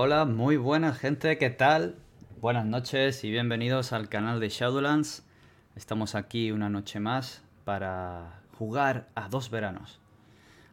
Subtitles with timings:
[0.00, 1.96] Hola, muy buena gente, ¿qué tal?
[2.40, 5.26] Buenas noches y bienvenidos al canal de Shadowlands.
[5.74, 9.98] Estamos aquí una noche más para jugar a dos veranos.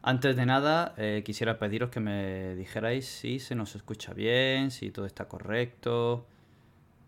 [0.00, 4.92] Antes de nada, eh, quisiera pediros que me dijerais si se nos escucha bien, si
[4.92, 6.24] todo está correcto,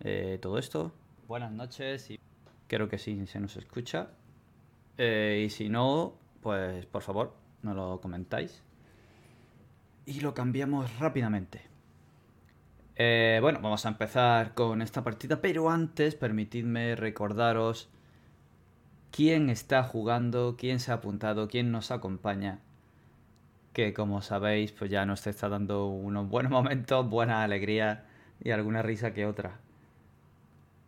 [0.00, 0.93] eh, todo esto.
[1.29, 2.19] Buenas noches y
[2.66, 4.09] creo que sí se nos escucha.
[4.96, 8.64] Eh, y si no, pues por favor, no lo comentáis.
[10.05, 11.78] Y lo cambiamos rápidamente.
[13.01, 17.88] Eh, bueno, vamos a empezar con esta partida, pero antes permitidme recordaros
[19.12, 22.59] quién está jugando, quién se ha apuntado, quién nos acompaña.
[23.73, 28.05] Que como sabéis, pues ya nos está dando unos buenos momentos, buena alegría
[28.43, 29.60] y alguna risa que otra.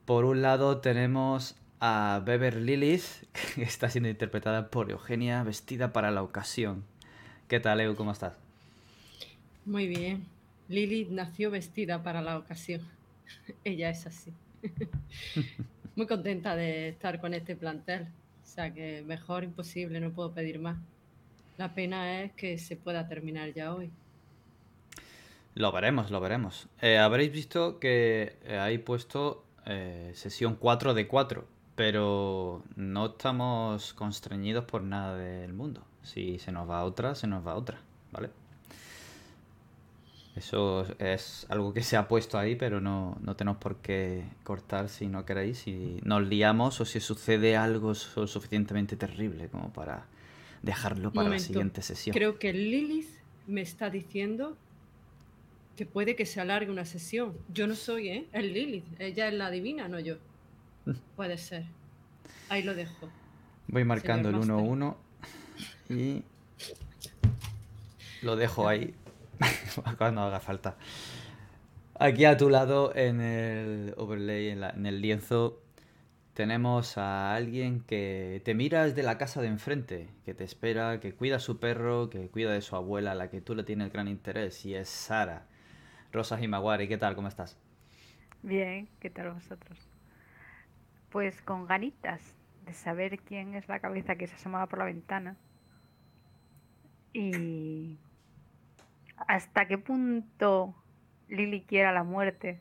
[0.05, 3.05] Por un lado tenemos a Beber Lilith,
[3.55, 6.83] que está siendo interpretada por Eugenia, vestida para la ocasión.
[7.47, 7.95] ¿Qué tal, Eu?
[7.95, 8.37] ¿Cómo estás?
[9.65, 10.40] Muy bien.
[10.71, 12.81] Lilith nació vestida para la ocasión.
[13.65, 14.33] Ella es así.
[15.97, 18.07] Muy contenta de estar con este plantel.
[18.45, 20.79] O sea que mejor imposible, no puedo pedir más.
[21.59, 23.91] La pena es que se pueda terminar ya hoy.
[25.57, 26.69] Lo veremos, lo veremos.
[26.81, 33.93] Eh, habréis visto que eh, hay puesto eh, sesión 4 de 4, pero no estamos
[33.95, 35.85] constreñidos por nada del mundo.
[36.05, 37.81] Si se nos va otra, se nos va otra,
[38.13, 38.31] ¿vale?
[40.41, 44.89] Eso es algo que se ha puesto ahí, pero no, no tenemos por qué cortar
[44.89, 45.59] si no queréis.
[45.59, 50.07] Si nos liamos o si sucede algo su- suficientemente terrible como para
[50.63, 52.15] dejarlo para la siguiente sesión.
[52.15, 53.09] Creo que Lilith
[53.47, 54.57] me está diciendo
[55.77, 57.35] que puede que se alargue una sesión.
[57.53, 58.27] Yo no soy, ¿eh?
[58.33, 58.87] Es Lilith.
[58.99, 60.17] Ella es la divina, no yo.
[61.17, 61.65] Puede ser.
[62.49, 63.11] Ahí lo dejo.
[63.69, 64.95] Voy marcando el Señor 1-1
[65.91, 66.23] y
[68.23, 68.95] lo dejo ahí
[69.99, 70.77] cuando haga falta.
[71.99, 75.61] Aquí a tu lado en el overlay, en, la- el lienzo,
[76.35, 81.15] tenemos a alguien que te mira desde la casa de enfrente, que te espera, que
[81.15, 83.93] cuida a su perro, que cuida de su abuela, a la que tú le tienes
[83.93, 85.47] gran interés, y es Sara.
[86.13, 87.15] Rosa Himawari, ¿qué tal?
[87.17, 87.59] ¿Cómo estás?
[88.43, 89.79] Bien, ¿qué tal vosotros?
[91.11, 92.35] Pues con ganitas
[92.65, 95.37] de saber quién es la cabeza que se asomaba por la ventana
[97.13, 97.99] y
[99.27, 100.75] hasta qué punto
[101.29, 102.61] Lily quiere la muerte,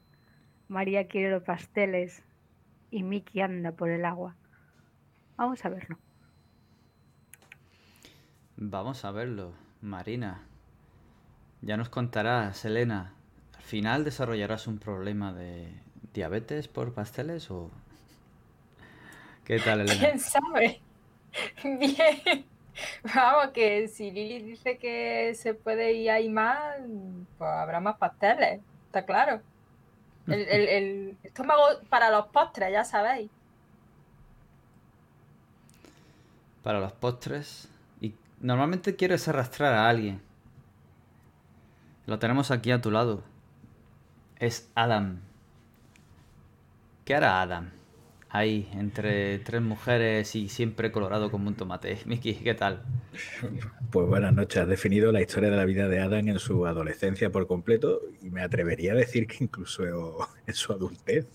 [0.68, 2.24] María quiere los pasteles
[2.92, 4.36] y Mickey anda por el agua.
[5.38, 5.98] Vamos a verlo.
[8.58, 10.44] Vamos a verlo, Marina.
[11.62, 13.14] Ya nos contarás, Elena.
[13.56, 15.74] ¿Al final desarrollarás un problema de
[16.14, 17.72] diabetes por pasteles o...?
[19.46, 20.00] ¿Qué tal, Elena?
[20.00, 20.82] ¿Quién sabe?
[21.64, 22.46] Bien.
[23.16, 26.60] Vamos, que si Lili dice que se puede ir ahí más,
[27.38, 29.42] pues habrá más pasteles, está claro.
[30.28, 33.30] El, el- el estómago para los postres, ya sabéis.
[36.64, 37.70] Para los postres.
[38.02, 40.22] Y normalmente quieres arrastrar a alguien.
[42.06, 43.24] Lo tenemos aquí a tu lado.
[44.38, 45.20] Es Adam.
[47.06, 47.72] ¿Qué hará Adam?
[48.30, 52.00] Ahí, entre tres mujeres y siempre colorado como un tomate.
[52.06, 52.88] Miki, ¿qué tal?
[53.92, 54.62] Pues buenas noches.
[54.62, 58.30] Has definido la historia de la vida de Adam en su adolescencia por completo y
[58.30, 59.84] me atrevería a decir que incluso
[60.48, 61.28] en su adultez.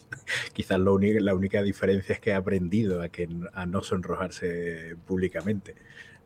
[0.53, 4.97] Quizás lo uni- la única diferencia es que ha aprendido a, que, a no sonrojarse
[5.07, 5.75] públicamente.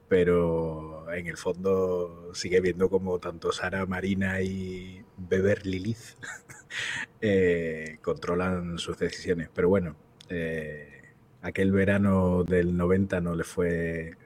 [0.08, 6.16] Pero en el fondo sigue viendo como tanto Sara Marina y Beber Lilith
[7.20, 9.48] eh, controlan sus decisiones.
[9.54, 9.96] Pero bueno,
[10.28, 11.12] eh,
[11.42, 14.16] aquel verano del 90 no le fue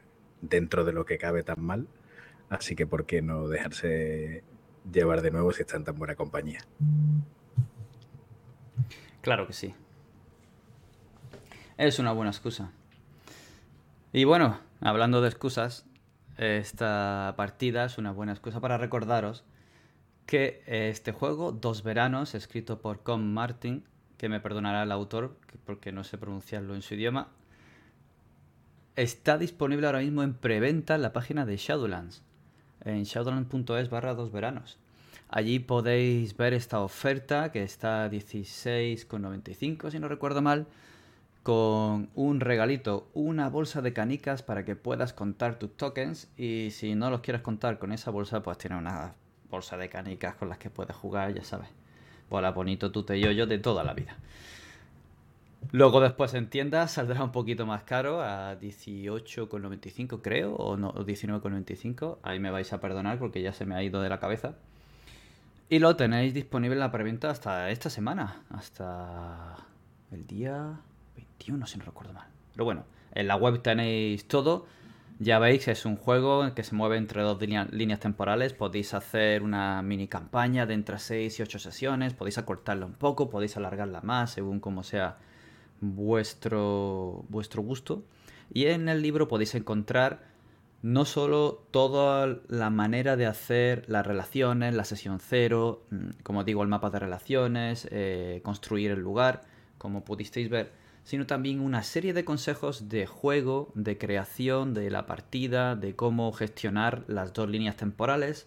[0.41, 1.89] dentro de lo que cabe tan mal.
[2.49, 4.45] Así que, ¿por qué no dejarse
[4.91, 6.61] llevar de nuevo si está en tan buena compañía?
[9.23, 9.75] Claro que sí.
[11.79, 12.73] Es una buena excusa.
[14.13, 15.87] Y bueno, hablando de excusas,
[16.37, 19.45] esta partida es una buena excusa para recordaros
[20.27, 23.85] que este juego, Dos Veranos, escrito por Com Martin,
[24.23, 27.27] que me perdonará el autor que- porque no sé pronunciarlo en su idioma,
[28.95, 32.23] está disponible ahora mismo en preventa en la página de Shadowlands,
[32.85, 34.79] en shadowlands.es barra dos veranos.
[35.29, 40.69] Allí podéis ver esta oferta que está a 16,95 si no recuerdo mal,
[41.43, 46.95] con un regalito, una bolsa de canicas para que puedas contar tus tokens y si
[46.95, 49.15] no los quieres contar con esa bolsa, pues tiene una
[49.51, 51.82] bolsa de canicas con las que puedes jugar, ya sabes.
[52.33, 54.17] Bola bonito, tute y yo de toda la vida.
[55.71, 61.05] Luego después en tiendas saldrá un poquito más caro a 18,95 creo, o no, o
[61.05, 62.21] 19,95.
[62.23, 64.55] Ahí me vais a perdonar porque ya se me ha ido de la cabeza.
[65.69, 69.59] Y lo tenéis disponible en la preventa hasta esta semana, hasta
[70.11, 70.81] el día
[71.17, 72.29] 21, si no recuerdo mal.
[72.55, 74.65] Pero bueno, en la web tenéis todo.
[75.23, 78.55] Ya veis, es un juego que se mueve entre dos líneas temporales.
[78.55, 82.13] Podéis hacer una mini campaña de entre 6 y 8 sesiones.
[82.13, 85.19] Podéis acortarla un poco, podéis alargarla más según como sea
[85.81, 88.03] vuestro, vuestro gusto.
[88.53, 90.25] Y en el libro podéis encontrar
[90.83, 96.65] no solo toda la manera de hacer las relaciones, la sesión cero, mm, como digo,
[96.65, 99.43] el mapa de relaciones, eh, construir el lugar,
[99.79, 100.73] como pudisteis ver,
[101.05, 106.33] sino también una serie de consejos de juego, de creación de la partida, de cómo
[106.33, 108.47] gestionar las dos líneas temporales,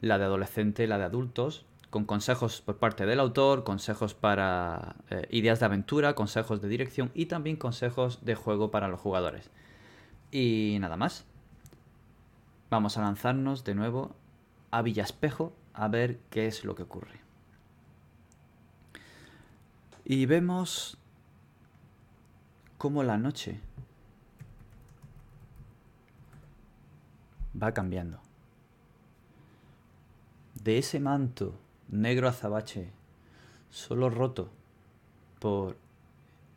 [0.00, 4.96] la de adolescente y la de adultos, con consejos por parte del autor, consejos para
[5.08, 9.50] eh, ideas de aventura, consejos de dirección y también consejos de juego para los jugadores.
[10.30, 11.24] Y nada más.
[12.68, 14.14] Vamos a lanzarnos de nuevo
[14.72, 17.20] a Villaspejo a ver qué es lo que ocurre.
[20.04, 20.98] Y vemos
[22.78, 23.60] cómo la noche
[27.60, 28.18] va cambiando.
[30.62, 31.54] De ese manto
[31.88, 32.90] negro azabache,
[33.70, 34.50] solo roto
[35.38, 35.76] por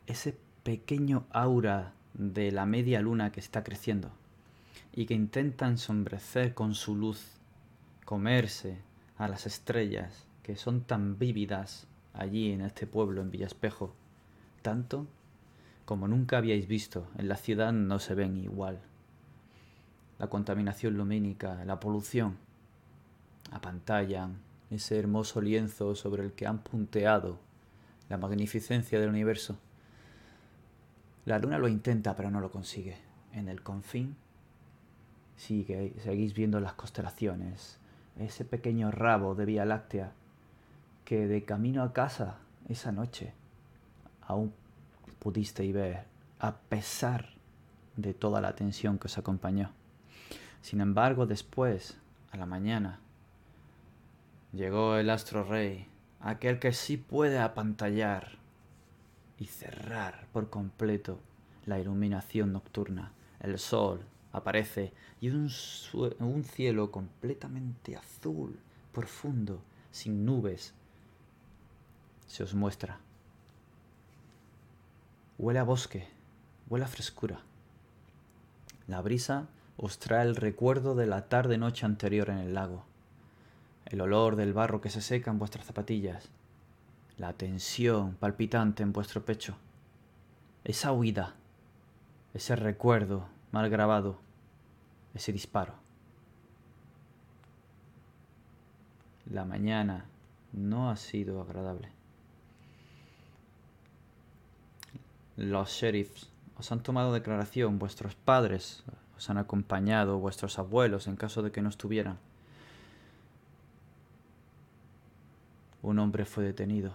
[0.06, 4.10] ese pequeño aura de la media luna que está creciendo
[4.92, 7.36] y que intenta ensombrecer con su luz,
[8.04, 8.78] comerse
[9.16, 13.94] a las estrellas que son tan vívidas allí en este pueblo en Villaspejo,
[14.62, 15.06] tanto
[15.90, 18.78] como nunca habíais visto, en la ciudad no se ven igual.
[20.20, 22.36] La contaminación lumínica, la polución,
[23.50, 24.36] apantallan
[24.70, 27.40] ese hermoso lienzo sobre el que han punteado
[28.08, 29.58] la magnificencia del universo.
[31.24, 32.96] La luna lo intenta pero no lo consigue.
[33.32, 34.14] En el confín
[35.36, 37.80] sigue, seguís viendo las constelaciones,
[38.16, 40.12] ese pequeño rabo de Vía Láctea
[41.04, 42.36] que de camino a casa
[42.68, 43.34] esa noche
[44.22, 44.52] aún
[45.20, 46.04] pudisteis ver
[46.40, 47.28] a pesar
[47.96, 49.70] de toda la tensión que os acompañó.
[50.62, 51.96] Sin embargo, después,
[52.32, 52.98] a la mañana,
[54.52, 55.86] llegó el astro rey,
[56.20, 58.38] aquel que sí puede apantallar
[59.38, 61.20] y cerrar por completo
[61.66, 63.12] la iluminación nocturna.
[63.40, 64.00] El sol
[64.32, 65.50] aparece y un,
[66.18, 68.58] un cielo completamente azul,
[68.92, 70.74] profundo, sin nubes,
[72.26, 73.00] se os muestra.
[75.42, 76.06] Huele a bosque,
[76.68, 77.40] huele a frescura.
[78.86, 79.46] La brisa
[79.78, 82.84] os trae el recuerdo de la tarde-noche anterior en el lago,
[83.86, 86.28] el olor del barro que se seca en vuestras zapatillas,
[87.16, 89.56] la tensión palpitante en vuestro pecho,
[90.62, 91.32] esa huida,
[92.34, 94.18] ese recuerdo mal grabado,
[95.14, 95.72] ese disparo.
[99.24, 100.04] La mañana
[100.52, 101.99] no ha sido agradable.
[105.36, 108.84] Los sheriffs os han tomado declaración, vuestros padres
[109.16, 112.18] os han acompañado, vuestros abuelos en caso de que no estuvieran.
[115.82, 116.92] Un hombre fue detenido.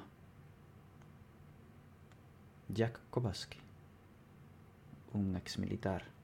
[2.69, 3.59] Jack Kowalski,
[5.13, 6.15] un ex militar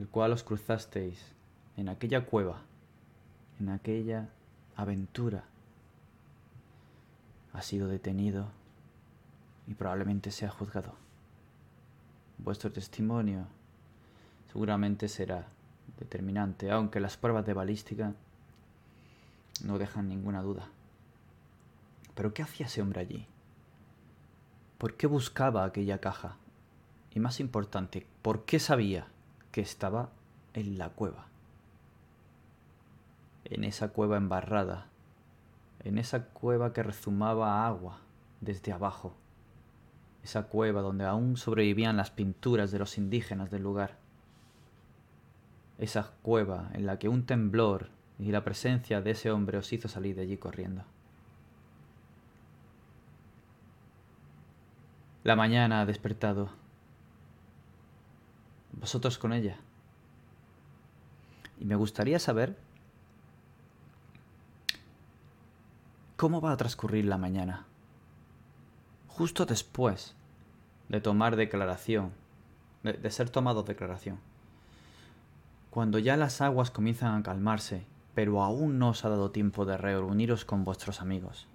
[0.00, 1.20] el cual os cruzasteis
[1.76, 2.62] en aquella cueva,
[3.60, 4.30] en aquella
[4.74, 5.44] aventura,
[7.52, 8.48] ha sido detenido
[9.70, 10.92] y probablemente sea juzgado.
[12.36, 13.46] Vuestro testimonio
[14.52, 15.46] seguramente será
[15.98, 18.12] determinante, aunque las pruebas de balística
[19.64, 20.68] no dejan ninguna duda.
[22.14, 23.26] Pero ¿qué hacía ese hombre allí?
[24.76, 26.36] ¿Por qué buscaba aquella caja?
[27.14, 29.06] Y más importante, ¿por qué sabía
[29.52, 30.10] que estaba
[30.54, 31.26] en la cueva.
[33.44, 34.86] En esa cueva embarrada,
[35.82, 38.00] en esa cueva que rezumaba agua
[38.40, 39.14] desde abajo,
[40.22, 43.96] esa cueva donde aún sobrevivían las pinturas de los indígenas del lugar,
[45.78, 49.88] esa cueva en la que un temblor y la presencia de ese hombre os hizo
[49.88, 50.84] salir de allí corriendo.
[55.24, 56.50] La mañana ha despertado
[58.72, 59.56] vosotros con ella.
[61.58, 62.56] Y me gustaría saber
[66.16, 67.66] cómo va a transcurrir la mañana.
[69.20, 70.14] Justo después
[70.88, 72.14] de tomar declaración,
[72.82, 74.18] de, ser tomado declaración.
[75.68, 77.84] Cuando ya las aguas comienzan a calmarse,
[78.14, 81.46] pero aún no os ha dado tiempo de reuniros con vuestros amigos.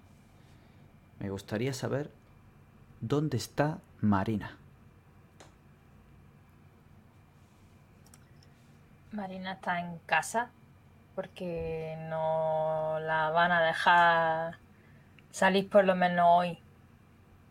[1.18, 2.12] Me gustaría saber
[3.00, 4.56] dónde está Marina.
[9.10, 10.50] Marina está en casa
[11.16, 14.58] porque no la van a dejar
[15.32, 16.60] salir por lo menos hoy.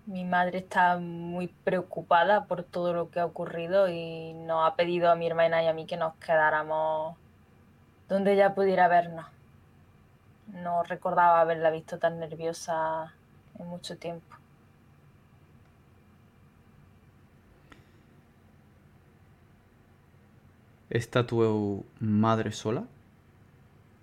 [0.07, 5.09] Mi madre está muy preocupada por todo lo que ha ocurrido y nos ha pedido
[5.09, 7.17] a mi hermana y a mí que nos quedáramos
[8.07, 9.25] donde ella pudiera vernos.
[10.47, 13.15] No recordaba haberla visto tan nerviosa
[13.57, 14.35] en mucho tiempo.
[20.91, 22.83] ¿Está tu madre sola?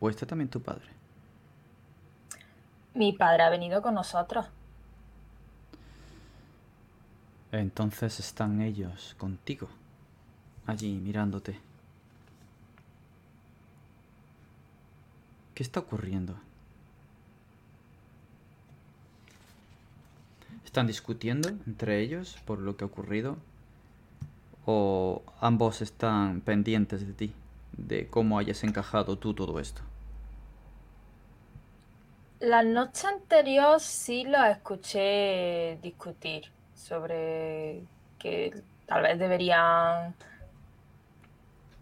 [0.01, 0.89] ¿O está también tu padre?
[2.93, 4.51] Mi padre ha venido con nosotros.
[7.53, 9.69] Entonces están ellos contigo,
[10.67, 11.61] allí mirándote.
[15.55, 16.35] ¿Qué está ocurriendo?
[20.65, 23.37] ¿Están discutiendo entre ellos por lo que ha ocurrido?
[24.65, 27.35] ¿O ambos están pendientes de ti,
[27.77, 29.83] de cómo hayas encajado tú todo esto?
[32.41, 36.45] La noche anterior sí lo escuché discutir
[36.83, 37.83] sobre
[38.19, 40.15] que tal vez deberían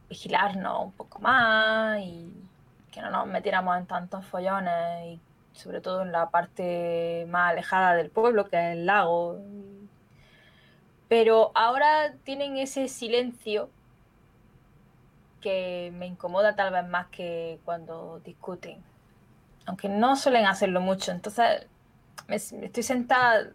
[0.09, 2.33] vigilarnos un poco más y
[2.90, 5.21] que no nos metiéramos en tantos follones y
[5.52, 9.38] sobre todo en la parte más alejada del pueblo, que es el lago.
[11.09, 13.71] Pero ahora tienen ese silencio
[15.40, 18.83] que me incomoda tal vez más que cuando discuten.
[19.66, 21.12] Aunque no suelen hacerlo mucho.
[21.12, 21.66] Entonces
[22.28, 23.50] me, estoy sentada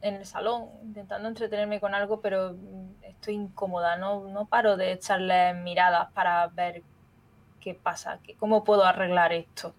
[0.00, 2.56] en el salón intentando entretenerme con algo, pero
[3.02, 3.96] estoy incómoda.
[3.96, 6.82] No, no paro de echarles miradas para ver
[7.60, 9.74] qué pasa, cómo puedo arreglar esto.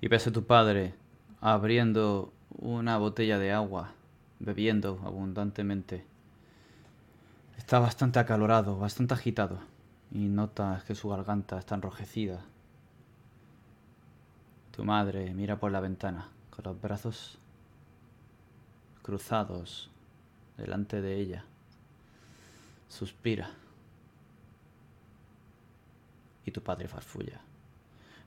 [0.00, 0.94] Y ves a tu padre
[1.40, 3.92] abriendo una botella de agua,
[4.38, 6.04] bebiendo abundantemente.
[7.56, 9.60] Está bastante acalorado, bastante agitado,
[10.10, 12.40] y notas que su garganta está enrojecida.
[14.72, 17.38] Tu madre mira por la ventana, con los brazos
[19.10, 19.90] cruzados
[20.56, 21.44] delante de ella.
[22.88, 23.50] Suspira
[26.46, 27.40] y tu padre farfulla.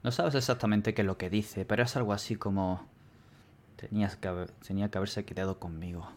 [0.04, 2.86] No sabes exactamente qué es lo que dice, pero es algo así como...
[3.78, 6.10] Tenías que tenía que haberse quedado conmigo.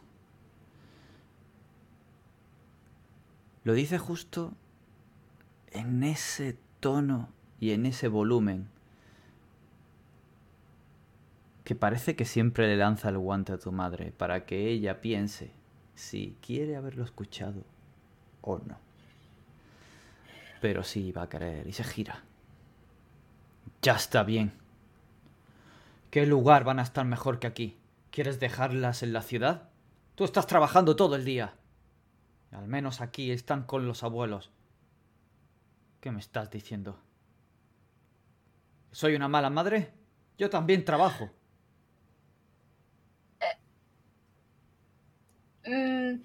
[3.62, 4.52] Lo dice justo
[5.70, 7.28] en ese tono
[7.60, 8.68] y en ese volumen
[11.66, 15.50] que parece que siempre le lanza el guante a tu madre para que ella piense
[15.94, 17.62] si quiere haberlo escuchado
[18.40, 18.86] o no
[20.60, 22.24] pero sí va a querer y se gira.
[23.82, 24.52] Ya está bien.
[26.10, 27.78] ¿Qué lugar van a estar mejor que aquí?
[28.10, 29.68] ¿Quieres dejarlas en la ciudad?
[30.14, 31.54] Tú estás trabajando todo el día.
[32.52, 34.50] Al menos aquí están con los abuelos.
[36.00, 36.98] ¿Qué me estás diciendo?
[38.92, 39.92] ¿Soy una mala madre?
[40.38, 41.30] Yo también trabajo.
[45.66, 46.18] Eh,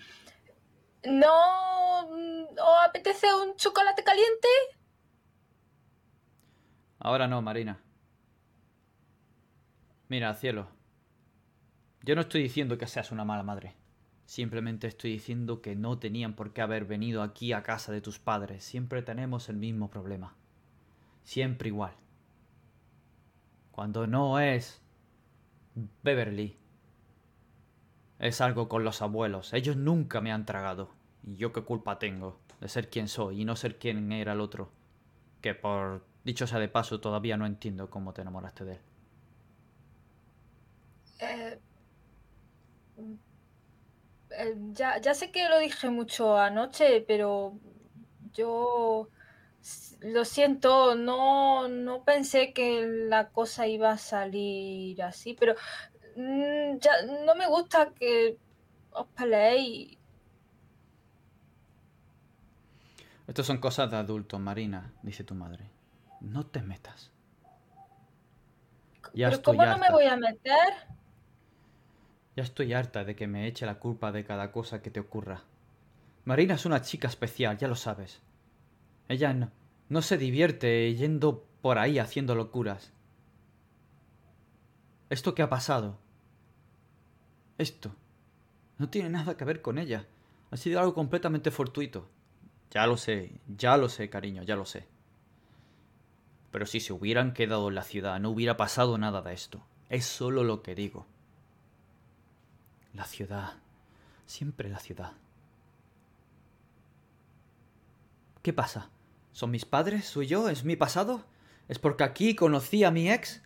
[1.06, 4.48] ¿No mm, os apetece un chocolate caliente?
[7.00, 7.82] Ahora no, Marina.
[10.08, 10.68] Mira, cielo.
[12.04, 13.76] Yo no estoy diciendo que seas una mala madre.
[14.26, 18.20] Simplemente estoy diciendo que no tenían por qué haber venido aquí a casa de tus
[18.20, 18.64] padres.
[18.64, 20.36] Siempre tenemos el mismo problema.
[21.24, 21.94] Siempre igual.
[23.72, 24.82] Cuando no es
[26.04, 26.61] Beverly,
[28.22, 29.52] es algo con los abuelos.
[29.54, 30.90] Ellos nunca me han tragado.
[31.24, 34.42] ¿Y yo qué culpa tengo de ser quien soy y no ser quien era el
[34.42, 34.70] otro?
[35.42, 38.80] Que por dicho sea de paso todavía no entiendo cómo te enamoraste de él.
[41.20, 41.60] Eh,
[44.30, 47.58] eh, ya, ya sé que lo dije mucho anoche, pero
[48.34, 49.10] yo
[50.02, 56.92] lo siento, no, no pensé que la cosa iba a salir así, pero Mm, ya
[57.26, 58.38] no me gusta que
[58.92, 59.98] os peleéis.
[63.28, 65.70] Estas son cosas de adultos, Marina, dice tu madre.
[66.20, 67.12] No te metas.
[69.14, 70.74] Ya ¿Pero cómo no me voy a meter?
[72.36, 75.44] Ya estoy harta de que me eche la culpa de cada cosa que te ocurra.
[76.26, 78.22] Marina es una chica especial, ya lo sabes.
[79.08, 79.52] Ella no,
[79.90, 82.92] no se divierte yendo por ahí haciendo locuras.
[85.10, 85.98] Esto que ha pasado.
[87.62, 87.96] Esto.
[88.80, 90.08] No tiene nada que ver con ella.
[90.50, 92.10] Ha sido algo completamente fortuito.
[92.72, 94.88] Ya lo sé, ya lo sé, cariño, ya lo sé.
[96.50, 99.64] Pero si se hubieran quedado en la ciudad, no hubiera pasado nada de esto.
[99.90, 101.06] Es solo lo que digo.
[102.96, 103.54] La ciudad.
[104.26, 105.14] Siempre la ciudad.
[108.42, 108.90] ¿Qué pasa?
[109.34, 110.06] ¿Son mis padres?
[110.06, 110.50] ¿Soy yo?
[110.50, 111.26] ¿Es mi pasado?
[111.68, 113.44] ¿Es porque aquí conocí a mi ex?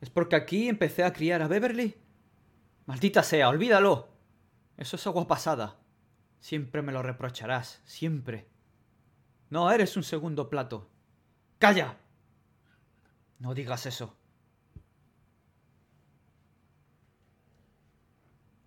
[0.00, 1.96] ¿Es porque aquí empecé a criar a Beverly?
[2.86, 4.08] Maldita sea, olvídalo.
[4.76, 5.76] Eso es agua pasada.
[6.38, 8.48] Siempre me lo reprocharás, siempre.
[9.50, 10.88] No eres un segundo plato.
[11.58, 11.98] ¡Calla!
[13.40, 14.16] No digas eso.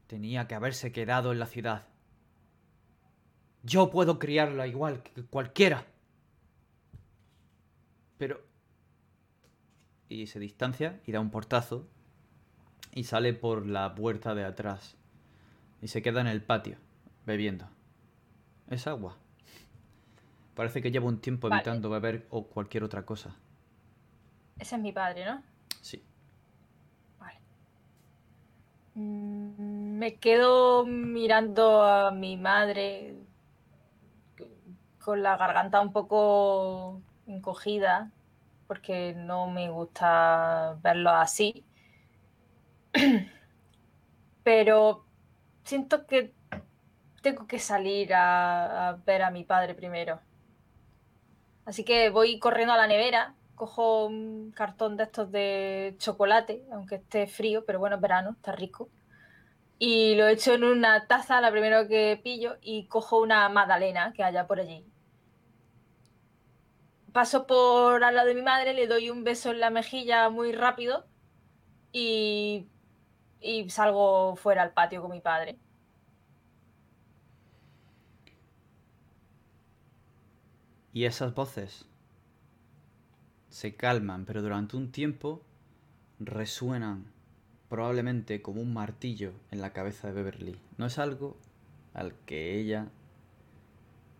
[0.07, 1.88] Tenía que haberse quedado en la ciudad.
[3.63, 5.85] Yo puedo criarla igual que cualquiera.
[8.17, 8.41] Pero...
[10.09, 11.88] Y se distancia y da un portazo
[12.93, 14.96] y sale por la puerta de atrás.
[15.81, 16.77] Y se queda en el patio,
[17.25, 17.65] bebiendo.
[18.69, 19.15] Es agua.
[20.55, 21.62] Parece que lleva un tiempo Vale.
[21.62, 23.36] evitando beber o cualquier otra cosa.
[24.58, 25.41] Ese es mi padre, ¿no?
[25.81, 26.03] Sí.
[27.19, 27.39] Vale.
[28.96, 33.15] Mm, Me quedo mirando a mi madre
[35.03, 38.12] con la garganta un poco encogida
[38.67, 41.63] porque no me gusta verlo así.
[44.43, 45.05] Pero
[45.63, 46.34] siento que
[47.22, 50.19] tengo que salir a, ver a mi padre primero.
[51.65, 56.96] Así que voy corriendo a la nevera, cojo un cartón de estos de chocolate, aunque
[56.96, 58.89] esté frío, pero bueno, es verano, está rico.
[59.77, 64.24] Y lo echo en una taza, la primero que pillo, y cojo una magdalena que
[64.24, 64.86] haya por allí.
[67.13, 70.51] Paso por al lado de mi madre, le doy un beso en la mejilla muy
[70.51, 71.05] rápido
[71.91, 72.67] y,
[73.41, 75.58] y salgo fuera al patio con mi padre.
[80.93, 81.86] Y esas voces
[83.50, 85.41] se calman, pero durante un tiempo
[86.19, 87.05] resuenan
[87.69, 90.60] probablemente como un martillo en la cabeza de Beverly.
[90.77, 91.38] No es algo
[91.93, 92.88] al que ella...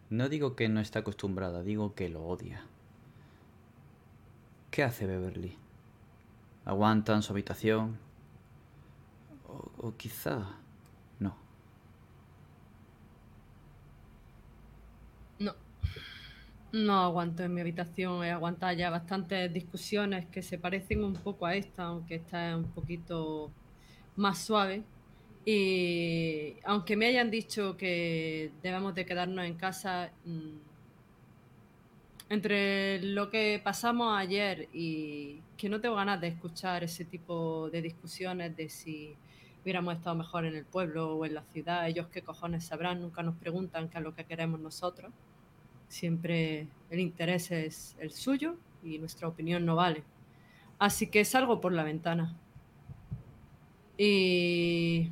[0.10, 2.64] No digo que no está acostumbrada, digo que lo odia.
[4.72, 5.56] ¿Qué hace Beverly?
[6.66, 7.98] ¿Aguanta en su habitación?
[9.50, 10.36] O, o quizá...
[11.20, 11.32] No.
[15.40, 15.54] No.
[16.72, 18.24] No aguanto en mi habitación.
[18.24, 22.56] He aguantado ya bastantes discusiones que se parecen un poco a esta, aunque esta es
[22.56, 23.52] un poquito
[24.16, 24.84] más suave.
[25.46, 30.58] Y aunque me hayan dicho que debemos de quedarnos en casa, mm,
[32.30, 37.82] entre lo que pasamos ayer y que no tengo ganas de escuchar ese tipo de
[37.82, 39.16] discusiones de si
[39.64, 43.24] hubiéramos estado mejor en el pueblo o en la ciudad, ellos qué cojones sabrán, nunca
[43.24, 45.12] nos preguntan qué es lo que queremos nosotros.
[45.88, 50.04] Siempre el interés es el suyo y nuestra opinión no vale.
[50.78, 52.38] Así que salgo por la ventana.
[53.98, 55.10] Y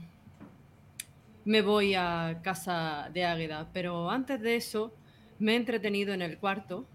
[1.43, 3.69] me voy a casa de Águeda.
[3.73, 4.93] Pero antes de eso,
[5.39, 6.85] me he entretenido en el cuarto.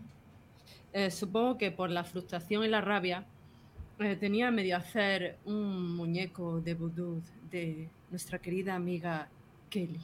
[0.93, 3.27] Eh, supongo que por la frustración y la rabia,
[3.99, 9.29] eh, tenía medio hacer un muñeco de vudú de nuestra querida amiga
[9.71, 10.01] Kelly.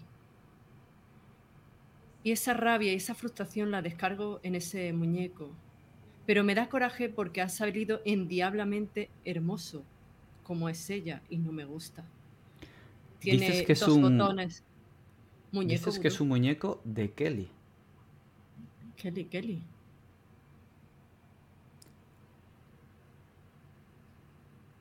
[2.23, 5.51] Y esa rabia y esa frustración la descargo en ese muñeco.
[6.27, 9.83] Pero me da coraje porque ha salido endiablamente hermoso,
[10.43, 12.05] como es ella, y no me gusta.
[13.19, 14.63] Tiene Dices que es dos un- botones.
[15.53, 17.49] Muñeco Dices que es un muñeco de Kelly.
[18.97, 19.63] Kelly, Kelly.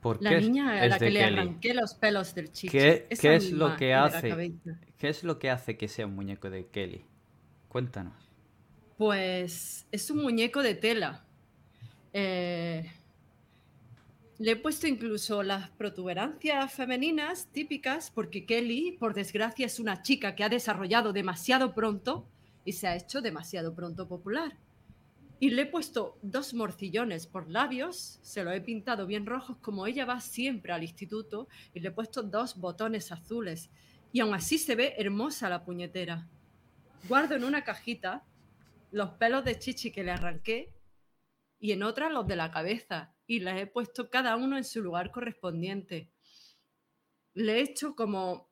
[0.07, 2.71] ¿Por La qué niña a es la que le arranqué los pelos del chicho.
[2.71, 4.53] ¿Qué, es lo que hace?
[4.97, 7.03] ¿Qué es lo que hace que sea un muñeco de Kelly?
[7.67, 8.13] Cuéntanos.
[8.97, 11.25] Pues es un muñeco de tela.
[12.13, 12.89] Eh,
[14.37, 20.35] le he puesto incluso las protuberancias femeninas típicas porque Kelly, por desgracia, es una chica
[20.35, 22.25] que ha desarrollado demasiado pronto
[22.63, 24.55] y se ha hecho demasiado pronto popular.
[25.39, 29.85] Y le he puesto dos morcillones por labios, se lo he pintado bien rojos como
[29.85, 33.69] ella va siempre al instituto y le he puesto dos botones azules.
[34.11, 36.27] Y aún así se ve hermosa la puñetera.
[37.07, 38.25] Guardo en una cajita
[38.91, 40.73] los pelos de chichi que le arranqué
[41.59, 44.81] y en otra los de la cabeza y les he puesto cada uno en su
[44.81, 46.09] lugar correspondiente.
[47.35, 48.49] Le he hecho como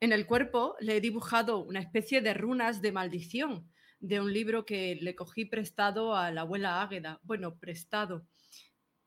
[0.00, 4.64] en el cuerpo, le he dibujado una especie de runas de maldición de un libro
[4.64, 7.20] que le cogí prestado a la abuela Águeda.
[7.22, 8.26] Bueno, prestado.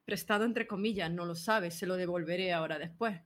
[0.06, 3.20] Prestado entre comillas, no lo sabe, se lo devolveré ahora después.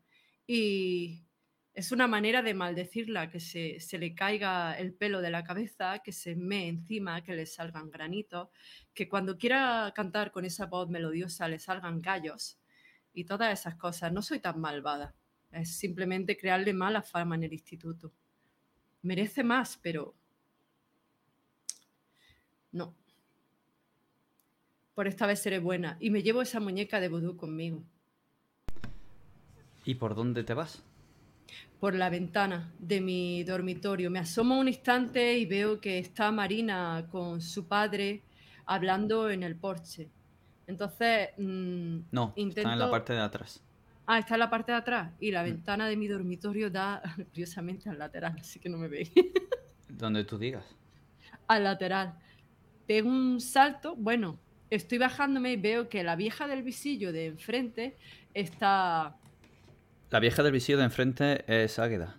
[0.46, 1.26] Y
[1.74, 6.00] es una manera de maldecirla, que se, se le caiga el pelo de la cabeza,
[6.00, 8.50] que se me encima, que le salgan granitos,
[8.94, 12.60] que cuando quiera cantar con esa voz melodiosa le salgan gallos
[13.14, 14.12] y todas esas cosas.
[14.12, 15.16] No soy tan malvada,
[15.52, 18.14] es simplemente crearle mala fama en el instituto.
[19.02, 20.16] Merece más, pero
[22.78, 22.94] no.
[24.96, 27.84] por esta vez seré buena y me llevo esa muñeca de vudú conmigo.
[29.86, 30.84] ¿Y por dónde te vas?
[31.80, 34.10] Por la ventana de mi dormitorio.
[34.10, 38.24] Me asomo un instante y veo que está Marina con su padre
[38.66, 40.10] hablando en el porche.
[40.66, 42.62] Entonces, mm, No, intento...
[42.62, 43.64] está en la parte de atrás.
[44.08, 45.46] Ah, está en la parte de atrás y la Mm.
[45.46, 49.12] ventana de mi dormitorio da curiosamente al lateral, así que no me veis.
[49.88, 50.66] Donde tú digas.
[51.48, 52.18] al lateral.
[52.88, 57.98] Pego un salto, bueno, estoy bajándome y veo que la vieja del visillo de enfrente
[58.34, 59.18] está...
[60.10, 62.18] La vieja del visillo de enfrente es Águeda.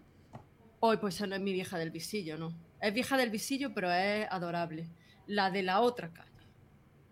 [0.81, 2.52] Hoy pues esa no es mi vieja del visillo, no.
[2.83, 4.88] Es vieja del visillo, pero es adorable.
[5.26, 6.31] La de la otra calle,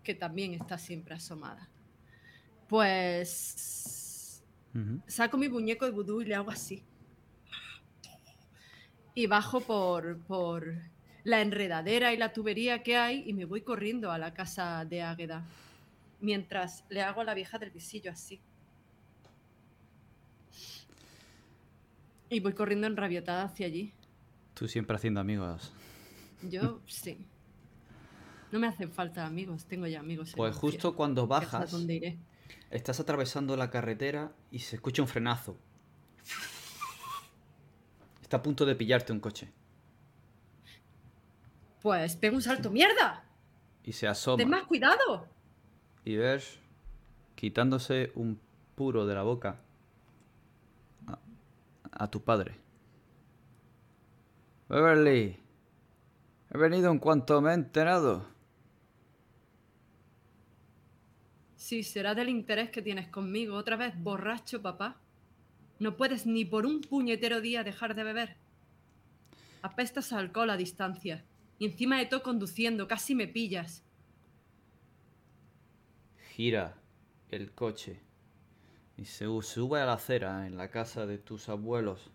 [0.03, 1.69] que también está siempre asomada.
[2.69, 4.43] Pues
[5.07, 6.85] saco mi muñeco de vudú y le hago así.
[9.15, 10.75] Y bajo por, por
[11.27, 15.03] la enredadera y la tubería que hay y me voy corriendo a la casa de
[15.03, 15.45] Águeda.
[16.21, 18.41] Mientras le hago a la vieja del visillo así.
[22.31, 23.93] Y voy corriendo enrabietada hacia allí.
[24.55, 25.73] Tú siempre haciendo amigos.
[26.49, 27.19] Yo sí.
[28.53, 30.33] No me hacen falta amigos, tengo ya amigos.
[30.37, 32.19] Pues justo cuando bajas, iré.
[32.71, 35.59] estás atravesando la carretera y se escucha un frenazo.
[38.23, 39.51] Está a punto de pillarte un coche.
[41.83, 42.71] Pues pego un salto.
[42.71, 43.25] ¡Mierda!
[43.85, 44.39] Y se asoma.
[44.39, 45.29] ¡Ten más cuidado!
[46.05, 46.59] Y ves,
[47.35, 48.41] quitándose un
[48.75, 49.61] puro de la boca,
[51.07, 51.19] a,
[51.93, 52.57] a tu padre.
[54.69, 55.39] Beverly,
[56.51, 58.27] he venido en cuanto me he enterado.
[61.57, 63.57] Sí, será del interés que tienes conmigo.
[63.57, 64.97] Otra vez borracho, papá.
[65.79, 68.37] No puedes ni por un puñetero día dejar de beber.
[69.63, 71.25] Apestas a alcohol a distancia.
[71.59, 73.83] Y encima de todo conduciendo, casi me pillas.
[76.33, 76.77] Gira
[77.31, 78.01] el coche
[78.97, 82.11] y se sube a la acera en la casa de tus abuelos.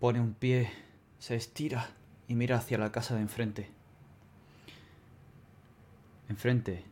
[0.00, 0.70] Pone un pie,
[1.18, 1.90] se estira
[2.28, 3.70] y mira hacia la casa de enfrente.
[6.28, 6.84] Enfrente,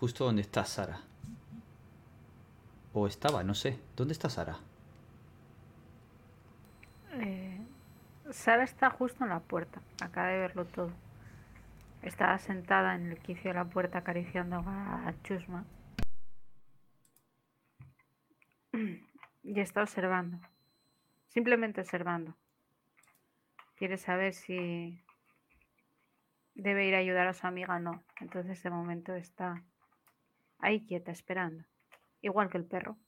[0.00, 1.02] justo donde está Sara.
[2.92, 3.78] O estaba, no sé.
[3.96, 4.58] ¿Dónde está Sara?
[7.14, 7.47] Eh,
[8.30, 9.80] Sara está justo en la puerta.
[10.02, 10.92] Acaba de verlo todo.
[12.02, 15.64] Estaba sentada en el quicio de la puerta acariciando a Chusma.
[19.42, 20.38] Y está observando.
[21.28, 22.36] Simplemente observando.
[23.76, 25.02] Quiere saber si
[26.54, 28.02] debe ir a ayudar a su amiga o no.
[28.20, 29.64] Entonces de momento está
[30.58, 31.64] ahí quieta, esperando.
[32.20, 32.98] Igual que el perro.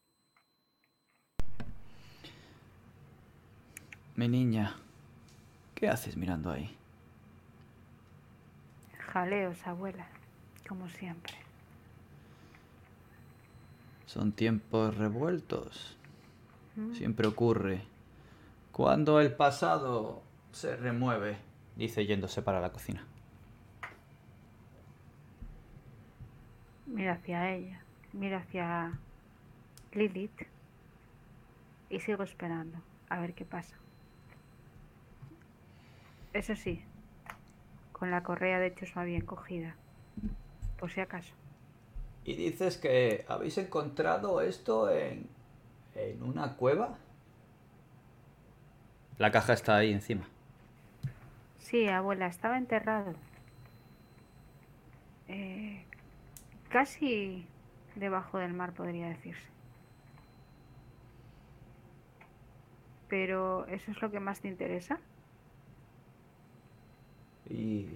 [4.16, 4.76] Mi niña,
[5.80, 6.76] ¿qué haces mirando ahí?
[8.98, 10.06] Jaleos, abuela.
[10.68, 11.32] Como siempre.
[14.04, 15.96] Son tiempos revueltos.
[16.76, 16.92] Mm.
[16.92, 17.82] Siempre ocurre.
[18.72, 21.38] Cuando el pasado se remueve,
[21.76, 23.04] dice yéndose para la cocina.
[26.86, 27.80] Mira hacia ella,
[28.12, 28.98] mira hacia
[29.92, 30.42] Lilith
[31.88, 33.76] y sigo esperando a ver qué pasa.
[36.32, 36.84] Eso sí,
[37.92, 39.74] con la correa de chusma bien cogida,
[40.78, 41.34] por si acaso.
[42.24, 45.26] ¿Y dices que habéis encontrado esto en,
[45.94, 46.98] en una cueva?
[49.18, 50.26] La caja está ahí encima.
[51.58, 53.14] Sí, abuela, estaba enterrado.
[55.28, 55.84] Eh,
[56.68, 57.46] casi
[57.96, 59.42] debajo del mar, podría decirse.
[63.08, 64.98] Pero, ¿eso es lo que más te interesa?
[67.50, 67.88] ¿Y,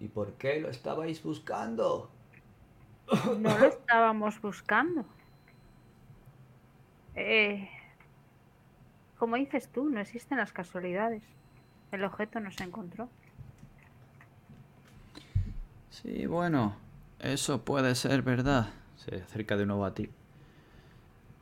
[0.00, 2.10] ¿Y por qué lo estabais buscando?
[3.38, 5.04] No lo estábamos buscando.
[7.14, 7.68] Eh,
[9.18, 11.22] como dices tú, no existen las casualidades.
[11.90, 13.08] El objeto no se encontró.
[15.90, 16.76] Sí, bueno,
[17.18, 18.70] eso puede ser verdad.
[18.96, 20.10] Se acerca de nuevo a ti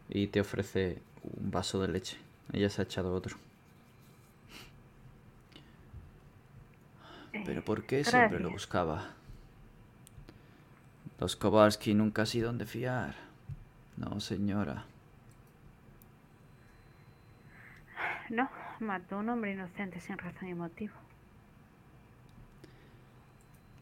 [0.09, 2.17] y te ofrece un vaso de leche.
[2.53, 3.37] Ella se ha echado otro.
[7.45, 9.11] Pero ¿por qué siempre lo buscaba?
[11.19, 13.15] Los Kowalski nunca ha sido de fiar.
[13.97, 14.85] No, señora.
[18.29, 20.95] No, mató a un hombre inocente sin razón y motivo.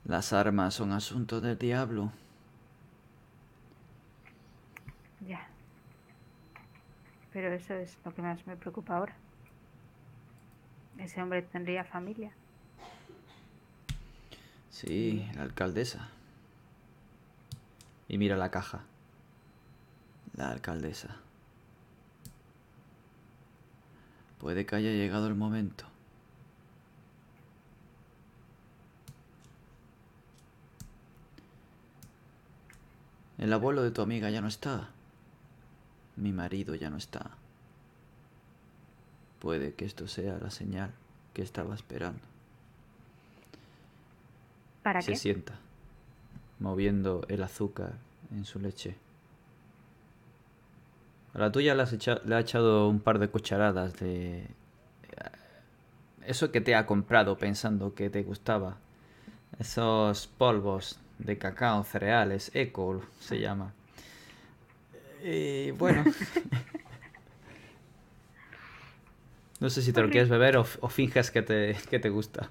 [0.05, 2.12] Las armas son asunto del diablo.
[5.27, 5.49] Ya.
[7.33, 9.17] Pero eso es lo que más me preocupa ahora.
[10.99, 12.31] Ese hombre tendría familia.
[14.75, 16.09] Sí, la alcaldesa.
[18.09, 18.81] y mira la caja.
[20.37, 21.17] La alcaldesa.
[24.41, 25.85] Puede que haya llegado el momento.
[33.39, 34.89] El abuelo de tu amiga ya no está.
[36.17, 37.31] Mi marido ya no está.
[39.39, 40.91] Puede que esto sea la señal
[41.33, 42.34] que estaba esperando.
[44.85, 45.16] ¿Para Se qué?
[45.16, 45.55] sienta,
[46.61, 47.94] moviendo el azúcar
[48.31, 48.97] en su leche.
[51.35, 54.42] A la tuya le, has echa- le ha echado un par de cucharadas de...
[54.42, 54.47] eh,
[56.27, 58.77] Eso que te ha comprado pensando que te gustaba.
[59.59, 63.73] Esos polvos de cacao, cereales, eco se llama.
[65.25, 66.05] Y bueno.
[69.61, 72.49] no sé si te lo quieres beber o, o finges que te, que te gusta.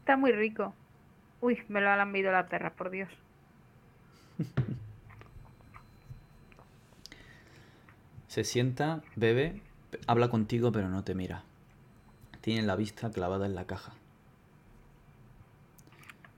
[0.00, 0.74] Está muy rico.
[1.42, 3.10] Uy, me lo ha lambido la perra, por Dios.
[8.28, 9.60] Se sienta, bebe,
[10.06, 11.42] habla contigo pero no te mira.
[12.40, 13.92] Tiene la vista clavada en la caja.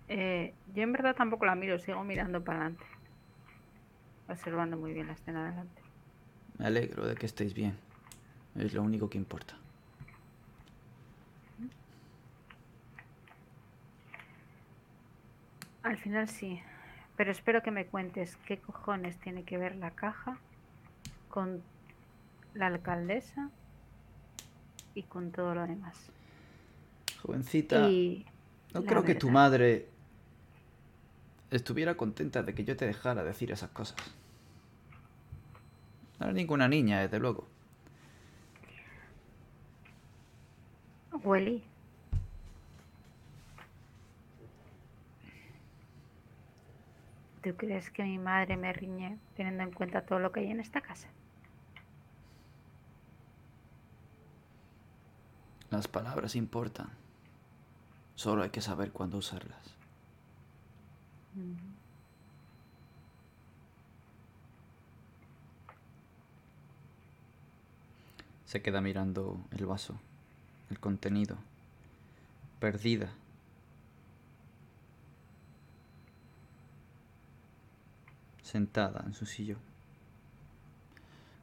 [0.08, 2.84] Eh, yo en verdad tampoco la miro, sigo mirando para adelante.
[4.28, 5.82] Observando muy bien la escena de adelante.
[6.58, 7.76] Me alegro de que estéis bien.
[8.56, 9.54] Es lo único que importa.
[15.84, 16.60] Al final sí.
[17.16, 20.38] Pero espero que me cuentes qué cojones tiene que ver la caja
[21.28, 21.62] con
[22.54, 23.50] la alcaldesa
[24.94, 26.10] y con todo lo demás.
[27.22, 28.26] Jovencita, Y
[28.72, 29.88] no creo que tu madre
[31.50, 33.96] estuviera contenta de que yo te dejara decir esas cosas.
[36.18, 37.46] No era ninguna niña, desde luego.
[41.22, 41.62] Willy.
[47.44, 50.60] ¿Tú crees que mi madre me riñe teniendo en cuenta todo lo que hay en
[50.60, 51.08] esta casa?
[55.68, 56.88] Las palabras importan.
[58.14, 59.76] Solo hay que saber cuándo usarlas.
[68.46, 70.00] Se queda mirando el vaso,
[70.70, 71.36] el contenido,
[72.58, 73.12] perdida.
[78.54, 79.58] Sentada en su sillón,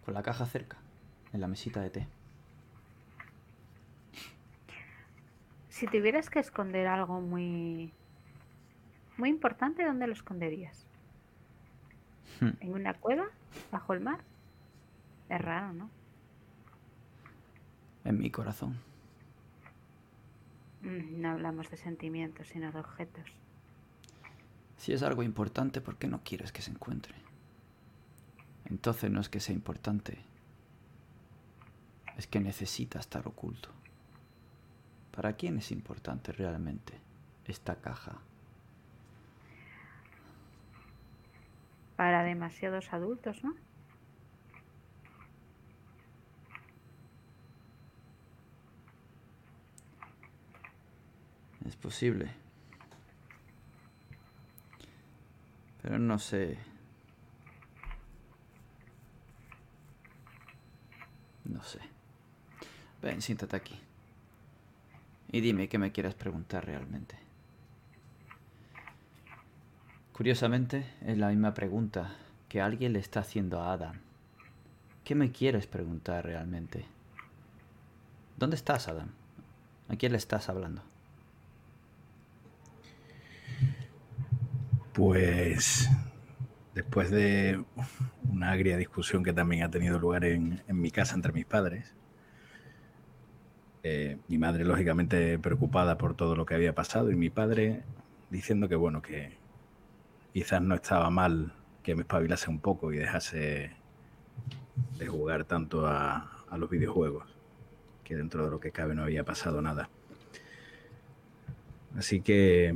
[0.06, 0.78] con la caja cerca,
[1.34, 2.08] en la mesita de té.
[5.68, 7.92] Si tuvieras que esconder algo muy
[9.18, 10.88] muy importante, ¿dónde lo esconderías?
[12.40, 12.52] Hmm.
[12.62, 13.26] ¿En una cueva?
[13.74, 14.22] ¿Bajo el mar?
[15.28, 15.90] Es raro, ¿no?
[18.06, 18.78] En mi corazón.
[20.82, 23.41] Mm, No hablamos de sentimientos, sino de objetos.
[24.82, 27.14] Si es algo importante, ¿por qué no quieres que se encuentre?
[28.66, 30.18] Entonces no es que sea importante,
[32.18, 33.70] es que necesita estar oculto.
[35.16, 37.00] ¿Para quién es importante realmente
[37.46, 38.18] esta caja?
[41.96, 43.54] Para demasiados adultos, ¿no?
[51.68, 52.41] Es posible.
[55.82, 56.58] Pero no sé.
[61.46, 61.80] No sé.
[63.02, 63.80] Ven, siéntate aquí.
[65.32, 67.16] Y dime qué me quieres preguntar realmente.
[70.14, 72.16] Curiosamente, es la misma pregunta
[72.48, 73.96] que alguien le está haciendo a Adam.
[75.04, 76.86] ¿Qué me quieres preguntar realmente?
[78.38, 79.10] ¿Dónde estás, Adam?
[79.90, 80.91] ¿A quién le estás hablando?
[84.94, 85.90] Pues
[86.76, 87.64] después de
[88.30, 91.94] una agria discusión que también ha tenido lugar en, mi casa entre mis padres,
[93.84, 97.84] eh, mi madre lógicamente preocupada por todo lo que había pasado y mi padre
[98.30, 99.38] diciendo que bueno, que
[100.34, 103.72] quizás no estaba mal que me espabilase un poco y dejase
[105.00, 106.28] de jugar tanto a
[106.58, 107.34] los videojuegos,
[108.04, 109.90] que dentro de lo que cabe no había pasado nada.
[111.98, 112.76] Así que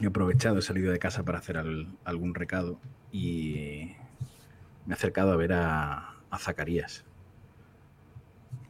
[0.00, 2.78] He aprovechado, he salido de casa para hacer al- algún recado
[3.12, 3.92] y
[4.86, 7.04] me he acercado a ver a Zacarías.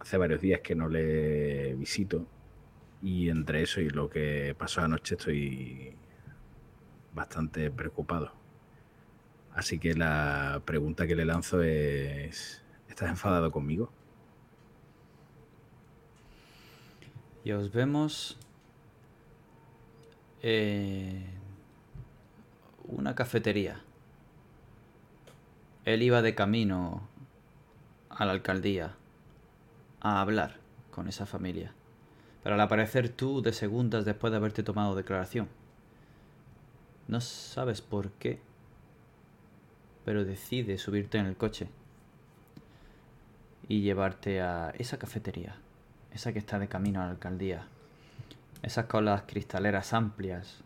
[0.00, 2.26] Hace varios días que no le visito
[3.02, 5.94] y entre eso y lo que pasó anoche estoy
[7.14, 8.32] bastante preocupado.
[9.54, 13.92] Así que la pregunta que le lanzo es, ¿estás enfadado conmigo?
[17.44, 18.38] Y os vemos
[20.42, 21.24] en
[22.88, 23.82] una cafetería
[25.84, 27.08] Él iba de camino
[28.08, 28.96] a la alcaldía
[30.00, 30.56] a hablar
[30.90, 31.72] con esa familia.
[32.42, 35.48] Pero al aparecer tú de segundas después de haberte tomado declaración.
[37.06, 38.40] No sabes por qué,
[40.04, 41.68] pero decide subirte en el coche
[43.68, 45.56] y llevarte a esa cafetería,
[46.12, 47.66] esa que está de camino a la alcaldía.
[48.62, 50.62] Esas colas cristaleras amplias,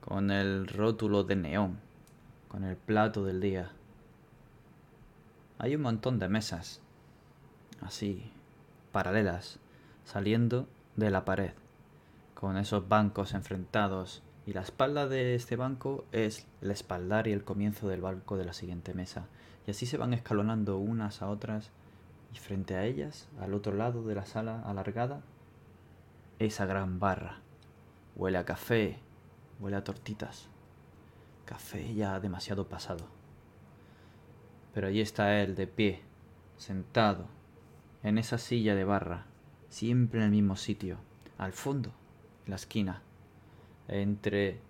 [0.00, 1.80] con el rótulo de neón,
[2.46, 3.72] con el plato del día.
[5.58, 6.80] Hay un montón de mesas,
[7.80, 8.30] así,
[8.92, 9.58] paralelas,
[10.04, 11.50] saliendo de la pared,
[12.34, 17.42] con esos bancos enfrentados, y la espalda de este banco es el espaldar y el
[17.42, 19.26] comienzo del banco de la siguiente mesa.
[19.66, 21.72] Y así se van escalonando unas a otras,
[22.32, 25.22] y frente a ellas, al otro lado de la sala alargada,
[26.38, 27.40] esa gran barra.
[28.16, 28.98] Huele a café,
[29.60, 30.48] huele a tortitas.
[31.44, 33.06] Café ya demasiado pasado.
[34.72, 36.02] Pero allí está él, de pie,
[36.56, 37.26] sentado,
[38.02, 39.26] en esa silla de barra,
[39.68, 40.98] siempre en el mismo sitio,
[41.38, 41.92] al fondo,
[42.44, 43.02] en la esquina,
[43.88, 44.60] entre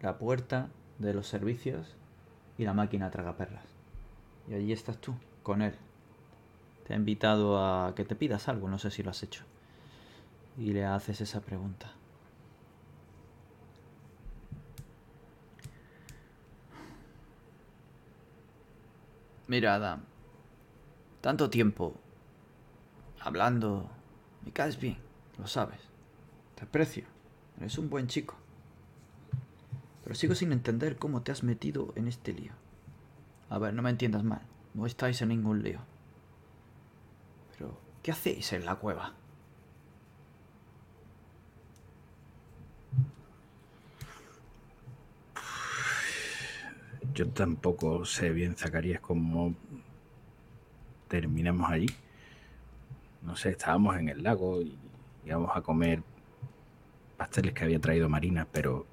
[0.00, 1.96] la puerta de los servicios
[2.58, 3.64] y la máquina tragaperras.
[4.48, 5.74] Y allí estás tú, con él.
[6.86, 9.44] Te ha invitado a que te pidas algo, no sé si lo has hecho.
[10.58, 11.92] Y le haces esa pregunta.
[19.48, 20.02] Mira, Adam.
[21.20, 21.94] Tanto tiempo
[23.20, 23.88] hablando.
[24.44, 24.98] Me caes bien,
[25.38, 25.80] lo sabes.
[26.54, 27.04] Te aprecio.
[27.58, 28.34] Eres un buen chico.
[30.02, 32.52] Pero sigo sin entender cómo te has metido en este lío.
[33.50, 34.42] A ver, no me entiendas mal.
[34.74, 35.80] No estáis en ningún lío.
[37.52, 39.12] Pero, ¿qué hacéis en la cueva?
[47.14, 49.54] Yo tampoco sé bien, Zacarías, cómo
[51.08, 51.86] terminamos allí.
[53.20, 54.78] No sé, estábamos en el lago y
[55.26, 56.02] íbamos a comer
[57.18, 58.86] pasteles que había traído Marina, pero,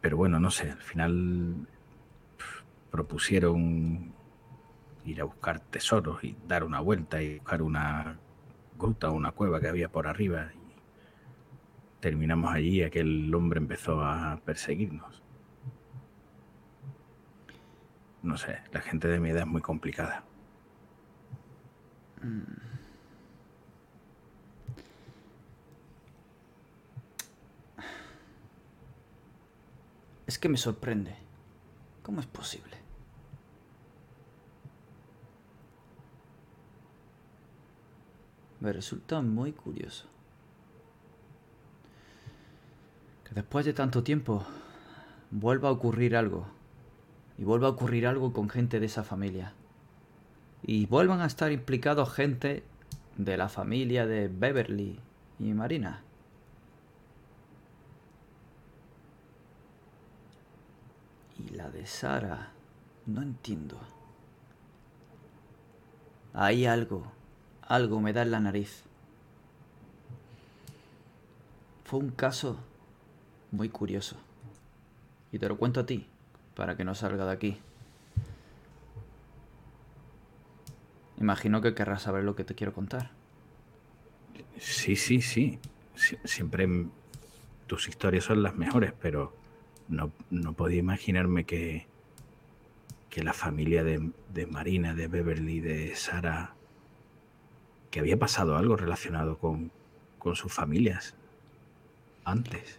[0.00, 1.68] pero bueno, no sé, al final
[2.90, 4.12] propusieron
[5.04, 8.18] ir a buscar tesoros y dar una vuelta y buscar una
[8.78, 10.50] gruta o una cueva que había por arriba.
[12.00, 15.21] Terminamos allí y aquel hombre empezó a perseguirnos.
[18.22, 20.24] No sé, la gente de mi edad es muy complicada.
[30.26, 31.16] Es que me sorprende.
[32.02, 32.76] ¿Cómo es posible?
[38.60, 40.06] Me resulta muy curioso.
[43.24, 44.44] Que después de tanto tiempo
[45.32, 46.61] vuelva a ocurrir algo.
[47.42, 49.52] Y vuelva a ocurrir algo con gente de esa familia.
[50.62, 52.62] Y vuelvan a estar implicados gente
[53.16, 55.00] de la familia de Beverly
[55.40, 56.04] y Marina.
[61.36, 62.52] Y la de Sara.
[63.06, 63.76] No entiendo.
[66.34, 67.10] Hay algo.
[67.62, 68.84] Algo me da en la nariz.
[71.82, 72.56] Fue un caso
[73.50, 74.14] muy curioso.
[75.32, 76.06] Y te lo cuento a ti,
[76.54, 77.58] para que no salga de aquí.
[81.18, 83.10] Imagino que querrás saber lo que te quiero contar.
[84.58, 85.58] Sí, sí, sí.
[85.94, 86.68] Sie- Siempre
[87.66, 89.32] tus historias son las mejores, pero
[89.88, 91.86] no, no podía imaginarme que,
[93.10, 96.54] que la familia de, de Marina, de Beverly, de Sara,
[97.90, 99.70] que había pasado algo relacionado con,
[100.18, 101.14] con sus familias
[102.24, 102.78] antes.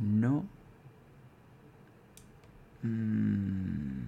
[0.00, 0.44] No.
[2.82, 4.04] Mm.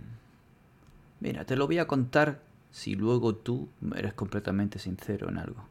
[1.21, 5.65] Mira, te lo voy a contar si luego tú eres completamente sincero en algo.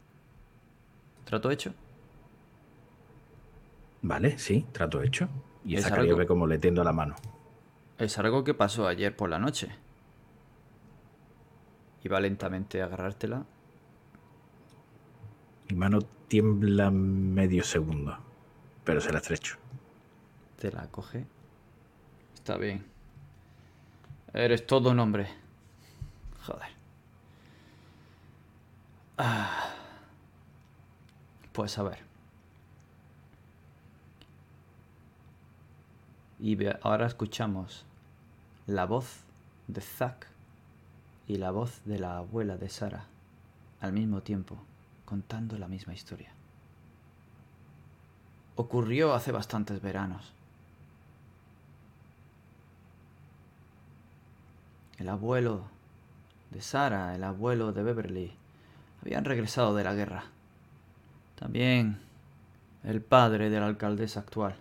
[1.24, 1.74] ¿Trato hecho?
[4.02, 5.28] Vale, sí, trato hecho.
[5.64, 7.14] Y Es algo- ve como le tiendo la mano.
[7.98, 9.68] Es algo que pasó ayer por la noche.
[12.02, 13.44] Iba lentamente a agarrártela.
[15.68, 18.16] Mi mano tiembla medio segundo,
[18.84, 19.56] pero se la estrecho.
[20.58, 21.26] Te la coge.
[22.34, 22.84] Está bien.
[24.34, 25.28] Eres todo un hombre.
[26.46, 26.68] Joder.
[29.18, 29.68] Ah.
[31.52, 31.98] Pues a ver.
[36.40, 37.84] Y ahora escuchamos
[38.66, 39.20] la voz
[39.68, 40.26] de Zack
[41.28, 43.04] y la voz de la abuela de Sara
[43.80, 44.56] al mismo tiempo,
[45.04, 46.32] contando la misma historia.
[48.56, 50.32] Ocurrió hace bastantes veranos.
[55.02, 55.64] El abuelo
[56.52, 58.32] de Sara, el abuelo de Beverly,
[59.02, 60.26] habían regresado de la guerra.
[61.34, 61.98] También
[62.84, 64.54] el padre de la alcaldesa actual.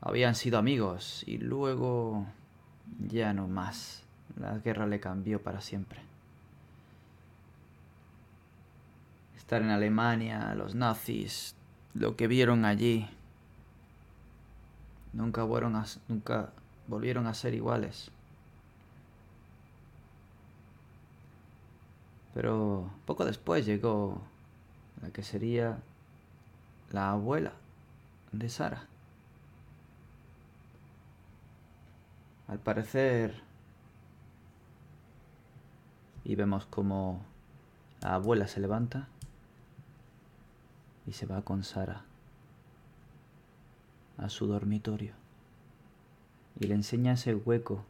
[0.00, 2.26] Habían sido amigos y luego
[3.06, 4.02] ya no más.
[4.40, 6.00] La guerra le cambió para siempre.
[9.36, 11.54] Estar en Alemania, los nazis,
[11.92, 13.06] lo que vieron allí,
[15.12, 16.50] nunca, fueron nunca
[16.88, 18.10] volvieron a ser iguales.
[22.34, 24.20] Pero poco después llegó
[25.02, 25.78] la que sería
[26.90, 27.52] la abuela
[28.32, 28.86] de Sara.
[32.48, 33.42] Al parecer,
[36.24, 37.20] y vemos como
[38.00, 39.08] la abuela se levanta
[41.06, 42.04] y se va con Sara
[44.16, 45.17] a su dormitorio
[46.60, 47.84] y le enseña ese hueco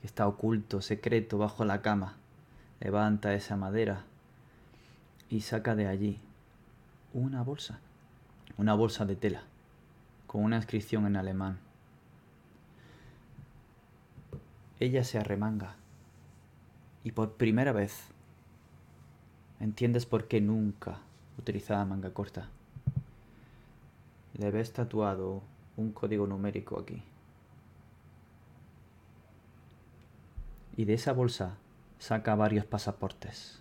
[0.00, 2.16] que está oculto, secreto, bajo la cama.
[2.80, 4.04] Levanta esa madera
[5.30, 6.18] y saca de allí
[7.12, 7.78] una bolsa,
[8.58, 9.42] una bolsa de tela,
[10.26, 11.58] con una inscripción en alemán.
[14.80, 15.76] Ella se arremanga
[17.04, 18.08] y por primera vez
[19.60, 20.98] entiendes por qué nunca
[21.38, 22.48] utilizaba manga corta.
[24.34, 25.42] Le ves tatuado
[25.76, 27.02] un código numérico aquí.
[30.76, 31.56] Y de esa bolsa
[31.98, 33.60] saca varios pasaportes.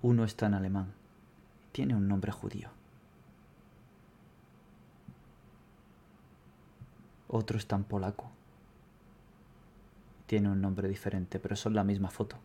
[0.00, 0.92] Uno está en alemán.
[1.72, 2.70] Tiene un nombre judío.
[7.28, 8.30] Otro está en polaco.
[10.26, 12.36] Tiene un nombre diferente, pero son la misma foto.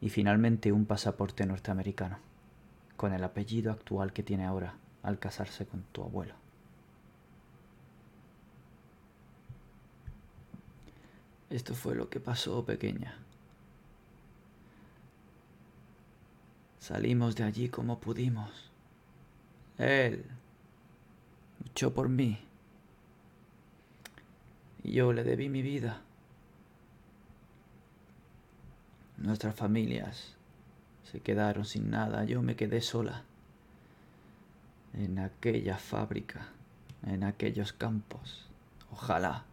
[0.00, 2.18] Y finalmente un pasaporte norteamericano,
[2.96, 6.43] con el apellido actual que tiene ahora al casarse con tu abuelo.
[11.54, 13.16] Esto fue lo que pasó, pequeña.
[16.80, 18.72] Salimos de allí como pudimos.
[19.78, 20.24] Él
[21.62, 22.40] luchó por mí.
[24.82, 26.02] Y yo le debí mi vida.
[29.18, 30.34] Nuestras familias
[31.04, 32.24] se quedaron sin nada.
[32.24, 33.22] Yo me quedé sola.
[34.92, 36.48] En aquella fábrica,
[37.06, 38.48] en aquellos campos.
[38.90, 39.44] Ojalá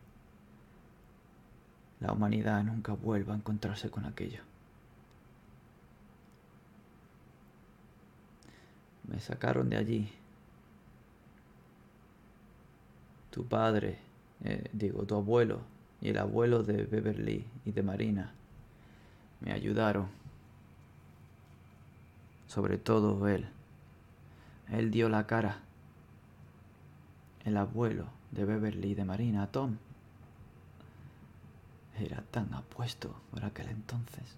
[2.01, 4.41] la humanidad nunca vuelva a encontrarse con aquello.
[9.07, 10.09] Me sacaron de allí.
[13.29, 13.99] Tu padre,
[14.43, 15.61] eh, digo, tu abuelo
[16.01, 18.33] y el abuelo de Beverly y de Marina
[19.39, 20.07] me ayudaron.
[22.47, 23.47] Sobre todo él.
[24.69, 25.59] Él dio la cara.
[27.45, 29.77] El abuelo de Beverly y de Marina, Tom,
[32.05, 34.37] era tan apuesto por aquel entonces.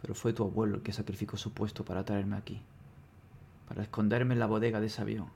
[0.00, 2.60] Pero fue tu abuelo el que sacrificó su puesto para traerme aquí,
[3.68, 5.28] para esconderme en la bodega de ese avión,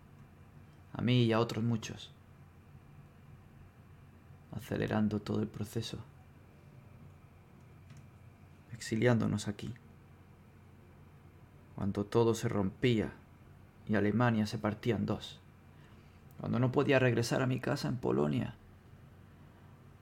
[0.93, 2.13] a mí y a otros muchos,
[4.53, 5.99] acelerando todo el proceso,
[8.73, 9.73] exiliándonos aquí,
[11.77, 13.13] cuando todo se rompía
[13.89, 15.41] y Alemania se partía en dos,
[16.41, 18.55] cuando no podía regresar a mi casa en Polonia,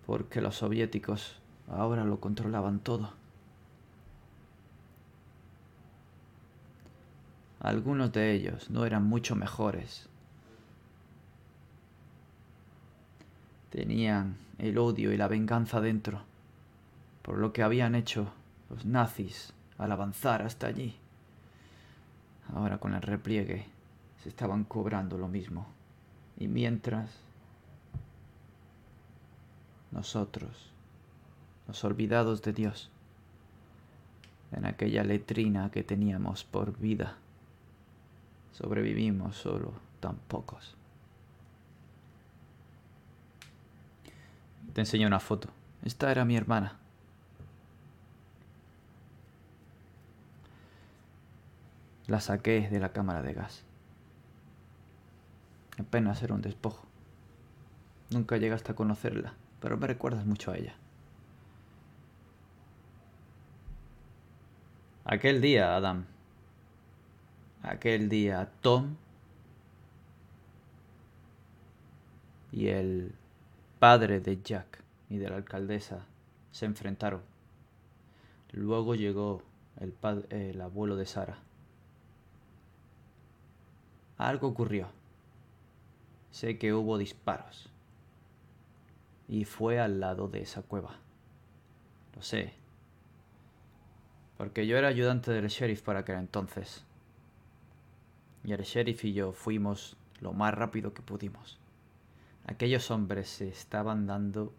[0.07, 3.13] porque los soviéticos ahora lo controlaban todo.
[7.61, 10.09] Algunos de ellos no eran mucho mejores.
[13.71, 16.23] Tenían el odio y la venganza dentro
[17.25, 18.31] por lo que habían hecho
[18.69, 20.95] los nazis al avanzar hasta allí.
[22.55, 23.67] Ahora con el repliegue
[24.25, 25.67] se estaban cobrando lo mismo.
[26.39, 27.11] Y mientras
[29.91, 30.73] nosotros,
[31.69, 32.91] los olvidados de Dios,
[34.51, 37.19] en aquella letrina que teníamos por vida,
[38.53, 40.75] sobrevivimos solo tan pocos.
[44.73, 45.51] Te enseño una foto.
[45.83, 46.79] Esta era mi hermana.
[52.07, 53.65] La saqué de la cámara de gas.
[55.79, 56.87] Apenas era un despojo.
[58.11, 60.75] Nunca llegaste a conocerla, pero me recuerdas mucho a ella.
[65.05, 66.07] Aquel día, Adam,
[67.63, 68.97] aquel día Tom
[72.53, 73.15] y el
[73.79, 76.07] padre de Jack y de la alcaldesa
[76.53, 77.21] se enfrentaron.
[78.53, 79.43] Luego llegó
[79.81, 79.95] el,
[80.31, 81.39] el abuelo de Sara.
[84.17, 84.89] algo ocurrió.
[86.35, 87.71] Sé que hubo disparos.
[89.29, 90.97] Y fue al lado de esa cueva.
[92.17, 92.53] Lo sé.
[94.37, 96.85] Porque yo era ayudante del sheriff para aquel entonces.
[98.43, 101.61] Y el sheriff y yo fuimos lo más rápido que pudimos.
[102.49, 104.53] Aquellos hombres se estaban dando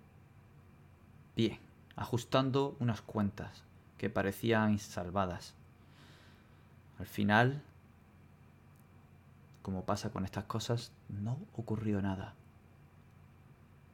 [1.35, 1.59] bien,
[1.97, 3.65] ajustando unas cuentas
[3.97, 5.55] que parecían salvadas.
[6.99, 7.61] Al final,
[9.61, 12.35] como pasa con estas cosas, no ocurrió nada.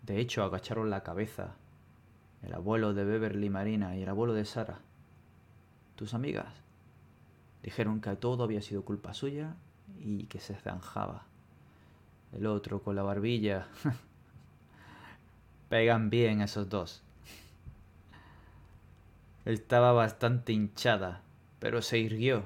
[0.04, 1.56] De hecho, agacharon la cabeza
[2.44, 4.80] el abuelo de Beverly Marina y el abuelo de Sara,
[5.96, 6.64] tus amigas,
[7.62, 9.56] dijeron que todo había sido culpa suya
[10.00, 11.26] y que se zanjaba.
[12.34, 13.68] El otro con la barbilla.
[15.70, 17.04] Pegan bien esos dos.
[19.46, 21.22] Estaba bastante hinchada,
[21.60, 22.46] pero se irguió,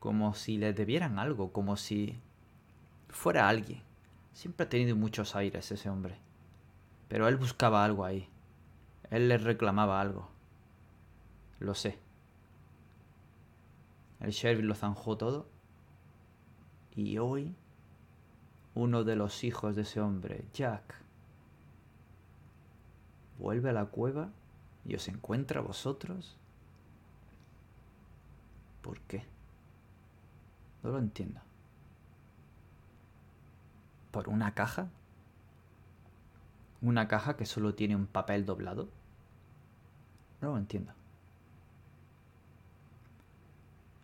[0.00, 2.18] como si le debieran algo, como si
[3.12, 3.82] fuera alguien.
[4.32, 6.18] Siempre ha tenido muchos aires ese hombre.
[7.08, 8.28] Pero él buscaba algo ahí.
[9.10, 10.28] Él le reclamaba algo.
[11.60, 11.98] Lo sé.
[14.20, 15.46] El sheriff lo zanjó todo.
[16.96, 17.54] Y hoy,
[18.74, 20.94] uno de los hijos de ese hombre, Jack,
[23.38, 24.30] vuelve a la cueva
[24.84, 26.36] y os encuentra a vosotros.
[28.80, 29.24] ¿Por qué?
[30.82, 31.40] No lo entiendo.
[34.12, 34.88] ¿Por una caja?
[36.82, 38.88] ¿Una caja que solo tiene un papel doblado?
[40.40, 40.92] No lo entiendo.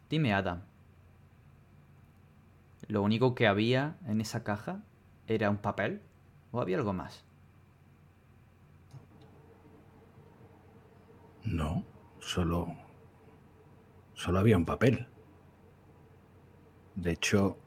[0.08, 0.62] Dime, Adam.
[2.86, 4.80] ¿Lo único que había en esa caja
[5.26, 6.00] era un papel?
[6.52, 7.24] ¿O había algo más?
[11.44, 11.84] No,
[12.20, 12.68] solo.
[14.14, 15.06] Solo había un papel.
[16.94, 17.58] De hecho.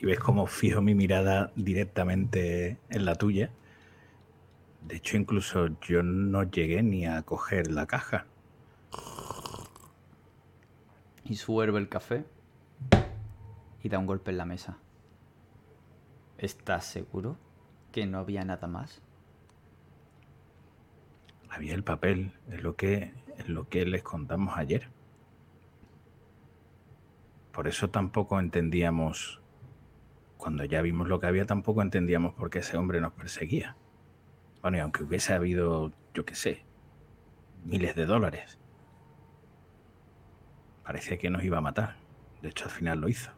[0.00, 3.50] Y ves cómo fijo mi mirada directamente en la tuya.
[4.86, 8.26] De hecho, incluso yo no llegué ni a coger la caja.
[11.24, 12.24] Y suerve el café
[13.82, 14.78] y da un golpe en la mesa.
[16.38, 17.36] ¿Estás seguro
[17.90, 19.02] que no había nada más?
[21.50, 24.88] Había el papel, es lo que, es lo que les contamos ayer.
[27.52, 29.40] Por eso tampoco entendíamos,
[30.38, 33.76] cuando ya vimos lo que había, tampoco entendíamos por qué ese hombre nos perseguía.
[34.62, 36.64] Bueno, y aunque hubiese habido, yo qué sé,
[37.64, 38.58] miles de dólares,
[40.84, 41.96] parecía que nos iba a matar.
[42.40, 43.32] De hecho, al final lo hizo.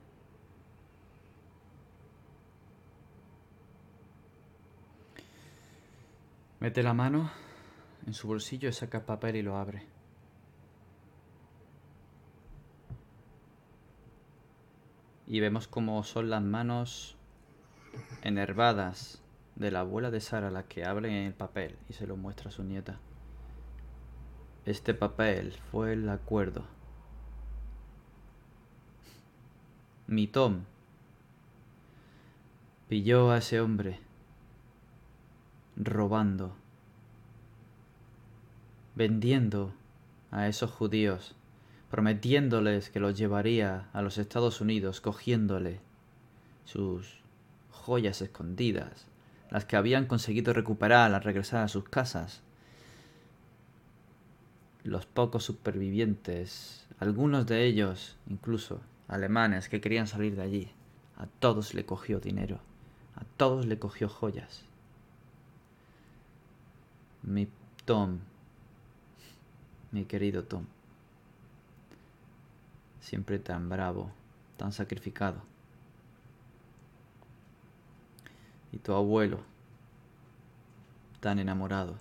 [6.60, 7.30] Mete la mano
[8.06, 9.89] en su bolsillo, saca el papel y lo abre.
[15.30, 17.14] Y vemos cómo son las manos
[18.22, 19.22] enervadas
[19.54, 22.52] de la abuela de Sara las que abren el papel y se lo muestra a
[22.52, 22.98] su nieta.
[24.64, 26.64] Este papel fue el acuerdo.
[30.08, 30.64] Mi Tom
[32.88, 34.00] pilló a ese hombre
[35.76, 36.56] robando,
[38.96, 39.72] vendiendo
[40.32, 41.36] a esos judíos,
[41.90, 45.80] prometiéndoles que los llevaría a los Estados Unidos, cogiéndole
[46.64, 47.20] sus
[47.70, 49.06] joyas escondidas,
[49.50, 52.42] las que habían conseguido recuperar al regresar a sus casas.
[54.84, 60.70] Los pocos supervivientes, algunos de ellos incluso alemanes que querían salir de allí,
[61.16, 62.60] a todos le cogió dinero,
[63.16, 64.62] a todos le cogió joyas.
[67.22, 67.48] Mi
[67.84, 68.20] Tom,
[69.90, 70.64] mi querido Tom,
[73.00, 74.10] siempre tan bravo,
[74.56, 75.42] tan sacrificado.
[78.72, 79.40] Y tu abuelo,
[81.20, 81.96] tan enamorado.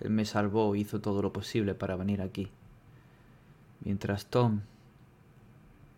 [0.00, 2.50] Él me salvó, hizo todo lo posible para venir aquí.
[3.80, 4.60] Mientras Tom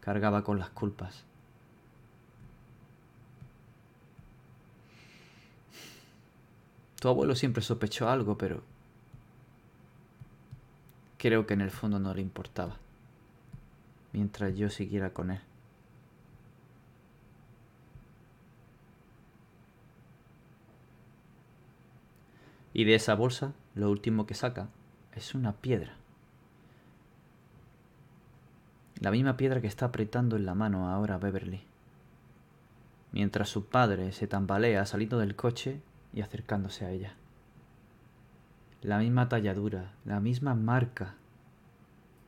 [0.01, 1.25] cargaba con las culpas.
[7.01, 8.63] Tu abuelo siempre sospechó algo, pero
[11.17, 12.77] creo que en el fondo no le importaba.
[14.13, 15.41] Mientras yo siguiera con él.
[22.73, 24.69] Y de esa bolsa, lo último que saca
[25.15, 25.97] es una piedra.
[29.01, 31.63] La misma piedra que está apretando en la mano ahora Beverly.
[33.13, 35.81] Mientras su padre se tambalea saliendo del coche
[36.13, 37.15] y acercándose a ella.
[38.83, 41.15] La misma talladura, la misma marca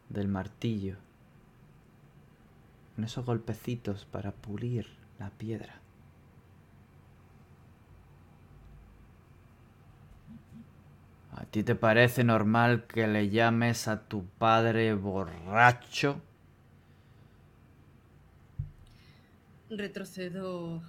[0.08, 0.96] del martillo
[2.94, 4.86] con esos golpecitos para pulir
[5.18, 5.80] la piedra.
[11.32, 16.20] ¿A ti te parece normal que le llames a tu padre borracho?
[19.70, 20.82] Retrocedo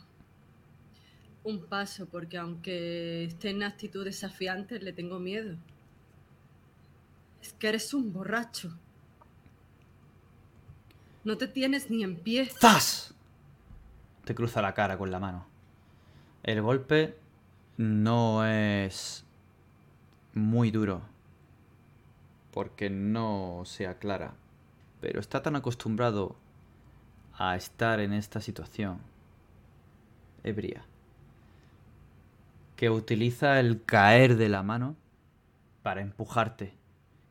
[1.43, 5.55] un paso porque aunque esté en actitud desafiante le tengo miedo.
[7.41, 8.77] Es que eres un borracho.
[11.23, 12.45] No te tienes ni en pie.
[12.45, 13.13] ¡Zas!
[14.25, 15.45] Te cruza la cara con la mano.
[16.43, 17.15] El golpe
[17.77, 19.23] no es
[20.33, 21.01] muy duro.
[22.51, 24.33] Porque no se aclara.
[24.99, 26.35] Pero está tan acostumbrado
[27.33, 28.99] a estar en esta situación
[30.43, 30.85] ebria
[32.75, 34.95] que utiliza el caer de la mano
[35.83, 36.73] para empujarte.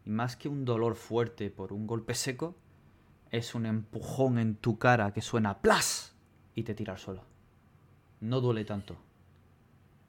[0.06, 2.54] Y más que un dolor fuerte por un golpe seco,
[3.30, 6.14] es un empujón en tu cara que suena plas
[6.54, 7.24] y te tira al suelo.
[8.20, 8.96] No duele tanto,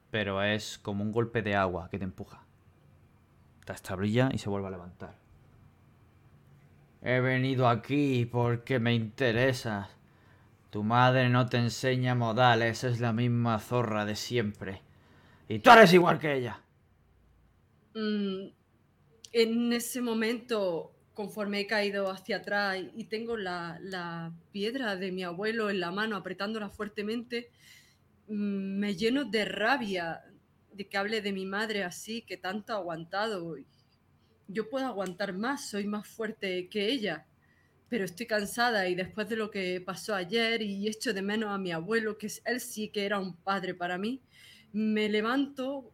[0.10, 2.44] pero es como un golpe de agua que te empuja.
[3.66, 5.16] Te establilla y se vuelve a levantar.
[7.02, 9.90] He venido aquí porque me interesas.
[10.70, 14.82] Tu madre no te enseña modales, es la misma zorra de siempre.
[15.48, 16.62] Y tú eres igual que ella.
[17.94, 18.48] Mm,
[19.34, 25.70] en ese momento, conforme he caído hacia atrás y tengo la, piedra de mi abuelo
[25.70, 27.50] en la mano apretándola fuertemente,
[28.28, 30.24] mm, me lleno de rabia
[30.74, 33.58] de que hable de mi madre así, que tanto ha aguantado.
[34.48, 37.26] Yo puedo aguantar más, soy más fuerte que ella,
[37.90, 41.58] pero estoy cansada y después de lo que pasó ayer y echo de menos a
[41.58, 44.22] mi abuelo, que él sí que era un padre para mí,
[44.74, 45.92] me levanto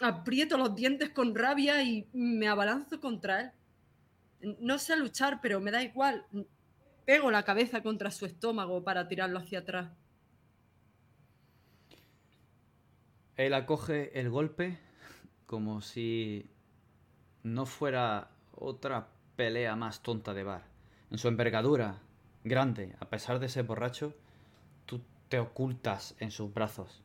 [0.00, 3.50] aprieto los dientes con rabia y me abalanzo contra él.
[4.60, 6.26] No sé luchar, pero me da igual.
[7.04, 9.90] Pego la cabeza contra su estómago para tirarlo hacia atrás.
[13.36, 14.78] Él acoge el golpe
[15.46, 16.48] como si
[17.42, 20.62] no fuera otra pelea más tonta de bar.
[21.10, 22.00] En su envergadura
[22.44, 24.14] grande, a pesar de ser borracho,
[24.86, 27.02] tú te ocultas en sus brazos.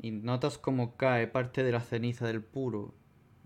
[0.00, 2.94] Y notas como cae parte de la ceniza del puro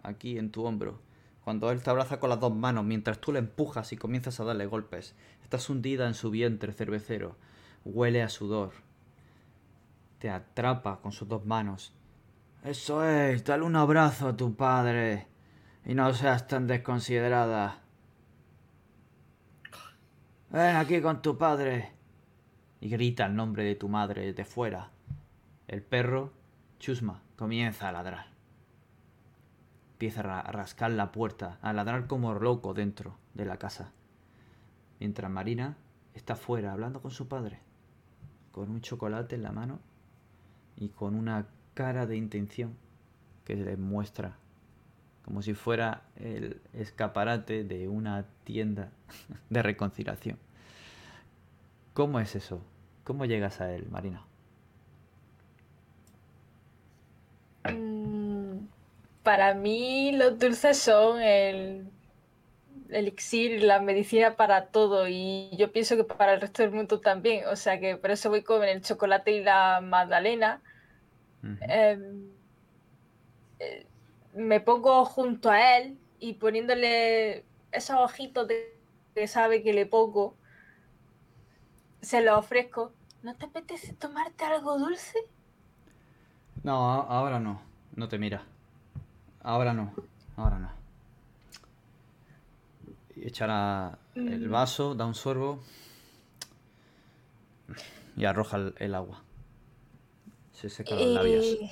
[0.03, 1.01] aquí en tu hombro.
[1.45, 4.45] Cuando él te abraza con las dos manos mientras tú le empujas y comienzas a
[4.45, 5.15] darle golpes.
[5.43, 7.37] Estás hundida en su vientre cervecero.
[7.85, 8.73] Huele a sudor.
[10.19, 11.93] Te atrapa con sus dos manos.
[12.63, 15.27] Eso es, dale un abrazo a tu padre.
[15.85, 17.81] Y no seas tan desconsiderada.
[20.51, 21.93] Ven aquí con tu padre.
[22.81, 24.91] Y grita el nombre de tu madre desde fuera.
[25.67, 26.33] El perro,
[26.79, 28.32] Chusma, comienza a ladrar.
[30.03, 33.93] Empieza a ra- a rascar la puerta, a ladrar como loco dentro de la casa.
[34.99, 35.77] Mientras Marina
[36.13, 37.61] está fuera hablando con su padre,
[38.51, 39.79] con un chocolate en la mano
[40.77, 42.75] y con una cara de intención
[43.45, 44.35] que le muestra
[45.25, 48.91] como si fuera el escaparate de una tienda
[49.51, 50.37] de reconciliación.
[51.95, 52.61] ¿Cómo es eso?
[53.05, 54.25] ¿Cómo llegas a él, Marina?
[57.69, 58.67] Mm,
[59.23, 61.91] Para mí los dulces son el
[62.91, 67.47] elixir, la medicina para todo y yo pienso que para el resto del mundo también,
[67.47, 70.61] o sea que por eso voy con el chocolate y la magdalena.
[71.43, 72.31] Em,
[73.59, 73.87] eh,
[74.35, 78.77] me pongo junto a él y poniéndole esos ojitos de
[79.15, 80.37] que sabe que le pongo,
[82.01, 82.93] se lo ofrezco.
[83.23, 85.19] ¿No te apetece tomarte algo dulce?
[86.63, 87.61] No, ahora no.
[87.95, 88.43] No te mira.
[89.43, 89.93] Ahora no.
[90.37, 90.71] Ahora no.
[93.17, 94.51] Y echará el Mm.
[94.53, 95.61] vaso, da un sorbo
[98.17, 99.23] y arroja el, el agua.
[100.53, 101.45] Se seca los labios.
[101.45, 101.71] Eh,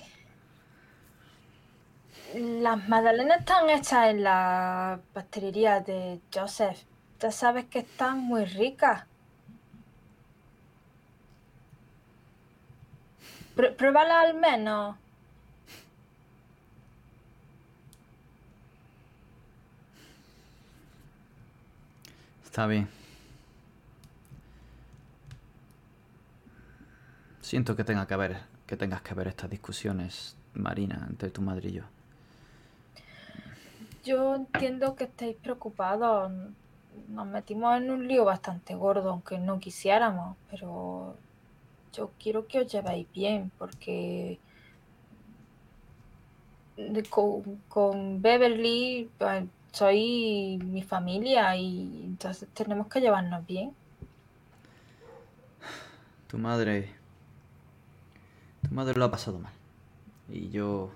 [2.62, 6.79] Las magdalenas están hechas en la pastelería de Joseph.
[7.21, 9.05] Ya sabes que están muy ricas.
[13.57, 14.97] Prue- Pruébala al menos.
[22.51, 22.88] Está bien.
[27.40, 31.68] Siento que tenga que haber, que tengas que ver estas discusiones, Marina, entre tu madre
[31.68, 31.84] y yo.
[34.03, 36.32] Yo entiendo que estáis preocupados.
[37.11, 41.14] Nos metimos en un lío bastante gordo, aunque no quisiéramos, pero
[41.92, 44.40] yo quiero que os llevéis bien, porque
[47.68, 53.75] con Beverly pues, soy mi familia y entonces tenemos que llevarnos bien.
[56.29, 56.95] Tu madre...
[58.62, 59.53] Tu madre lo ha pasado mal.
[60.29, 60.91] Y yo...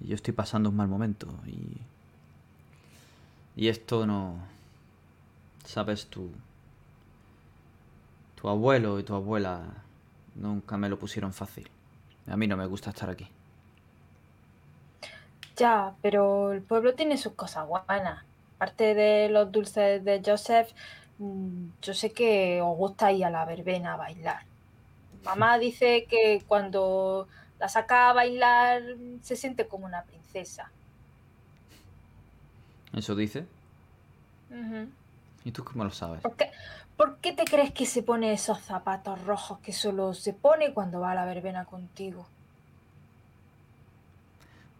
[0.00, 1.78] Yo estoy pasando un mal momento y...
[3.56, 4.36] Y esto no...
[5.64, 6.30] Sabes, tu...
[8.36, 9.62] Tu abuelo y tu abuela
[10.34, 11.68] nunca me lo pusieron fácil.
[12.26, 13.28] A mí no me gusta estar aquí.
[15.60, 18.24] Ya, pero el pueblo tiene sus cosas buenas.
[18.56, 20.70] Aparte de los dulces de Joseph,
[21.18, 24.42] mm, yo sé que os gusta ir a la verbena a bailar.
[25.22, 28.80] Mamá dice que cuando la saca a bailar
[29.20, 30.70] se siente como una princesa.
[32.94, 33.44] ¿Eso dice?
[35.44, 36.22] ¿Y tú cómo lo sabes?
[36.22, 36.50] ¿Por qué,
[36.96, 41.00] por qué te crees que se pone esos zapatos rojos que solo se pone cuando
[41.00, 42.26] va a la verbena contigo?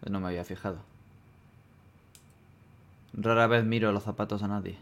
[0.09, 0.79] No me había fijado.
[3.13, 4.79] Rara vez miro los zapatos a nadie.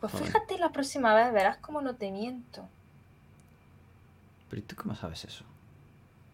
[0.00, 0.26] Pues Joder.
[0.26, 2.68] fíjate la próxima vez, verás cómo no te miento.
[4.50, 5.44] Pero ¿y tú cómo sabes eso?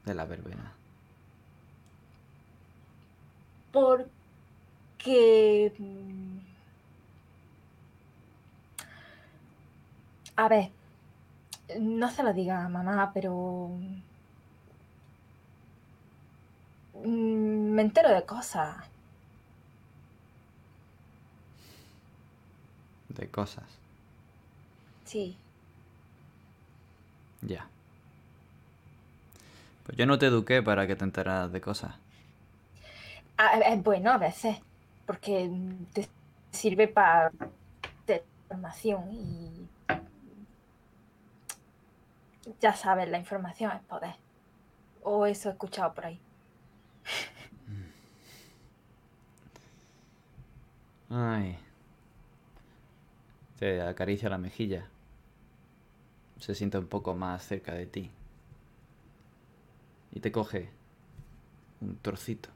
[0.05, 0.73] De la verbena.
[3.73, 5.73] Porque...
[5.79, 6.39] mm,
[10.37, 10.71] A ver,
[11.79, 13.71] no se lo diga a mamá, pero...
[17.05, 18.77] mm, Me entero de cosas.
[23.09, 23.65] De cosas.
[25.05, 25.37] Sí.
[27.43, 27.67] Ya.
[29.85, 31.95] Pues yo no te eduqué para que te enteraras de cosas.
[33.37, 34.59] Ah, Es bueno a veces,
[35.07, 35.51] porque
[35.93, 36.09] te
[36.53, 37.33] sirve para
[38.51, 39.69] información y
[42.61, 44.15] ya sabes, la información es poder.
[45.03, 46.21] O eso he escuchado por ahí.
[51.11, 51.59] Ay.
[53.59, 54.87] Te acaricia la mejilla.
[56.39, 58.11] Se siente un poco más cerca de ti.
[60.13, 60.71] Y te coge
[61.81, 62.49] un trocito.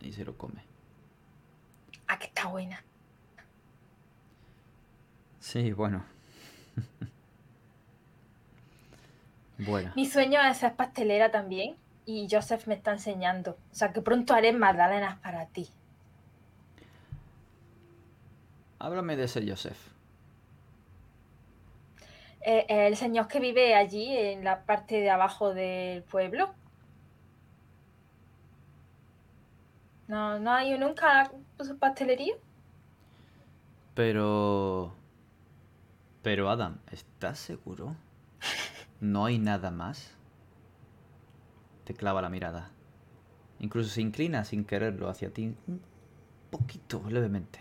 [0.00, 0.62] Y se lo come.
[2.08, 2.82] Ah, que está buena.
[5.40, 6.04] Sí, bueno.
[9.58, 9.92] bueno.
[9.94, 11.76] Mi sueño es ser pastelera también
[12.10, 13.52] y Joseph me está enseñando.
[13.72, 15.68] O sea que pronto haré magdalenas para ti.
[18.78, 19.78] Háblame de ese Joseph.
[22.40, 26.54] Eh, el señor que vive allí en la parte de abajo del pueblo.
[30.08, 32.34] No, no ha ido nunca a su pastelería.
[33.94, 34.92] Pero...
[36.22, 37.94] Pero Adam, ¿estás seguro?
[39.00, 40.19] ¿No hay nada más?
[41.90, 42.70] Te clava la mirada.
[43.58, 45.80] Incluso se inclina sin quererlo hacia ti un
[46.48, 47.58] poquito, levemente.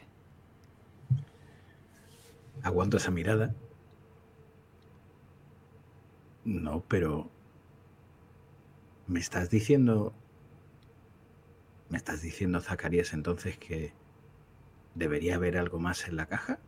[2.61, 3.55] Aguanto esa mirada.
[6.45, 7.31] No, pero...
[9.07, 10.13] ¿Me estás diciendo...
[11.89, 13.93] ¿Me estás diciendo, Zacarías, entonces que
[14.93, 16.59] debería haber algo más en la caja?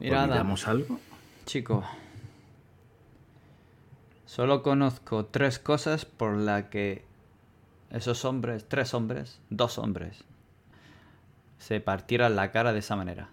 [0.00, 1.00] Mira, Adam, ¿Olvidamos algo?
[1.44, 1.84] chico.
[4.28, 7.02] Solo conozco tres cosas por las que
[7.88, 10.22] esos hombres, tres hombres, dos hombres,
[11.56, 13.30] se partieran la cara de esa manera.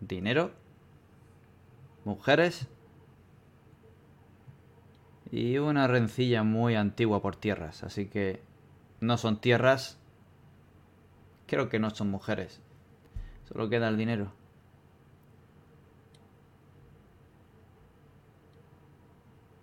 [0.00, 0.52] Dinero,
[2.04, 2.68] mujeres
[5.30, 7.84] y una rencilla muy antigua por tierras.
[7.84, 8.42] Así que
[9.00, 9.98] no son tierras,
[11.46, 12.60] creo que no son mujeres.
[13.48, 14.41] Solo queda el dinero.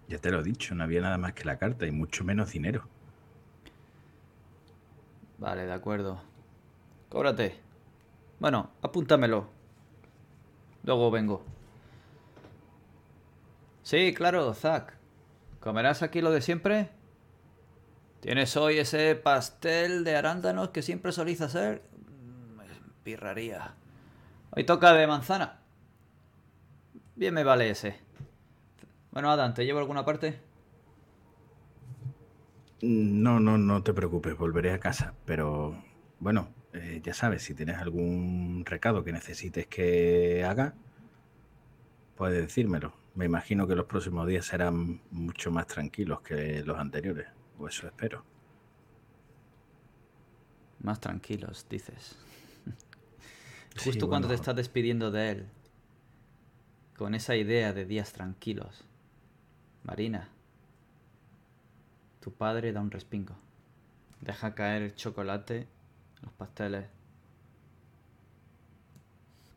[0.09, 2.51] Ya te lo he dicho, no había nada más que la carta y mucho menos
[2.51, 2.83] dinero.
[5.37, 6.19] Vale, de acuerdo.
[7.09, 7.59] Cóbrate.
[8.39, 9.47] Bueno, apúntamelo.
[10.83, 11.43] Luego vengo.
[13.83, 14.97] Sí, claro, Zack.
[15.59, 16.89] ¿Comerás aquí lo de siempre?
[18.19, 21.83] ¿Tienes hoy ese pastel de arándanos que siempre solís hacer?
[23.03, 23.75] Pirraría.
[24.55, 25.59] Hoy toca de manzana.
[27.15, 28.08] Bien me vale ese.
[29.11, 30.39] Bueno, Adam, ¿te llevo a alguna parte?
[32.81, 35.13] No, no, no te preocupes, volveré a casa.
[35.25, 35.83] Pero
[36.19, 40.75] bueno, eh, ya sabes, si tienes algún recado que necesites que haga,
[42.15, 42.93] puedes decírmelo.
[43.15, 47.87] Me imagino que los próximos días serán mucho más tranquilos que los anteriores, o eso
[47.87, 48.23] espero.
[50.81, 52.17] Más tranquilos, dices.
[53.75, 55.49] Sí, Justo cuando te estás despidiendo de él.
[56.97, 58.88] Con esa idea de días tranquilos.
[59.83, 60.27] Marina.
[62.21, 63.35] Tu padre da un respingo.
[64.21, 65.67] Deja caer el chocolate
[66.21, 66.85] los pasteles.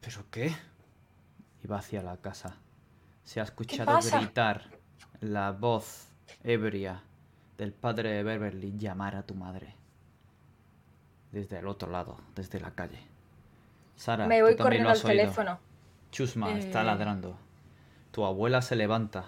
[0.01, 0.55] ¿Pero qué?
[1.62, 2.57] Y va hacia la casa.
[3.25, 4.64] Se ha escuchado gritar
[5.20, 6.09] la voz
[6.43, 7.03] ebria
[7.59, 9.75] del padre de Beverly llamar a tu madre.
[11.31, 13.01] Desde el otro lado, desde la calle.
[13.97, 15.09] Sara, Me tú voy también corriendo lo al oído.
[15.23, 15.59] teléfono.
[16.11, 16.85] Chusma está Eh.
[16.85, 17.37] ladrando.
[18.11, 19.27] Tu abuela se levanta.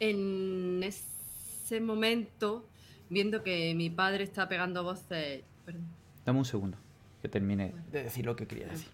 [0.00, 2.66] En ese momento,
[3.08, 5.42] viendo que mi padre está pegando voces.
[5.64, 5.86] Perdón.
[6.24, 6.76] Dame un segundo,
[7.22, 8.88] que termine de decir lo que quería decir.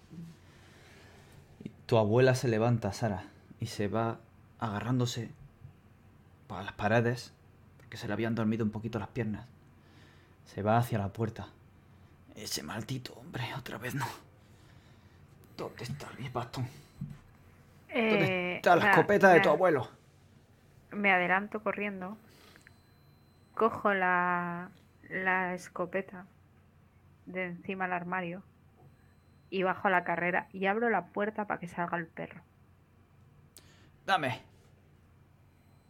[1.64, 3.24] Y tu abuela se levanta, Sara,
[3.60, 4.20] y se va
[4.58, 5.30] agarrándose
[6.46, 7.32] para las paredes,
[7.78, 9.46] porque se le habían dormido un poquito las piernas.
[10.44, 11.48] Se va hacia la puerta.
[12.34, 14.06] Ese maldito hombre, otra vez no.
[15.56, 16.66] ¿Dónde está mi bastón?
[17.88, 19.88] ¿Dónde Eh, está la escopeta de tu abuelo?
[20.92, 22.16] Me adelanto corriendo.
[23.54, 24.70] Cojo la,
[25.08, 26.26] la escopeta
[27.26, 28.42] de encima del armario
[29.50, 32.40] y bajo la carrera y abro la puerta para que salga el perro.
[34.06, 34.40] Dame.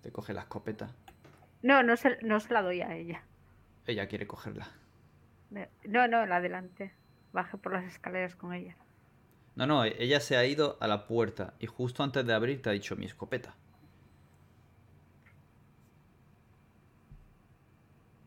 [0.03, 0.91] Te coge la escopeta.
[1.63, 3.23] No, no se, no se la doy a ella.
[3.87, 4.69] Ella quiere cogerla.
[5.51, 6.93] No, no, la adelante.
[7.33, 8.77] Bajé por las escaleras con ella.
[9.55, 12.71] No, no, ella se ha ido a la puerta y justo antes de abrir te
[12.71, 13.55] ha dicho mi escopeta.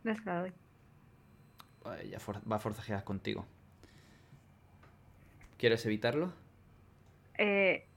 [0.06, 0.54] No se la doy.
[2.02, 3.46] Ella va a forcejear contigo.
[5.58, 6.32] ¿Quieres evitarlo?
[7.38, 7.88] Eh,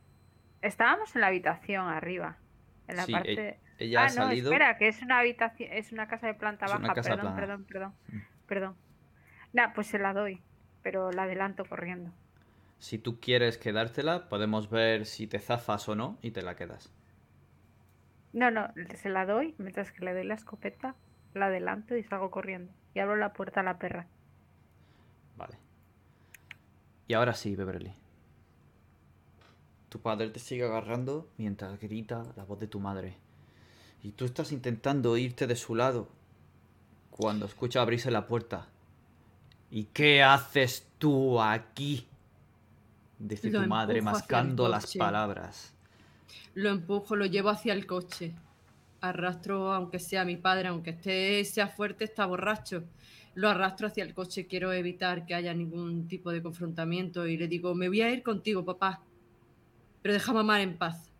[0.62, 2.38] estábamos en la habitación arriba.
[2.86, 3.48] En la Sí, parte.
[3.48, 4.50] e- ella ah, ha no, salido.
[4.50, 6.94] espera, que es una habitación, es una casa de planta Es baja.
[6.94, 7.36] perdón, plana.
[7.36, 8.18] perdón, perdón, Mm.
[8.46, 8.76] perdón.
[9.52, 10.40] Nah, pues se la doy,
[10.82, 12.10] pero la adelanto corriendo.
[12.78, 16.90] Si tú quieres quedártela, podemos ver si te zafas o no y te la quedas.
[18.32, 20.94] No, no, se la doy, mientras que le doy la escopeta,
[21.34, 22.72] la adelanto y salgo corriendo.
[22.94, 24.06] Y abro la puerta a la perra.
[25.36, 25.58] Vale.
[27.06, 27.92] Y ahora sí, Beverly.
[29.88, 33.16] Tu padre te sigue agarrando mientras grita la voz de tu madre.
[34.02, 36.08] Y tú estás intentando irte de su lado
[37.10, 38.68] cuando escucha abrirse la puerta.
[39.70, 42.06] ¿Y qué haces tú aquí?
[43.18, 45.74] Dice Lo tu madre mascando las palabras.
[46.54, 48.34] Lo empujo, lo llevo hacia el coche.
[49.00, 52.84] Arrastro, aunque sea mi padre, aunque esté, sea fuerte, está borracho.
[53.34, 57.46] Lo arrastro hacia el coche, quiero evitar que haya ningún tipo de confrontamiento y le
[57.46, 59.02] digo, me voy a ir contigo, papá.
[60.02, 61.12] Pero deja a mamá en paz.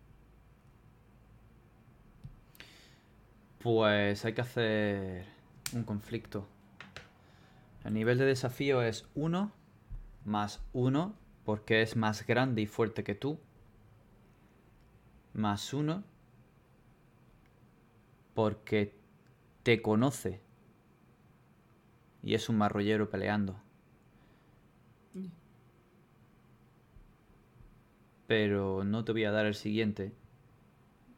[3.59, 5.25] Pues hay que hacer
[5.73, 6.45] un conflicto.
[7.85, 9.51] El nivel de desafío es 1
[10.25, 11.13] más 1
[11.45, 13.39] porque es más grande y fuerte que tú.
[15.33, 16.03] Más 1
[18.39, 18.95] porque
[19.63, 20.39] te conoce
[22.23, 23.59] y es un marrollero peleando.
[28.27, 30.13] Pero no te voy a dar el siguiente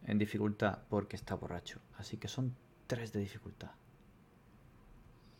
[0.03, 1.79] en dificultad porque está borracho.
[1.95, 2.55] Así que son
[2.87, 3.69] tres de dificultad.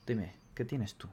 [0.05, 1.09] Dime, ¿qué tienes tú?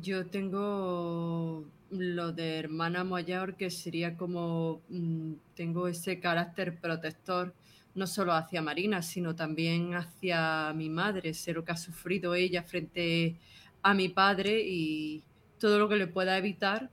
[0.00, 7.54] Yo tengo lo de hermana mayor, que sería como mm, tengo ese carácter protector,
[7.94, 12.64] no solo hacia Marina, sino también hacia mi madre, sé lo que ha sufrido ella
[12.64, 13.36] frente
[13.82, 15.22] a mi padre y
[15.60, 16.90] todo lo que le pueda evitar,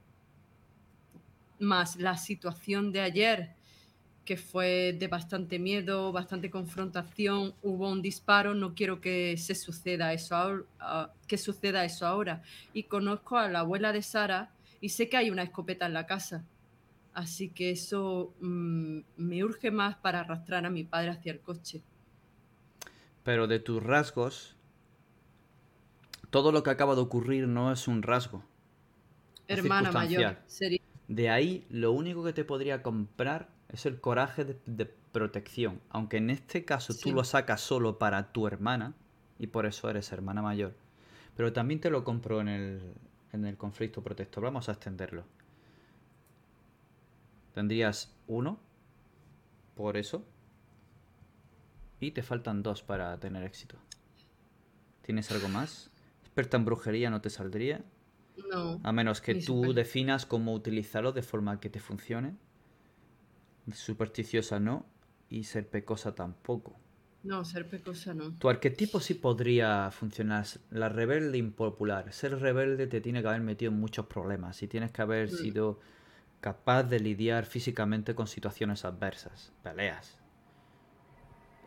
[1.57, 3.55] más la situación de ayer,
[4.25, 10.13] que fue de bastante miedo, bastante confrontación, hubo un disparo, no quiero que se suceda
[10.13, 12.43] eso ahora, ah, que suceda eso ahora.
[12.73, 16.05] Y conozco a la abuela de Sara y sé que hay una escopeta en la
[16.05, 16.45] casa.
[17.13, 21.81] Así que eso mm, me urge más para arrastrar a mi padre hacia el coche.
[23.23, 24.55] Pero de tus rasgos,
[26.29, 28.43] todo lo que acaba de ocurrir no es un rasgo.
[29.47, 34.59] Hermana mayor sería De ahí, lo único que te podría comprar es el coraje de,
[34.65, 35.81] de protección.
[35.89, 38.93] Aunque en este caso tú lo sacas solo para tu hermana,
[39.39, 40.73] y por eso eres hermana mayor.
[41.35, 42.93] Pero también te lo compro en el,
[43.31, 44.43] en el conflicto protector.
[44.43, 45.23] Vamos a extenderlo.
[47.53, 48.59] Tendrías uno
[49.75, 50.23] por eso.
[51.99, 53.77] Y te faltan dos para tener éxito.
[55.03, 55.91] ¿Tienes algo más?
[56.21, 57.83] Experta en brujería no te saldría.
[58.51, 58.79] no.
[58.83, 62.35] A menos que tú super- definas cómo utilizarlo de forma que te funcione.
[63.73, 64.85] Supersticiosa no.
[65.29, 66.75] Y ser pecosa tampoco.
[67.23, 68.33] No, ser pecosa no.
[68.37, 70.45] Tu arquetipo sí podría funcionar.
[70.71, 72.11] La rebelde impopular.
[72.11, 74.61] Ser rebelde te tiene que haber metido en muchos problemas.
[74.63, 75.35] Y tienes que haber Mm.
[75.35, 75.79] sido
[76.41, 79.53] capaz de lidiar físicamente con situaciones adversas.
[79.63, 80.17] Peleas.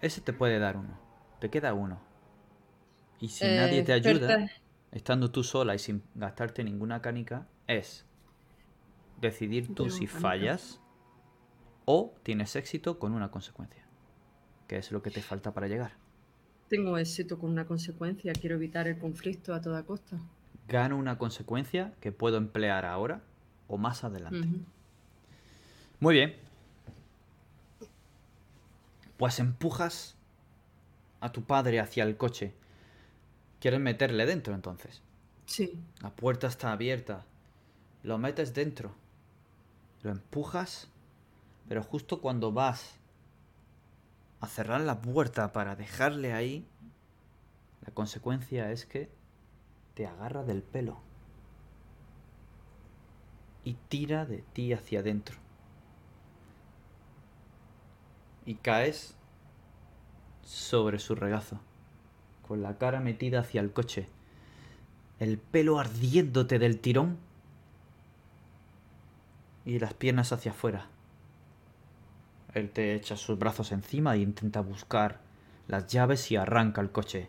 [0.03, 0.99] Ese te puede dar uno.
[1.41, 2.01] Te queda uno.
[3.21, 4.53] Y si Eh, nadie te ayuda, experta-
[4.93, 8.05] estando tú sola y sin gastarte ninguna canica, es
[9.21, 10.21] decidir tú si canica.
[10.21, 10.81] fallas
[11.85, 13.83] o tienes éxito con una consecuencia.
[14.69, 15.93] Que es lo que te falta para llegar.
[16.69, 18.33] Tengo éxito con una consecuencia.
[18.33, 20.19] Quiero evitar el conflicto a toda costa.
[20.67, 23.21] Gano una consecuencia que puedo emplear ahora
[23.69, 24.49] o más adelante.
[26.01, 26.35] Muy bien.
[29.17, 30.17] Pues empujas
[31.21, 32.55] a tu padre hacia el coche.
[33.61, 35.03] ¿Quieres meterle dentro entonces?
[35.47, 35.79] Sí.
[36.01, 37.25] La puerta está abierta.
[38.03, 38.95] Lo metes dentro.
[40.03, 40.89] Lo empujas.
[41.69, 42.99] Pero justo cuando vas
[44.41, 46.67] a cerrar la puerta para dejarle ahí,
[47.87, 49.11] la consecuencia es que
[49.95, 51.01] te agarra del pelo.
[53.65, 55.39] Y tira de ti hacia adentro.
[58.45, 59.17] Y caes
[60.43, 61.61] sobre su regazo,
[62.47, 64.09] con la cara metida hacia el coche
[65.19, 67.19] el pelo ardiéndote del tirón
[69.65, 70.89] y las piernas hacia afuera.
[72.55, 75.21] Él te echa sus brazos encima e intenta buscar
[75.67, 77.29] las llaves y arranca el coche.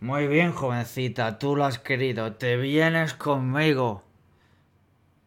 [0.00, 4.02] Muy bien, jovencita, tú lo has querido, te vienes conmigo.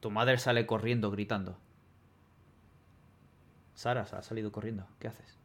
[0.01, 1.57] Tu madre sale corriendo gritando.
[3.73, 5.37] Sara ha salido corriendo, ¿qué haces?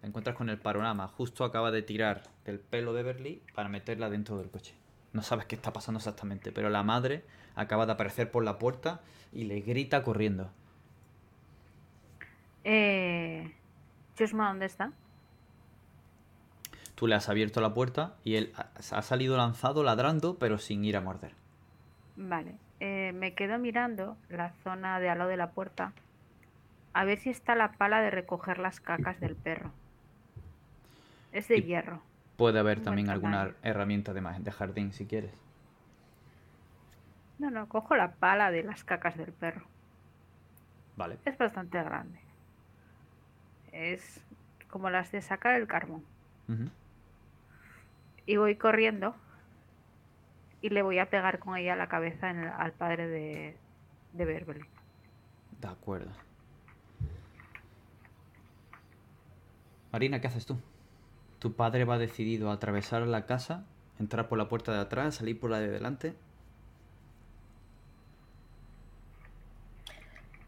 [0.00, 4.10] Te encuentras con el panorama, justo acaba de tirar del pelo de Beverly para meterla
[4.10, 4.74] dentro del coche.
[5.12, 7.24] No sabes qué está pasando exactamente, pero la madre
[7.54, 9.00] acaba de aparecer por la puerta
[9.32, 10.50] y le grita corriendo.
[12.64, 13.52] Eh,
[14.16, 14.92] Chusma, ¿dónde está?
[16.94, 20.96] Tú le has abierto la puerta y él ha salido lanzado ladrando, pero sin ir
[20.96, 21.32] a morder.
[22.16, 22.54] Vale.
[22.80, 25.92] eh, me quedo mirando la zona de al lado de la puerta.
[26.94, 29.70] A ver si está la pala de recoger las cacas del perro.
[31.32, 32.02] Es de Y- hierro.
[32.36, 33.56] Puede haber también alguna tamaño.
[33.62, 35.32] herramienta de, de jardín si quieres.
[37.38, 39.64] No, no, cojo la pala de las cacas del perro.
[40.96, 41.18] Vale.
[41.24, 42.18] Es bastante grande.
[43.72, 44.20] Es
[44.70, 46.04] como las de sacar el carbón.
[48.26, 49.14] Y voy corriendo
[50.60, 53.56] y le voy a pegar con ella la cabeza en el- al padre de,
[54.12, 54.64] de Beverly.
[55.60, 56.10] De acuerdo.
[59.92, 60.58] Marina, ¿qué haces tú?
[61.38, 63.64] Tu padre va decidido a atravesar la casa,
[63.98, 66.14] entrar por la puerta de atrás, salir por la de delante.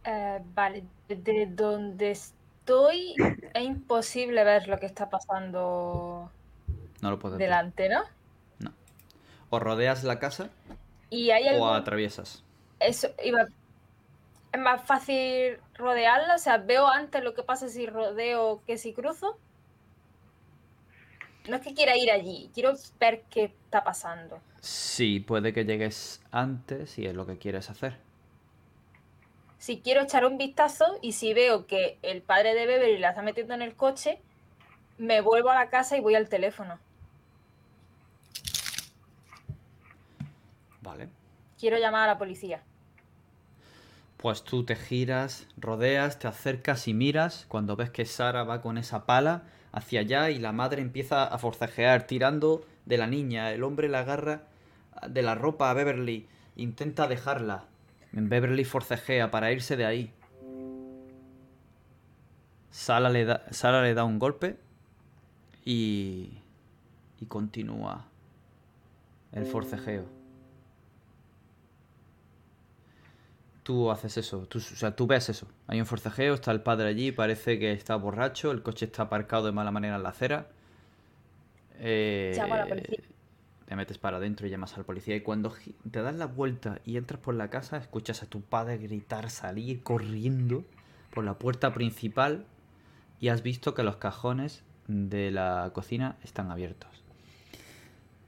[0.05, 2.17] Eh, vale, de donde
[2.65, 3.15] estoy
[3.55, 6.31] es imposible ver lo que está pasando
[7.03, 7.39] No lo ver.
[7.39, 8.03] delante, ¿no?
[9.51, 10.51] O rodeas la casa
[11.11, 11.69] Y hay o algún...
[11.69, 12.45] atraviesas.
[12.81, 13.47] Eso iba...
[14.53, 18.95] Es más fácil rodearla, o sea, veo antes lo que pasa si rodeo que si
[18.95, 19.41] cruzo.
[21.49, 24.43] No es que quiera ir allí, quiero ver qué está pasando.
[24.61, 28.04] Sí, puede que llegues antes si es lo que quieres hacer.
[29.65, 33.23] Si quiero echar un vistazo y si veo que el padre de Beverly la está
[33.23, 34.21] metiendo en el coche,
[34.99, 36.79] me vuelvo a la casa y voy al teléfono.
[40.83, 41.09] Vale.
[41.59, 42.63] Quiero llamar a la policía.
[44.19, 48.77] Pues tú te giras, rodeas, te acercas y miras cuando ves que Sara va con
[48.77, 53.51] esa pala hacia allá y la madre empieza a forcejear tirando de la niña.
[53.51, 54.43] El hombre la agarra
[55.09, 57.65] de la ropa a Beverly, intenta dejarla.
[58.15, 60.13] Beverly forcejea para irse de ahí.
[62.71, 64.57] Sara le da, Sara le da un golpe
[65.65, 66.31] y,
[67.21, 68.07] y continúa
[69.33, 70.05] el forcejeo.
[73.63, 75.49] Tú haces eso, tú, o sea, tú ves eso.
[75.67, 79.47] Hay un forcejeo, está el padre allí, parece que está borracho, el coche está aparcado
[79.47, 80.49] de mala manera en la acera.
[81.79, 82.99] Eh, Llamo a la policía.
[83.67, 85.17] Te metes para adentro y llamas al policía.
[85.17, 85.55] Y cuando
[85.91, 89.83] te das la vuelta y entras por la casa, escuchas a tu padre gritar, salir
[89.83, 90.65] corriendo
[91.13, 92.45] por la puerta principal
[93.21, 96.91] y has visto que los cajones de la cocina están abiertos.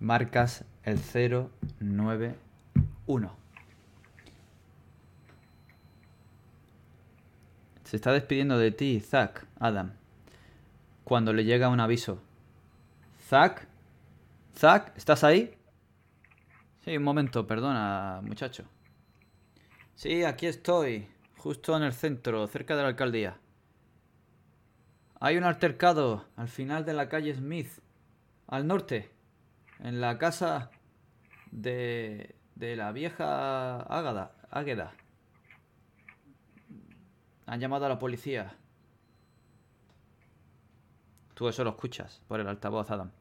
[0.00, 0.98] Marcas el
[1.80, 3.36] 091.
[7.84, 9.92] Se está despidiendo de ti, Zack, Adam.
[11.04, 12.20] Cuando le llega un aviso.
[13.28, 13.68] Zack,
[14.56, 15.54] Zack, ¿estás ahí?
[16.82, 18.64] Sí, un momento, perdona, muchacho.
[19.94, 23.38] Sí, aquí estoy, justo en el centro, cerca de la alcaldía.
[25.20, 27.68] Hay un altercado al final de la calle Smith,
[28.46, 29.10] al norte,
[29.80, 30.70] en la casa
[31.50, 34.94] de, de la vieja Ágada, Águeda.
[37.44, 38.56] Han llamado a la policía.
[41.34, 43.12] Tú eso lo escuchas por el altavoz, Adam.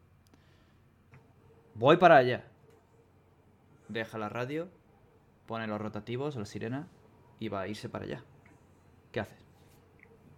[1.75, 2.45] Voy para allá.
[3.89, 4.69] Deja la radio,
[5.45, 6.87] pone los rotativos, la sirena
[7.37, 8.23] y va a irse para allá.
[9.11, 9.37] ¿Qué haces?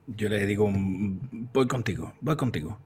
[0.07, 2.79] Yo le digo, mm, voy contigo, voy contigo.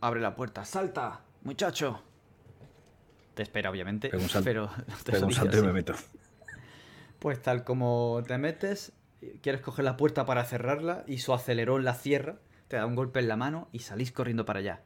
[0.00, 2.02] Abre la puerta, salta, muchacho.
[3.34, 4.44] Te espera, obviamente, Pego un salto.
[4.44, 4.70] pero
[5.04, 5.94] te Pego un salto y me meto.
[7.18, 8.92] Pues tal como te metes,
[9.42, 13.20] quieres coger la puerta para cerrarla y su acelerón la cierra, te da un golpe
[13.20, 14.82] en la mano y salís corriendo para allá.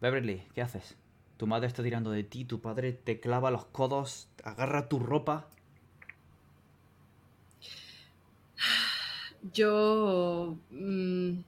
[0.00, 0.96] Beverly, ¿qué haces?
[1.36, 5.48] Tu madre está tirando de ti, tu padre te clava los codos, agarra tu ropa.
[9.52, 11.38] Yo mm,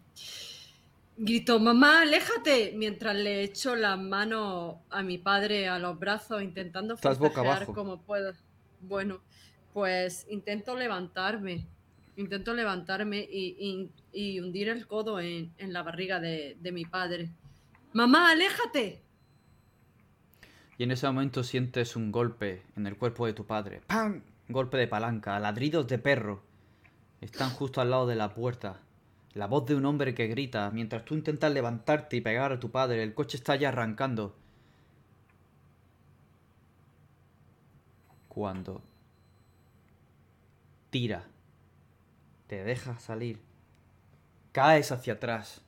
[1.16, 6.94] grito, mamá, aléjate, mientras le echo las manos a mi padre a los brazos, intentando
[6.94, 7.74] Estás boca forcejear abajo.
[7.74, 8.32] como puedo.
[8.80, 9.20] Bueno,
[9.72, 11.66] pues intento levantarme,
[12.16, 16.84] intento levantarme y, y- y hundir el codo en, en la barriga de, de mi
[16.84, 17.30] padre.
[17.92, 19.02] Mamá, aléjate.
[20.76, 23.80] Y en ese momento sientes un golpe en el cuerpo de tu padre.
[23.86, 24.22] ¡Pam!
[24.48, 26.42] Golpe de palanca, ladridos de perro.
[27.20, 28.80] Están justo al lado de la puerta.
[29.34, 32.70] La voz de un hombre que grita mientras tú intentas levantarte y pegar a tu
[32.70, 33.02] padre.
[33.02, 34.36] El coche está ya arrancando.
[38.28, 38.82] Cuando
[40.90, 41.24] tira,
[42.46, 43.40] te deja salir,
[44.52, 45.62] caes hacia atrás.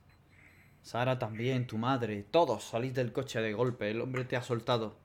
[0.81, 3.91] Sara también, tu madre, todos salís del coche de golpe.
[3.91, 4.95] El hombre te ha soltado.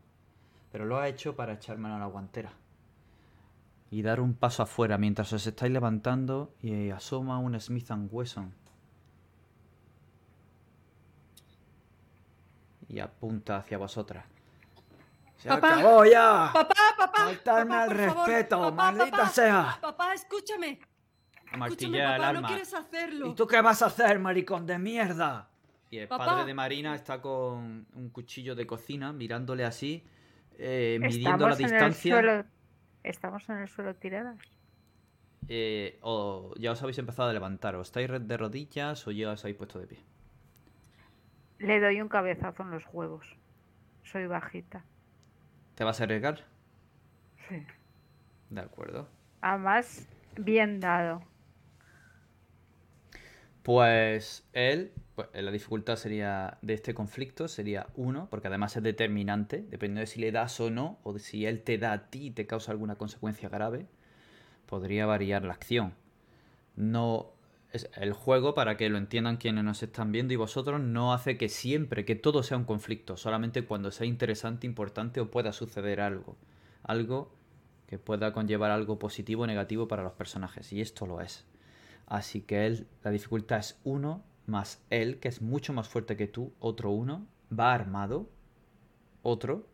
[0.73, 2.53] Pero lo ha hecho para echar mano a la guantera.
[3.91, 8.53] Y dar un paso afuera mientras os estáis levantando y asoma un Smith Wesson.
[12.89, 14.25] Y apunta hacia vosotras.
[15.37, 15.75] ¡Se Papá.
[15.75, 16.51] acabó ya!
[16.53, 17.25] Papá, papá.
[17.27, 19.79] Faltarme papá, al favor, respeto, papá, maldita papá, sea.
[19.81, 20.71] Papá, escúchame.
[20.71, 23.27] Escúchame, Martillea el papá, no quieres hacerlo.
[23.29, 25.49] ¿Y tú qué vas a hacer, maricón de mierda?
[25.91, 26.25] Y el Papá.
[26.27, 30.05] padre de Marina está con un cuchillo de cocina, mirándole así,
[30.59, 32.15] eh, midiendo la en el distancia.
[32.15, 32.45] suelo.
[33.05, 34.39] Estamos en el suelo tiradas.
[35.49, 39.45] eh, o ya os habéis empezado a levantar, o estáis de rodillas o ya os
[39.45, 40.05] habéis puesto de pie.
[41.59, 43.37] Le doy un cabezazo en los huevos.
[44.03, 44.85] Soy bajita.
[45.75, 46.45] ¿Te vas a arriesgar?
[47.49, 47.65] Sí.
[48.51, 49.09] De acuerdo.
[49.41, 51.23] Además, bien dado.
[53.63, 59.65] Pues él, pues, la dificultad sería de este conflicto sería uno, porque además es determinante,
[59.71, 62.27] dependiendo de si le das o no, o de si él te da a ti
[62.27, 63.87] y te causa alguna consecuencia grave,
[64.67, 65.95] podría variar la acción.
[66.77, 67.33] No
[67.73, 71.39] es el juego, para que lo entiendan quienes nos están viendo y vosotros, no hace
[71.39, 76.03] que siempre, que todo sea un conflicto, solamente cuando sea interesante, importante o pueda suceder
[76.03, 76.37] algo.
[76.83, 77.35] Algo
[77.87, 81.47] que pueda conllevar algo positivo o negativo para los personajes, y esto lo es.
[82.07, 86.27] Así que él, la dificultad es uno más él, que es mucho más fuerte que
[86.27, 87.27] tú, otro uno,
[87.57, 88.29] va armado,
[89.23, 89.67] otro.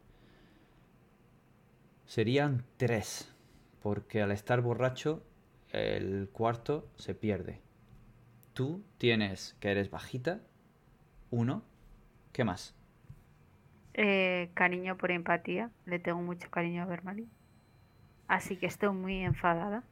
[2.07, 3.35] Serían tres,
[3.83, 5.23] porque al estar borracho,
[5.71, 7.61] el cuarto se pierde.
[8.53, 10.41] Tú tienes que eres bajita,
[11.31, 11.63] uno.
[12.33, 12.75] ¿Qué más?
[13.95, 15.71] Eh, cariño por empatía.
[15.87, 17.29] Le tengo mucho cariño a Bermali.
[18.29, 19.83] Así que estoy muy enfadada.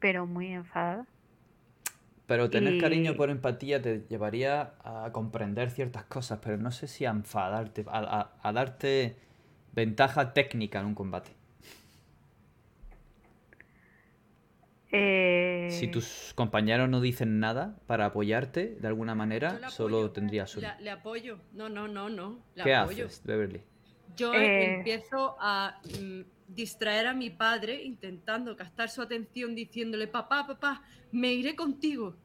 [0.00, 1.06] Pero muy enfadada.
[2.30, 7.04] Pero tener cariño por empatía te llevaría a comprender ciertas cosas, pero no sé si
[7.04, 9.16] a enfadarte, a, a- a darte
[9.74, 11.32] ventaja técnica en un combate.
[14.92, 20.68] Eh, Si tus compañeros no dicen nada para apoyarte de alguna manera, solo tendrías uno.
[20.78, 21.40] Le, le apoyo.
[21.52, 22.38] No, no, no, no.
[22.54, 23.06] Le ¿Qué apoyo.
[23.06, 23.60] haces, Beverly?
[24.16, 24.76] Yo Eh.
[24.76, 30.82] empiezo a mm, distraer a mi padre intentando captar su atención diciéndole, papá, papá,
[31.12, 32.16] me iré contigo.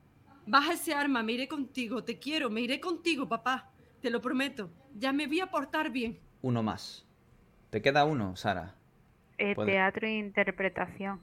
[0.47, 2.03] Baja ese arma, me iré contigo.
[2.03, 3.69] Te quiero, me iré contigo, papá.
[4.01, 4.69] Te lo prometo.
[4.95, 6.19] Ya me voy a portar bien.
[6.41, 7.05] Uno más.
[7.69, 8.75] ¿Te queda uno, Sara?
[9.37, 11.19] eh, teatro e interpretación.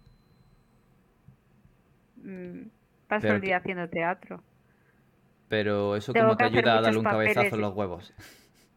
[2.17, 2.63] Mm,
[3.09, 4.43] paso Pero el que- día haciendo teatro.
[5.49, 8.13] Pero eso Tengo como te ayuda a darle un cabezazo en los huevos.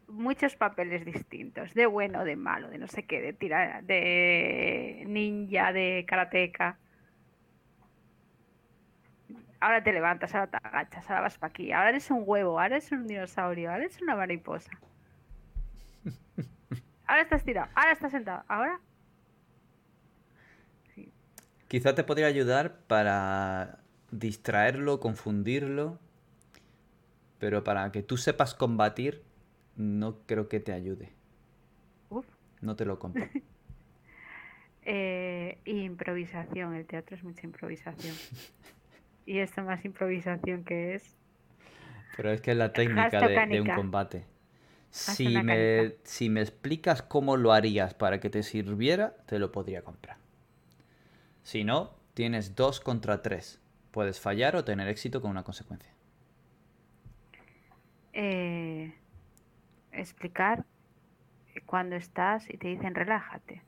[0.07, 1.73] Muchos papeles distintos.
[1.73, 6.77] De bueno, de malo, de no sé qué, de tirar, de ninja, de karateca.
[9.59, 11.71] Ahora te levantas, ahora te agachas, ahora vas para aquí.
[11.71, 14.71] Ahora eres un huevo, ahora eres un dinosaurio, ahora eres una mariposa.
[17.07, 18.79] Ahora estás tirado, ahora estás sentado, ahora
[21.67, 23.79] Quizá te podría ayudar para
[24.11, 25.99] distraerlo, confundirlo,
[27.39, 29.23] pero para que tú sepas combatir,
[29.75, 31.11] no creo que te ayude.
[32.09, 32.25] Uf.
[32.61, 33.27] No te lo compro.
[34.87, 38.15] Eh, improvisación, el teatro es mucha improvisación.
[39.25, 41.17] Y esto más improvisación que es.
[42.15, 44.25] Pero es que es la técnica de, de un combate.
[44.91, 49.81] Si me, si me explicas cómo lo harías para que te sirviera, te lo podría
[49.81, 50.17] comprar.
[51.43, 53.59] Si no, tienes dos contra tres.
[53.91, 55.91] Puedes fallar o tener éxito con una consecuencia.
[58.13, 58.93] Eh,
[59.97, 60.65] explicar
[61.65, 63.63] cuando estás y te dicen relájate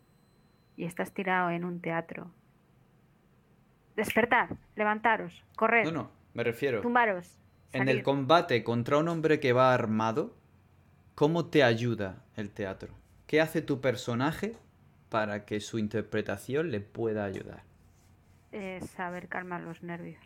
[0.75, 2.31] y estás tirado en un teatro.
[3.95, 6.81] Despertad, levantaros, corred, No, no, me refiero.
[6.81, 7.37] tumbaros.
[7.73, 10.35] En el combate contra un hombre que va armado,
[11.15, 12.93] ¿cómo te ayuda el teatro?
[13.25, 14.55] ¿Qué hace tu personaje
[15.09, 17.63] para que su interpretación le pueda ayudar?
[18.95, 20.23] Saber calmar los nervios.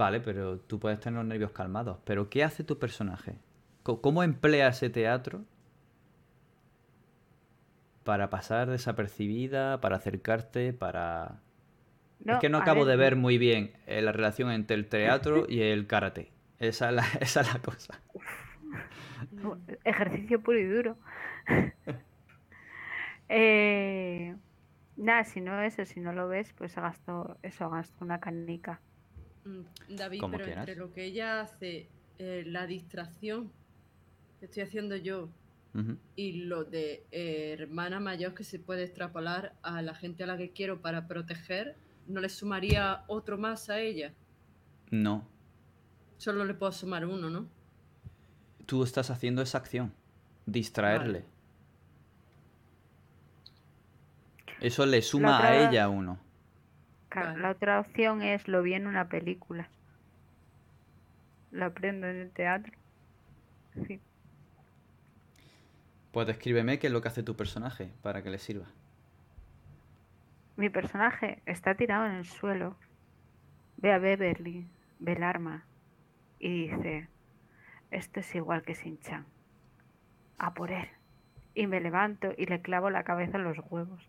[0.00, 1.98] Vale, pero tú puedes tener los nervios calmados.
[2.06, 3.34] Pero ¿qué hace tu personaje?
[3.82, 5.44] ¿Cómo emplea ese teatro
[8.02, 11.42] para pasar desapercibida, para acercarte, para...
[12.24, 14.86] No, es que no acabo ver, de ver muy bien eh, la relación entre el
[14.86, 16.30] teatro y el karate.
[16.58, 18.00] Esa es la, esa es la cosa.
[19.84, 20.96] Ejercicio puro y duro.
[23.32, 24.34] Eh,
[24.96, 28.80] nada, si no eso, si no lo ves, pues gasto eso, gasto una canica.
[29.44, 30.68] Mm, David, Como pero quieras.
[30.68, 31.88] entre lo que ella hace,
[32.18, 33.50] eh, la distracción
[34.38, 35.28] que estoy haciendo yo
[36.16, 40.36] y lo de eh, hermana mayor que se puede extrapolar a la gente a la
[40.36, 41.76] que quiero para proteger,
[42.08, 44.12] ¿no le sumaría otro más a ella?
[44.90, 45.24] No,
[46.18, 47.46] Solo le puedo sumar uno, ¿no?
[48.66, 49.92] tú estás haciendo esa acción,
[50.46, 51.24] distraerle.
[54.60, 56.18] Eso le suma otra- a ella uno.
[57.10, 57.42] Claro, Vale.
[57.42, 59.68] La otra opción es lo vi en una película.
[61.50, 62.72] Lo aprendo en el teatro.
[63.86, 64.00] Sí.
[66.12, 68.66] Pues descríbeme qué es lo que hace tu personaje para que le sirva.
[70.56, 72.76] Mi personaje está tirado en el suelo.
[73.76, 74.66] Ve a Beverly,
[74.98, 75.64] ve el arma
[76.38, 77.08] y dice,
[77.90, 79.26] esto es igual que Sin-Chan.
[80.38, 80.88] A por él.
[81.54, 84.08] Y me levanto y le clavo la cabeza en los huevos.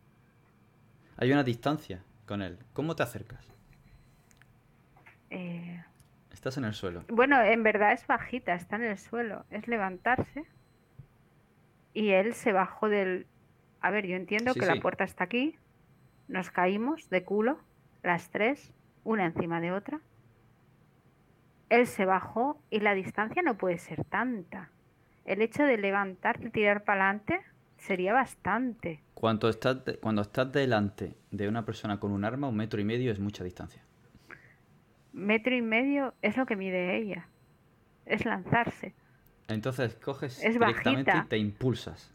[1.17, 2.57] Hay una distancia con él.
[2.71, 3.45] ¿Cómo te acercas?
[5.31, 5.83] Eh,
[6.31, 7.03] Estás en el suelo.
[7.09, 9.43] Bueno, en verdad es bajita, está en el suelo.
[9.49, 10.45] Es levantarse.
[11.93, 13.27] Y él se bajó del...
[13.81, 14.73] A ver, yo entiendo Sí, que sí.
[14.73, 15.57] la puerta está aquí.
[16.29, 17.59] Nos caímos de culo,
[18.01, 18.71] las tres,
[19.03, 19.99] una encima de otra.
[21.67, 24.69] Él se bajó y la distancia no puede ser tanta.
[25.25, 27.41] El hecho de levantarte y tirar para adelante
[27.81, 29.01] sería bastante.
[29.13, 32.85] Cuando estás, de- cuando estás delante de una persona con un arma, un metro y
[32.85, 33.81] medio es mucha distancia.
[35.13, 37.27] Metro y medio es lo que mide ella.
[38.05, 38.93] Es lanzarse,
[39.47, 42.13] Entonces coges Es directamente y te impulsas.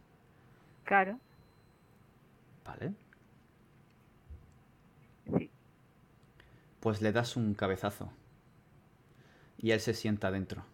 [0.85, 1.19] claro.
[2.65, 2.93] ¿Vale?
[5.39, 5.51] Sí.
[6.81, 8.11] Pues le das un cabezazo.
[9.59, 10.65] Y él se sienta dentro.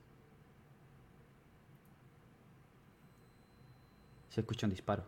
[4.33, 5.05] Se escucha un disparo.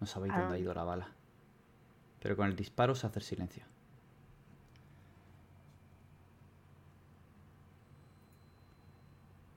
[0.00, 0.62] No sabéis ¿A dónde ha dónde?
[0.64, 1.12] ido la bala.
[2.20, 3.62] Pero con el disparo se hace el silencio.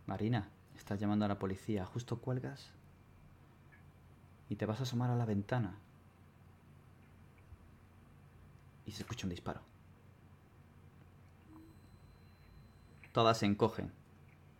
[0.05, 0.47] Marina,
[0.77, 1.87] estás llamando a la policía.
[1.87, 2.69] Justo cuelgas
[4.47, 5.79] y te vas a asomar a la ventana.
[8.85, 9.61] Y se escucha un disparo.
[13.11, 13.96] Todas se encogen.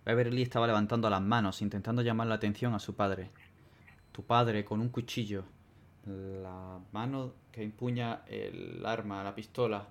[0.08, 3.30] Beverly estaba levantando las manos, intentando llamar la atención a su padre.
[4.14, 5.44] Tu padre, con un cuchillo,
[6.06, 9.86] la mano que empuña el arma, la pistola,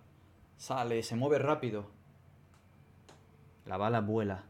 [0.57, 1.91] sale, se mueve rápido.
[3.67, 4.45] La bala vuela.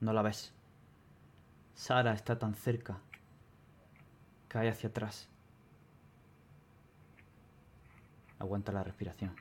[0.00, 0.52] No la ves.
[1.74, 2.98] Sara está tan cerca.
[4.48, 5.28] Cae hacia atrás.
[8.40, 9.36] Aguanta la respiración.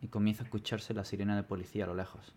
[0.00, 2.36] Y comienza a escucharse la sirena de policía a lo lejos.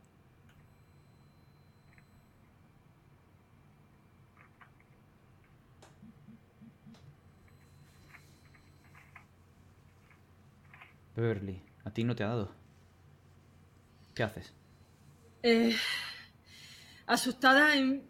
[11.22, 12.52] Beverly, a ti no te ha dado.
[14.14, 14.54] ¿Qué haces?
[15.44, 15.76] Eh,
[17.08, 18.04] asustada, em-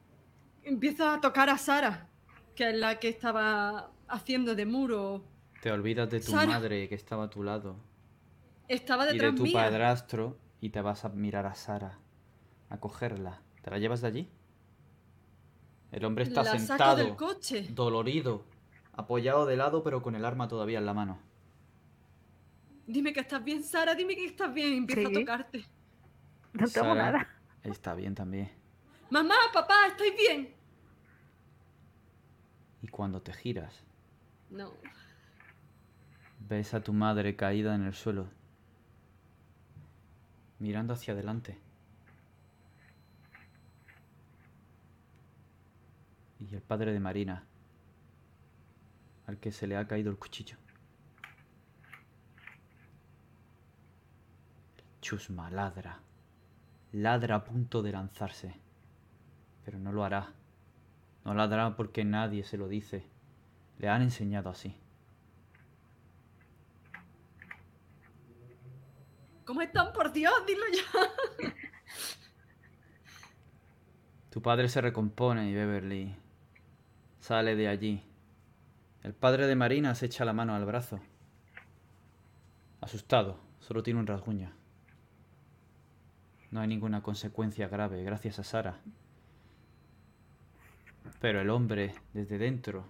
[0.64, 2.10] empiezo a tocar a Sara,
[2.56, 5.24] que es la que estaba haciendo de muro.
[5.62, 6.48] Te olvidas de tu Sara.
[6.48, 7.78] madre que estaba a tu lado
[8.68, 9.54] Estaba y de detrás tu mía.
[9.54, 12.00] padrastro y te vas a mirar a Sara,
[12.70, 13.42] a cogerla.
[13.62, 14.30] ¿Te la llevas de allí?
[15.92, 17.68] El hombre está la sentado, del coche.
[17.70, 18.44] dolorido,
[18.94, 21.20] apoyado de lado pero con el arma todavía en la mano.
[22.88, 24.74] Dime que estás bien, Sara, dime que estás bien.
[24.74, 25.16] Empiezo Sí.
[25.16, 25.66] a tocarte.
[26.54, 27.28] No tengo Sara nada.
[27.64, 28.50] Está bien también.
[29.10, 30.54] Mamá, papá, ¿estáis bien?
[32.82, 33.84] Y cuando te giras,
[34.50, 34.72] No.
[36.48, 38.30] Ves a tu madre caída en el suelo,
[40.60, 41.60] mirando hacia adelante.
[46.40, 47.44] Y el padre de Marina,
[49.26, 50.56] al que se le ha caído el cuchillo.
[55.08, 56.02] Chusma ladra.
[56.92, 58.60] Ladra a punto de lanzarse.
[59.64, 60.34] Pero no lo hará.
[61.24, 63.08] No ladra porque nadie se lo dice.
[63.80, 64.76] Le han enseñado así.
[69.46, 69.94] ¿Cómo están?
[69.94, 71.54] Por Dios, dilo ya.
[74.30, 76.18] Tu padre se recompone y Beverly
[77.22, 78.04] sale de allí.
[79.04, 81.00] El padre de Marina se echa la mano al brazo.
[82.82, 84.57] Asustado, solo tiene un rasguño.
[86.52, 88.80] No hay ninguna consecuencia grave, gracias a Sara.
[91.20, 92.86] Pero el hombre, desde dentro,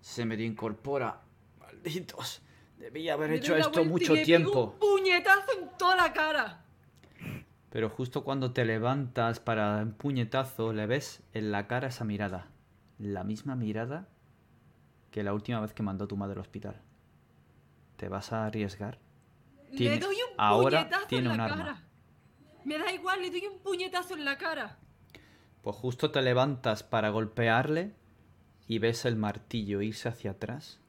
[0.00, 1.22] se medio incorpora.
[1.58, 2.42] Malditos.
[2.78, 4.72] Debía haber Me hecho esto mucho tiempo.
[4.72, 6.64] Un puñetazo en toda la cara.
[7.70, 12.04] Pero justo cuando te levantas para dar un puñetazo, le ves en la cara esa
[12.04, 12.48] mirada.
[12.98, 14.08] La misma mirada
[15.10, 16.80] que la última vez que mandó tu madre al hospital.
[17.96, 18.98] ¿Te vas a arriesgar?
[19.70, 21.84] Le doy un ahora puñetazo tiene en un la arma.
[22.64, 24.78] Me da igual, le doy un puñetazo en la cara.
[25.62, 27.94] Pues justo te levantas para golpearle
[28.66, 30.80] y ves el martillo irse hacia atrás.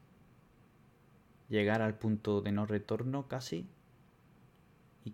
[1.50, 3.68] Llegar al punto de no retorno casi.
[5.06, 5.14] Y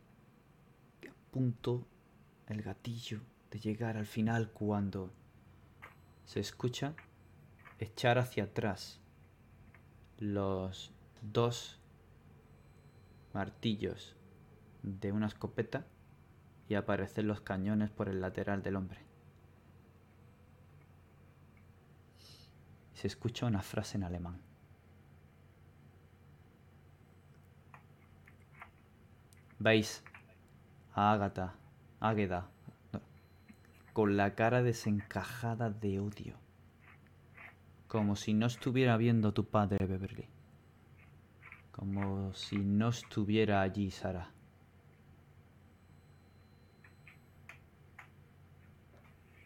[1.08, 1.86] a punto
[2.48, 3.22] el gatillo
[3.52, 5.12] de llegar al final cuando
[6.26, 6.94] se escucha
[7.80, 9.00] echar hacia atrás
[10.20, 10.92] los
[11.22, 11.80] dos
[13.34, 14.16] martillos
[14.84, 15.86] de una escopeta
[16.70, 19.00] y aparecen los cañones por el lateral del hombre.
[22.94, 24.40] Se escucha una frase en alemán.
[29.58, 30.04] Veis
[30.94, 31.56] a Ágata,
[32.00, 32.48] Águeda,
[33.92, 36.36] con la cara desencajada de odio,
[37.88, 40.30] como si no estuviera viendo a tu padre Beverly,
[41.72, 44.32] como si no estuviera allí Sara.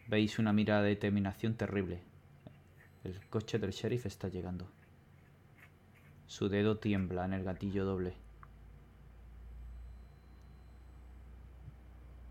[0.06, 2.02] Veis una mirada de determinación terrible.
[3.04, 4.66] El coche del sheriff está llegando.
[6.26, 8.14] Su dedo tiembla en el gatillo doble.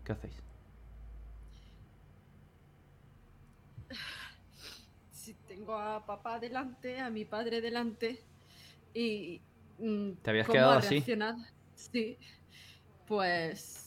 [0.04, 0.34] ¿Qué hacéis?
[5.12, 8.20] Si tengo a papá delante, a mi padre delante
[8.92, 9.40] y...
[9.78, 11.02] mm, ¿Te habías ¿cómo quedado ha así?
[11.74, 12.18] Sí.
[13.06, 13.83] Pues...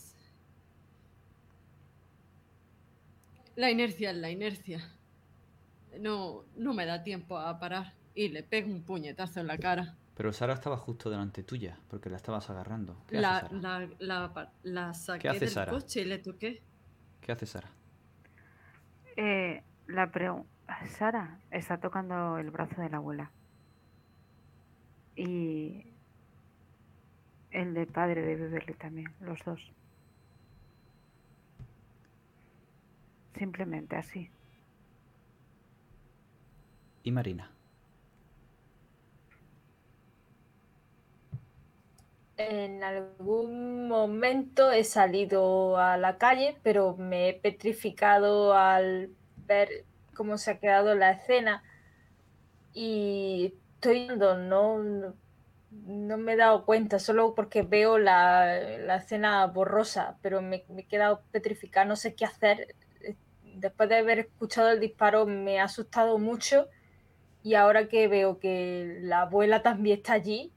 [3.58, 4.80] La inercia es la inercia.
[6.00, 9.96] No, no me da tiempo a parar y le pego un puñetazo en la cara.
[10.16, 13.04] Pero Sara estaba justo delante tuya, porque la estabas agarrando.
[13.08, 13.80] ¿Qué La, hace Sara?
[14.00, 15.72] la, la, la saqué hace del Sara?
[15.72, 16.62] coche y le toqué.
[17.20, 17.70] ¿Qué hace Sara?
[19.16, 20.48] Eh, la pregunta.
[20.98, 23.32] Sara está tocando el brazo de la abuela.
[25.16, 25.84] Y
[27.52, 29.60] el del padre de Beverly también, los dos.
[33.38, 34.30] Simplemente así.
[37.04, 37.52] Y Marina.
[42.38, 49.10] En algún momento he salido a la calle, pero me he petrificado al
[49.48, 51.64] ver cómo se ha quedado la escena
[52.74, 54.78] y estoy no,
[55.72, 60.82] no me he dado cuenta, solo porque veo la, la escena borrosa, pero me, me
[60.82, 62.76] he quedado petrificada, no sé qué hacer.
[63.58, 66.68] Después de haber escuchado el disparo me ha asustado mucho
[67.44, 70.52] y ahora que veo que la abuela también está allí,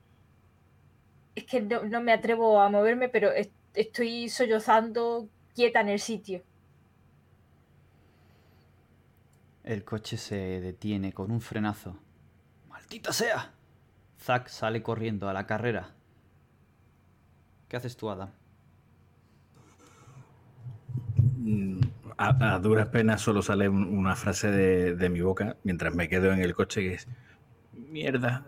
[1.35, 5.99] es que no, no me atrevo a moverme, pero es- estoy sollozando quieta en el
[6.01, 6.43] sitio.
[9.65, 11.97] El coche se detiene con un frenazo.
[12.69, 13.53] ¡Maldita sea!
[14.21, 15.95] Zack sale corriendo a la carrera.
[17.69, 18.31] ¿Qué haces tú, Adam?
[22.27, 26.09] A, a duras penas solo sale un- una frase de, de mi boca mientras me
[26.09, 27.09] quedo en el coche que es
[27.73, 28.47] mierda.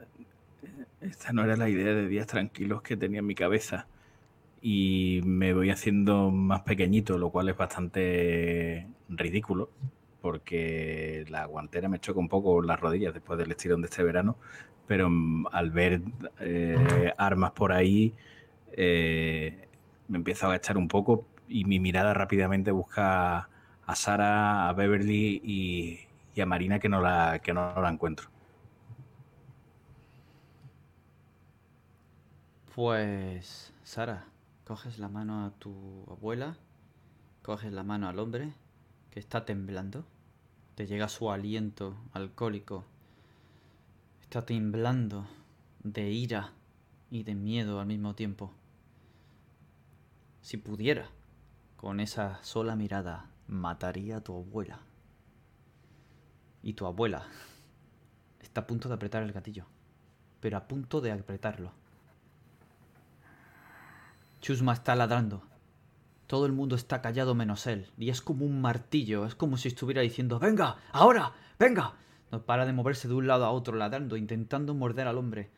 [1.01, 3.87] Esta no era la idea de días tranquilos que tenía en mi cabeza.
[4.63, 9.71] Y me voy haciendo más pequeñito, lo cual es bastante ridículo,
[10.23, 14.37] porque la guantera me choca un poco las rodillas después del estirón de este verano,
[14.87, 16.03] pero mm, al ver
[16.41, 18.15] eh, armas por ahí,
[18.73, 19.69] eh,
[20.09, 23.49] me empiezo a agachar un poco y mi mirada rápidamente busca
[23.87, 28.29] a Sara, a Beverly y, a Marina que no la, que no la encuentro.
[32.75, 34.25] Pues, Sara,
[34.65, 36.57] coges la mano a tu abuela,
[37.43, 38.55] coges la mano al hombre
[39.11, 40.07] que está temblando,
[40.75, 42.87] te llega su aliento alcohólico,
[44.23, 45.27] está temblando
[45.83, 46.53] de ira
[47.11, 48.55] y de miedo al mismo tiempo.
[50.41, 51.11] Si pudiera,
[51.77, 54.81] con esa sola mirada, mataría a tu abuela.
[56.63, 57.27] Y tu abuela
[58.41, 59.67] está a punto de apretar el gatillo,
[60.41, 61.73] pero a punto de apretarlo.
[64.41, 65.43] Chusma está ladrando.
[66.27, 69.69] Todo el mundo está callado menos él, y es como un martillo, es como si
[69.69, 70.77] estuviera diciendo ¡Venga!
[70.93, 71.33] ¡Ahora!
[71.59, 71.95] ¡Venga!
[72.31, 75.51] No para de moverse de un lado a otro ladrando, intentando morder al hombre,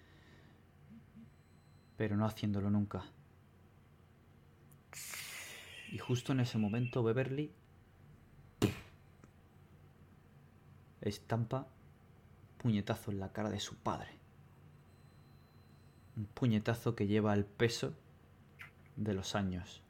[1.96, 3.04] pero no haciéndolo nunca.
[5.92, 7.52] Y justo en ese momento Beverly
[11.08, 11.66] estampa
[12.58, 14.18] puñetazo en la cara de su padre.
[16.16, 17.92] Un puñetazo que lleva el peso
[18.96, 19.82] de los años,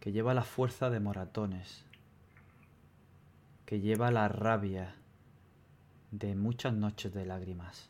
[0.00, 1.84] que lleva la fuerza de moratones,
[3.64, 4.96] que lleva la rabia
[6.10, 7.88] de muchas noches de lágrimas.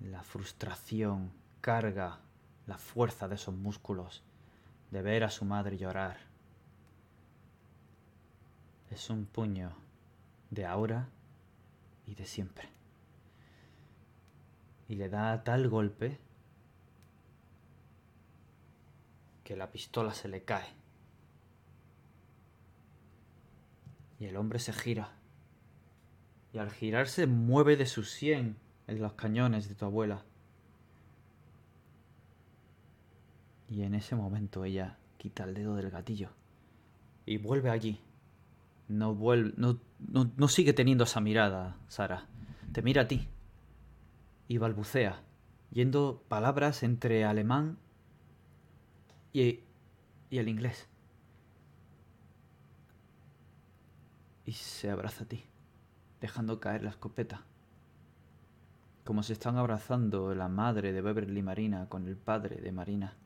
[0.00, 2.20] La frustración carga
[2.66, 4.22] la fuerza de esos músculos,
[4.90, 6.18] de ver a su madre llorar.
[8.90, 9.87] Es un puño
[10.50, 11.08] de ahora
[12.06, 12.68] y de siempre.
[14.88, 16.18] Y le da tal golpe
[19.44, 20.66] que la pistola se le cae.
[24.18, 25.12] Y el hombre se gira.
[26.52, 28.56] Y al girarse mueve de su sien
[28.86, 30.24] en los cañones de tu abuela.
[33.68, 36.30] Y en ese momento ella quita el dedo del gatillo.
[37.26, 38.00] Y vuelve allí.
[38.88, 42.26] No, vuelve, no, no, sigue teniendo esa mirada, Sara.
[42.72, 43.28] Te mira a ti.
[44.46, 45.22] Y balbucea,
[45.70, 47.78] yendo palabras entre alemán
[49.32, 49.60] y,
[50.30, 50.88] y el inglés.
[54.46, 55.44] Y se abraza a ti,
[56.20, 57.42] dejando caer la escopeta.
[59.04, 63.16] Como se están abrazando la madre de Beverly Marina con el padre de Marina.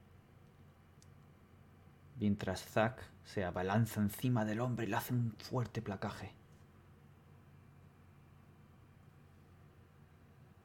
[2.19, 6.42] Mientras Zack se abalanza encima del hombre y le hace un fuerte placaje.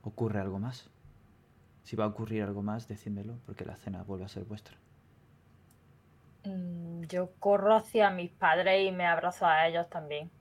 [0.07, 0.89] ¿Ocurre algo más?
[1.83, 4.77] Si va a ocurrir algo más, decídmelo, porque la cena vuelve a ser vuestra.
[6.45, 10.31] Mm, Yo corro hacia mis padres y me abrazo a ellos también.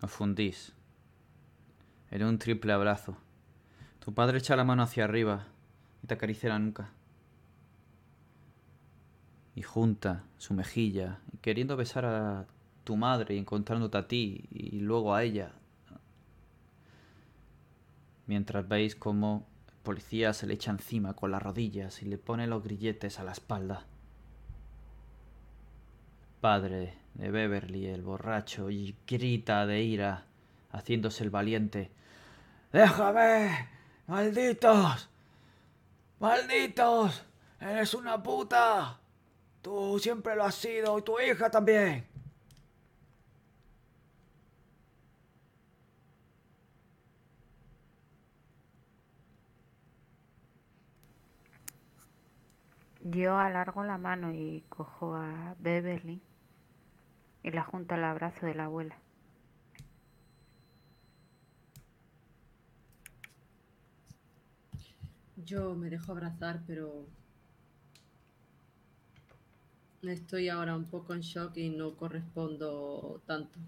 [0.00, 0.72] Os fundís.
[2.12, 3.16] En un triple abrazo.
[3.98, 5.46] Tu padre echa la mano hacia arriba
[6.04, 6.90] y te acaricia la nuca.
[9.56, 12.46] Y junta su mejilla, y queriendo besar a
[12.86, 15.50] tu madre y encontrándote a ti y luego a ella.
[18.26, 22.46] Mientras veis cómo el policía se le echa encima con las rodillas y le pone
[22.46, 23.84] los grilletes a la espalda.
[26.40, 30.26] Padre de Beverly, el borracho, y grita de ira,
[30.70, 31.90] haciéndose el valiente.
[32.72, 33.68] ¡Déjame!
[34.06, 35.08] ¡Malditos!
[36.20, 37.24] ¡Malditos!
[37.60, 39.00] ¡Eres una puta!
[39.60, 42.15] Tú siempre lo has sido y tu hija también.
[53.10, 56.20] Yo alargo la mano y cojo a Beverly
[57.44, 58.96] y la junto al abrazo de la abuela.
[65.36, 67.06] Yo me dejo abrazar, pero
[70.02, 73.60] estoy ahora un poco en shock y no correspondo tanto.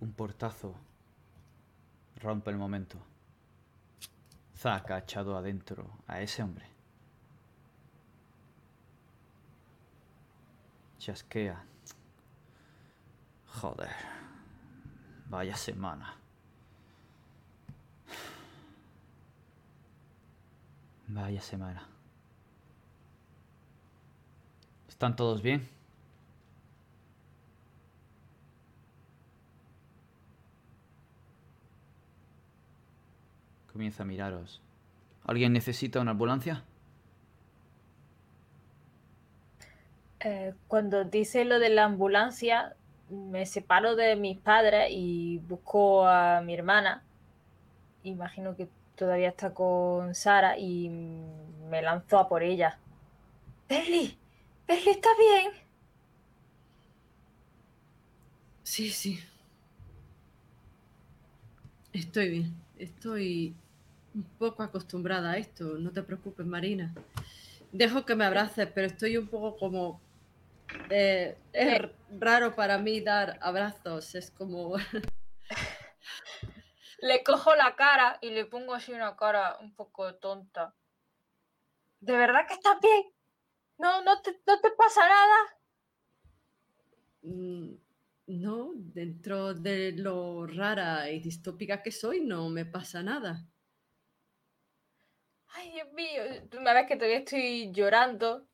[0.00, 0.74] Un portazo
[2.16, 3.13] rompe el momento.
[4.64, 6.64] Zack ha echado adentro a ese hombre.
[10.98, 11.62] Chasquea.
[13.60, 13.90] Joder.
[15.28, 16.16] Vaya semana.
[21.08, 21.86] Vaya semana.
[24.88, 25.68] ¿Están todos bien?
[33.74, 34.62] Comienza a miraros.
[35.24, 36.62] ¿Alguien necesita una ambulancia?
[40.20, 42.76] Eh, cuando dice lo de la ambulancia,
[43.10, 47.02] me separo de mis padres y busco a mi hermana.
[48.04, 50.88] Imagino que todavía está con Sara y
[51.68, 52.78] me lanzo a por ella.
[53.68, 54.16] Berly,
[54.68, 55.52] Berly, ¿estás bien?
[58.62, 59.18] Sí, sí.
[61.92, 62.54] Estoy bien.
[62.78, 63.56] Estoy
[64.14, 65.78] un poco acostumbrada a esto.
[65.78, 66.94] No te preocupes, Marina.
[67.72, 70.00] Dejo que me abraces, pero estoy un poco como...
[70.90, 71.82] eh, es
[72.20, 74.14] raro para mí dar abrazos.
[74.14, 74.76] Es como...
[76.98, 80.74] Le cojo la cara y le pongo así una cara un poco tonta.
[81.98, 83.02] ¿De verdad que estás bien?
[83.78, 85.36] ¿No, no, te, no te pasa nada?
[87.22, 87.74] Mm,
[88.26, 93.46] No, dentro de lo rara y distópica que soy, no me pasa nada.
[95.56, 98.44] Ay, Dios mío, tú me ves que todavía estoy llorando.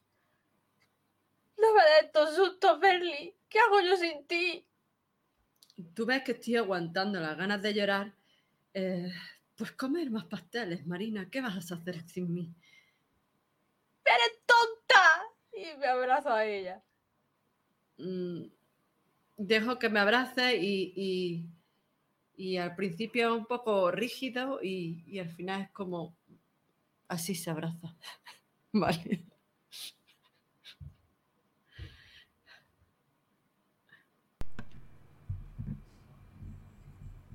[1.56, 3.34] No me des estos sustos, Berly.
[3.48, 4.66] ¿Qué hago yo sin ti?
[5.94, 8.14] Tú ves que estoy aguantando las ganas de llorar.
[8.74, 9.10] Eh,
[9.56, 11.30] pues comer más pasteles, Marina.
[11.30, 12.54] ¿Qué vas a hacer sin mí?
[14.04, 15.22] ¡Eres tonta!
[15.52, 16.82] Y me abrazo a ella.
[17.96, 18.44] Mm,
[19.38, 21.46] dejo que me abrace y, y,
[22.36, 26.19] y al principio es un poco rígido y, y al final es como
[27.10, 27.96] así se abraza.
[28.72, 29.26] Vale.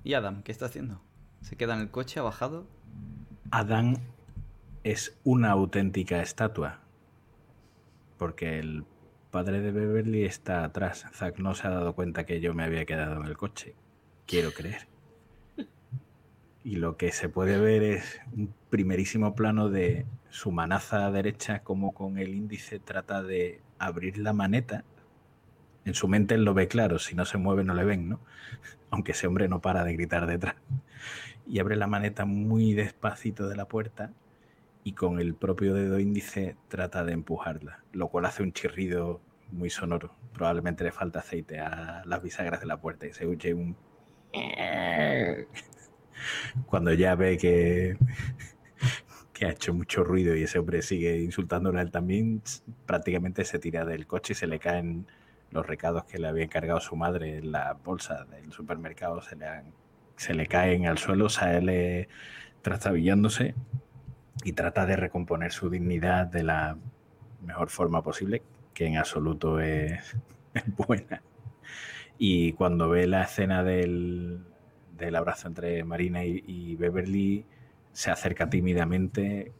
[0.03, 1.01] ¿Y Adam qué está haciendo?
[1.41, 2.67] ¿Se queda en el coche, ha bajado?
[3.51, 3.97] Adán
[4.83, 6.79] es una auténtica estatua.
[8.17, 8.85] Porque el
[9.31, 11.05] padre de Beverly está atrás.
[11.13, 13.75] Zack no se ha dado cuenta que yo me había quedado en el coche.
[14.25, 14.94] Quiero creer.
[16.65, 21.93] Y lo que se puede ver es un primerísimo plano de su manaza derecha, como
[21.93, 24.83] con el índice trata de abrir la maneta.
[25.85, 28.19] En su mente él lo ve claro, si no se mueve no le ven, ¿no?
[28.89, 30.55] Aunque ese hombre no para de gritar detrás.
[31.45, 34.11] Y abre la maneta muy despacito de la puerta
[34.83, 39.21] y con el propio dedo índice trata de empujarla, lo cual hace un chirrido
[39.51, 40.15] muy sonoro.
[40.33, 43.77] Probablemente le falta aceite a las bisagras de la puerta y se oye un...
[46.65, 47.97] Cuando ya ve que,
[49.33, 52.41] que ha hecho mucho ruido y ese hombre sigue insultándole a él también,
[52.85, 55.05] prácticamente se tira del coche y se le caen
[55.51, 59.47] los recados que le había encargado su madre en la bolsa del supermercado, se le,
[60.15, 62.07] se le caen al suelo, sale
[62.61, 63.55] trastabillándose
[64.43, 66.77] y trata de recomponer su dignidad de la
[67.45, 68.41] mejor forma posible,
[68.73, 70.15] que en absoluto es,
[70.53, 71.21] es buena.
[72.17, 74.45] Y cuando ve la escena del,
[74.97, 77.45] del abrazo entre Marina y, y Beverly,
[77.93, 79.51] se acerca tímidamente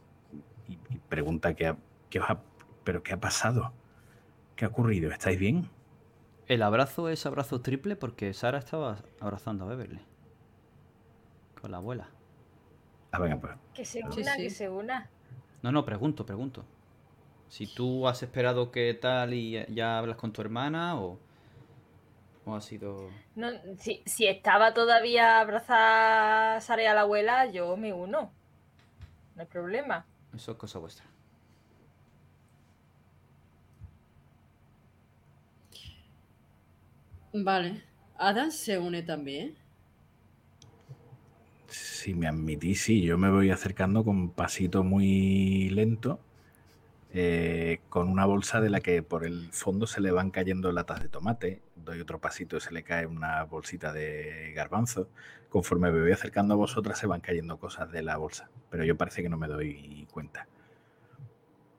[0.68, 1.78] y, y pregunta qué, ha-
[2.10, 2.42] qué os ha-
[2.84, 3.72] ¿pero qué ha pasado?
[4.56, 5.10] ¿Qué ha ocurrido?
[5.10, 5.68] ¿Estáis bien?
[6.48, 10.00] El abrazo es abrazo triple porque Sara estaba abrazando a Beverly.
[11.60, 12.08] Con la abuela.
[13.12, 13.52] Ah, venga, pues.
[13.74, 14.42] Que se una, sí.
[14.42, 15.08] que se una.
[15.62, 16.64] No, no, pregunto, pregunto.
[17.48, 21.18] Si tú has esperado que tal y ya- ya hablas con tu hermana o,
[22.46, 23.10] o ha sido...
[23.34, 23.48] No,
[23.78, 28.32] si, si estaba todavía abrazada a Sara y a la abuela, yo me uno.
[29.34, 30.06] No hay problema.
[30.32, 31.04] Eso es cosa vuestra.
[37.32, 37.82] Vale.
[38.16, 39.56] Adam se une también.
[41.66, 46.20] Si me admitís, sí, yo me voy acercando con pasito muy lento,
[47.12, 51.02] eh, con una bolsa de la que por el fondo se le van cayendo latas
[51.02, 55.08] de tomate, doy otro pasito y se le cae una bolsita de garbanzo.
[55.48, 58.96] Conforme me voy acercando a vosotras se van cayendo cosas de la bolsa, pero yo
[58.96, 60.46] parece que no me doy cuenta.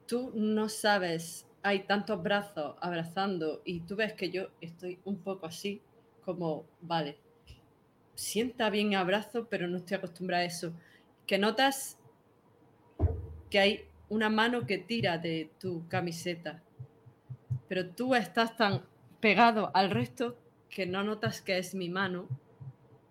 [0.07, 5.45] Tú no sabes, hay tantos brazos abrazando y tú ves que yo estoy un poco
[5.45, 5.81] así,
[6.23, 7.17] como, vale,
[8.15, 10.73] sienta bien abrazo, pero no estoy acostumbrada a eso.
[11.27, 11.99] Que notas
[13.49, 16.63] que hay una mano que tira de tu camiseta,
[17.67, 18.84] pero tú estás tan
[19.22, 20.38] pegado al resto
[20.69, 22.27] que no notas que es mi mano,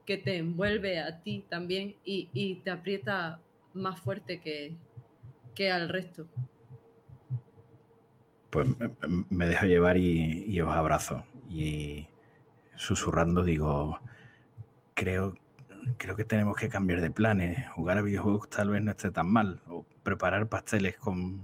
[0.07, 3.41] que te envuelve a ti también y, te aprieta
[3.75, 4.77] más fuerte que,
[5.55, 6.27] que al resto.
[8.51, 8.91] Pues me-
[9.31, 11.25] me dejo llevar y, y os abrazo.
[11.49, 12.09] Y
[12.77, 14.01] susurrando digo,
[14.95, 15.35] creo,
[15.99, 17.69] creo que tenemos que cambiar de planes.
[17.71, 19.63] Jugar a videojuegos tal vez no esté tan mal.
[19.69, 21.43] O preparar pasteles con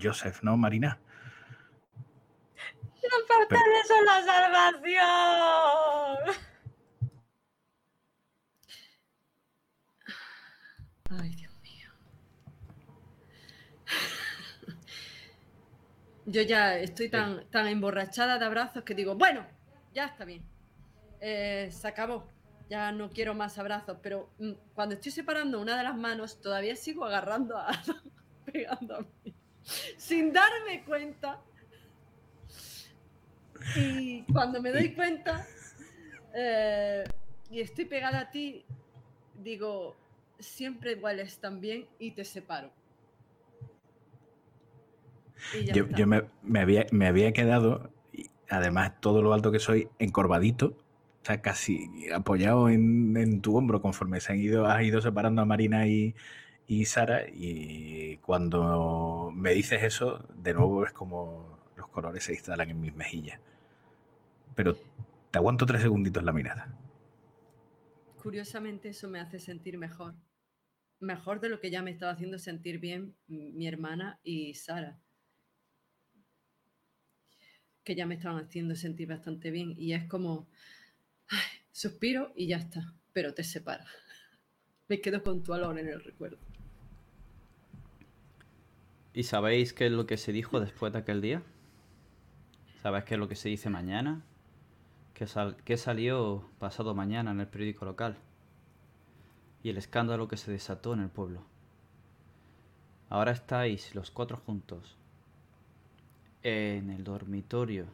[0.00, 1.00] Joseph, ¿no, Marina?
[3.02, 4.98] ¡Los pasteles son la salvación!
[11.10, 11.90] Ay, Dios mío.
[16.26, 19.46] Yo ya estoy tan, tan emborrachada de abrazos que digo, bueno,
[19.94, 20.44] ya está bien.
[21.20, 22.28] Eh, se acabó.
[22.68, 23.98] Ya no quiero más abrazos.
[24.02, 27.68] Pero mm, cuando estoy separando una de las manos, todavía sigo agarrando a
[28.44, 29.34] pegando a mí.
[29.96, 31.40] Sin darme cuenta.
[33.76, 35.46] Y cuando me doy cuenta,
[36.34, 37.04] eh,
[37.50, 38.64] y estoy pegada a ti,
[39.42, 39.96] digo,
[40.38, 42.70] siempre hueles tan bien y te separo.
[45.54, 49.60] Y Yo, yo me, me había, me había quedado, y además todo lo alto que
[49.60, 50.76] soy, encorvadito,
[51.22, 55.42] o sea, casi apoyado en, en tu hombro conforme se han ido, has ido separando
[55.42, 56.14] a Marina y,
[56.66, 57.22] y Sara.
[57.28, 61.57] Y cuando me dices eso, de nuevo es como
[61.98, 63.40] colores se instalan en mis mejillas.
[64.54, 64.76] Pero
[65.32, 66.78] te aguanto tres segunditos la mirada.
[68.22, 70.14] Curiosamente eso me hace sentir mejor.
[71.00, 75.00] Mejor de lo que ya me estaba haciendo sentir bien mi hermana y Sara.
[77.82, 79.74] Que ya me estaban haciendo sentir bastante bien.
[79.76, 80.48] Y es como,
[81.26, 82.94] ay, suspiro y ya está.
[83.12, 83.86] Pero te separa.
[84.86, 86.38] Me quedo con tu olor en el recuerdo.
[89.12, 91.42] ¿Y sabéis qué es lo que se dijo después de aquel día?
[92.82, 94.22] ¿Sabéis qué es lo que se dice mañana?
[95.14, 98.16] ¿Qué, sal- qué salió pasado mañana en el periódico local?
[99.62, 101.42] Y el escándalo que se desató en el pueblo.
[103.10, 104.96] Ahora estáis los cuatro juntos
[106.42, 107.86] en el dormitorio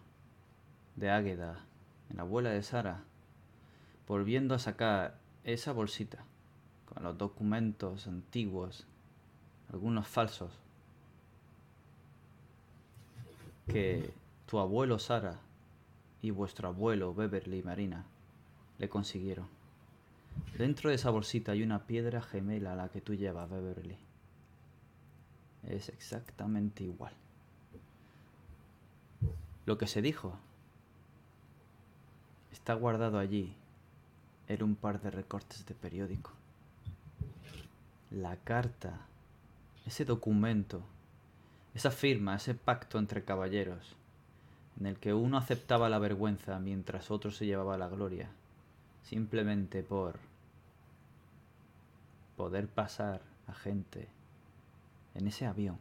[0.96, 1.64] de Águeda,
[2.10, 3.02] en la abuela de Sara,
[4.06, 6.24] volviendo a sacar esa bolsita
[6.92, 8.86] con los documentos antiguos,
[9.72, 10.52] algunos falsos,
[13.66, 14.12] que
[14.46, 15.40] tu abuelo Sara
[16.22, 18.04] y vuestro abuelo Beverly Marina
[18.78, 19.46] le consiguieron.
[20.58, 23.96] Dentro de esa bolsita hay una piedra gemela a la que tú llevas, Beverly.
[25.64, 27.12] Es exactamente igual.
[29.66, 30.36] Lo que se dijo
[32.52, 33.54] está guardado allí
[34.48, 36.32] en un par de recortes de periódico.
[38.10, 39.00] La carta,
[39.86, 40.82] ese documento,
[41.74, 43.96] esa firma, ese pacto entre caballeros,
[44.78, 48.30] en el que uno aceptaba la vergüenza mientras otro se llevaba la gloria,
[49.02, 50.18] simplemente por
[52.36, 54.08] poder pasar a gente
[55.14, 55.78] en ese avión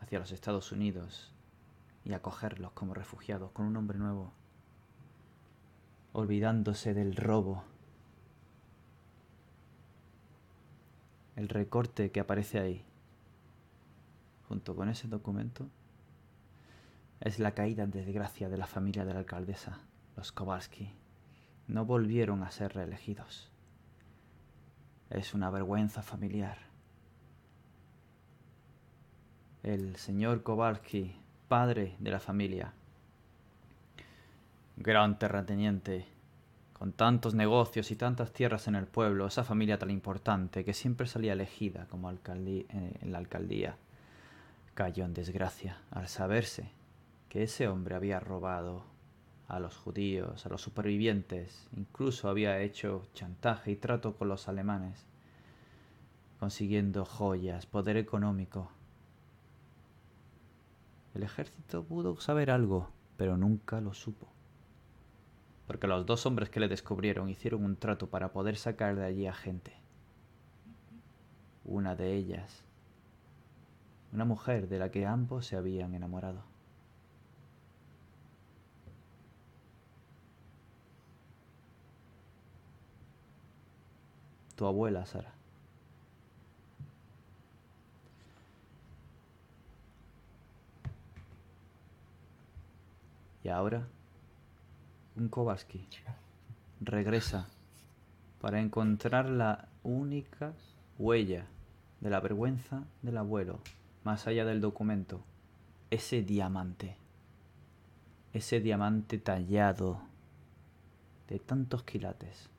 [0.00, 1.32] hacia los Estados Unidos
[2.04, 4.32] y acogerlos como refugiados con un nombre nuevo,
[6.12, 7.64] olvidándose del robo.
[11.36, 12.84] El recorte que aparece ahí,
[14.48, 15.66] junto con ese documento,
[17.22, 19.78] es la caída en desgracia de la familia de la alcaldesa,
[20.16, 20.90] los Kowalski.
[21.68, 23.48] No volvieron a ser reelegidos.
[25.08, 26.58] Es una vergüenza familiar.
[29.62, 31.14] El señor Kowalski,
[31.46, 32.72] padre de la familia,
[34.76, 36.06] gran terrateniente,
[36.72, 41.06] con tantos negocios y tantas tierras en el pueblo, esa familia tan importante que siempre
[41.06, 43.76] salía elegida como alcaldí- eh, en la alcaldía,
[44.74, 46.81] cayó en desgracia al saberse
[47.32, 48.84] que ese hombre había robado
[49.48, 55.06] a los judíos, a los supervivientes, incluso había hecho chantaje y trato con los alemanes,
[56.38, 58.70] consiguiendo joyas, poder económico.
[61.14, 64.28] El ejército pudo saber algo, pero nunca lo supo.
[65.66, 69.26] Porque los dos hombres que le descubrieron hicieron un trato para poder sacar de allí
[69.26, 69.72] a gente.
[71.64, 72.62] Una de ellas,
[74.12, 76.51] una mujer de la que ambos se habían enamorado.
[84.62, 85.32] Tu abuela, Sara.
[93.42, 93.88] Y ahora,
[95.16, 95.84] un Kowalski
[96.80, 97.48] regresa
[98.40, 100.52] para encontrar la única
[100.96, 101.46] huella
[102.00, 103.58] de la vergüenza del abuelo,
[104.04, 105.24] más allá del documento,
[105.90, 106.94] ese diamante,
[108.32, 110.02] ese diamante tallado
[111.28, 112.51] de tantos quilates,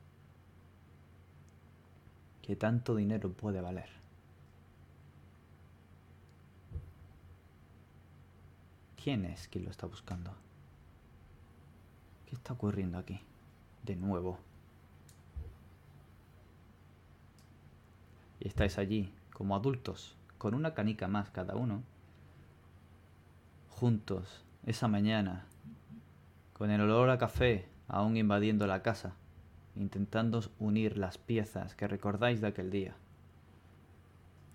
[2.44, 3.88] que tanto dinero puede valer.
[9.02, 10.30] ¿Quién es quien lo está buscando?
[12.26, 13.18] ¿Qué está ocurriendo aquí?
[13.82, 14.38] De nuevo.
[18.40, 21.82] Y estáis allí, como adultos, con una canica más cada uno,
[23.70, 25.46] juntos, esa mañana,
[26.52, 29.14] con el olor a café aún invadiendo la casa,
[29.76, 32.94] intentando unir las piezas que recordáis de aquel día.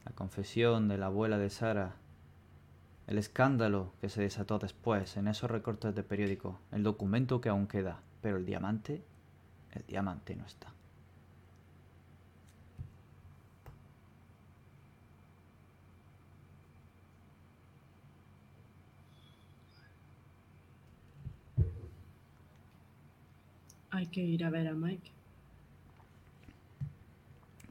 [0.06, 1.96] La confesión de la abuela de Sara,
[3.08, 7.68] el escándalo que se desató después en esos recortes de periódico, el documento que aún
[7.68, 9.04] queda, pero el diamante,
[9.74, 10.74] el diamante no está.
[23.99, 25.11] Hay que ir a ver a Mike.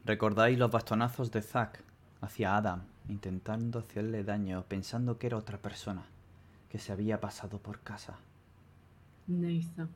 [0.05, 1.83] ¿Recordáis los bastonazos de Zack
[2.21, 6.05] hacia Adam, intentando hacerle daño, pensando que era otra persona
[6.69, 8.19] que se había pasado por casa?
[9.27, 9.89] Nathan.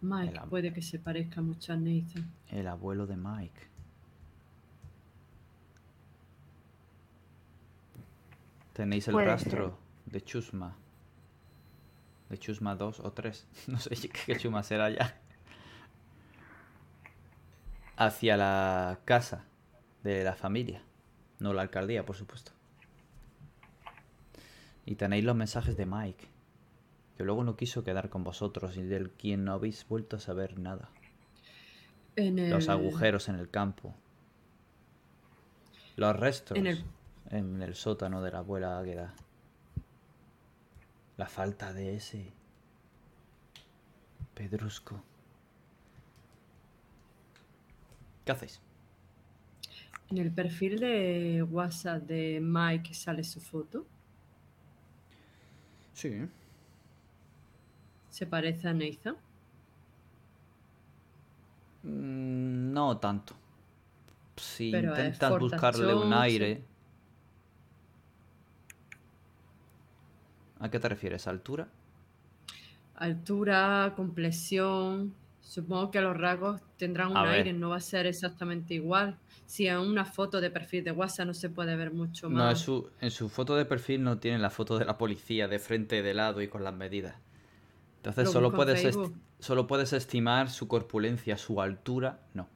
[0.00, 2.30] Mike puede que se parezca mucho a Nathan.
[2.48, 3.60] El abuelo de Mike.
[8.74, 10.76] Tenéis el Puede rastro de Chusma.
[12.28, 13.46] De Chusma 2 o 3.
[13.68, 15.20] No sé qué Chusma será ya.
[17.96, 19.44] Hacia la casa
[20.02, 20.82] de la familia.
[21.38, 22.52] No la alcaldía, por supuesto.
[24.84, 26.26] Y tenéis los mensajes de Mike.
[27.16, 30.58] Que luego no quiso quedar con vosotros y del quien no habéis vuelto a saber
[30.58, 30.90] nada.
[32.16, 33.94] En el, Los agujeros en el campo.
[35.96, 36.84] Los restos En el-
[37.30, 39.14] en el sótano de la abuela Águeda.
[41.16, 42.32] La falta de ese
[44.34, 45.02] pedrusco.
[48.24, 48.60] ¿Qué hacéis?
[50.10, 53.86] En el perfil de WhatsApp de Mike sale su foto.
[55.94, 56.28] Sí.
[58.10, 59.16] Se parece a Nathan.
[61.82, 63.34] Mm, No tanto.
[64.36, 66.62] Si Pero intentas buscarle un aire.
[70.60, 71.26] ¿A qué te refieres?
[71.26, 71.68] ¿Altura?
[72.96, 75.14] Altura, complexión.
[75.42, 77.32] Supongo que los rasgos tendrán un A ver.
[77.34, 79.16] aire, no va a ser exactamente igual.
[79.46, 82.58] Si en una foto de perfil de WhatsApp no se puede ver mucho No, más.
[82.60, 85.58] en su, en su foto de perfil no tiene la foto de la policía de
[85.60, 87.14] frente, de lado y con las medidas.
[87.98, 88.98] Entonces Lo solo puedes,
[89.38, 92.48] solo puedes estimar su corpulencia, su altura, no.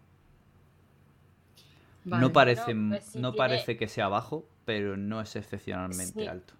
[2.04, 2.20] Vale.
[2.22, 6.22] No parece, No, pues si no tiene- parece que sea bajo, pero no es excepcionalmente
[6.22, 6.26] Sí.
[6.26, 6.54] alto.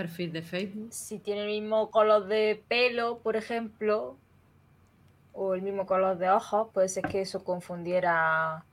[0.00, 0.88] Perfil de Facebook.
[0.90, 4.16] Si tiene el mismo color de pelo, por ejemplo,
[5.32, 8.64] o el mismo color de ojos, puede ser que eso confundiera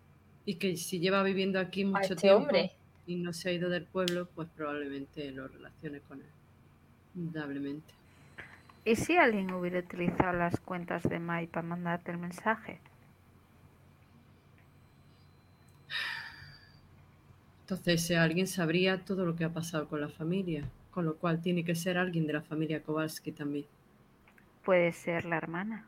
[0.46, 2.72] Y que si lleva viviendo aquí mucho a este tiempo hombre.
[3.06, 6.28] y no se ha ido del pueblo, pues probablemente lo relacione con él.
[7.16, 7.94] Indudablemente.
[8.86, 12.80] ¿Y si alguien hubiera utilizado las cuentas de Mike para mandarte el mensaje?
[17.62, 20.64] Entonces ese alguien sabría todo lo que ha pasado con la familia,
[20.98, 23.68] con lo cual tiene que ser alguien de la familia Kowalski también.
[24.64, 25.86] Puede ser la hermana.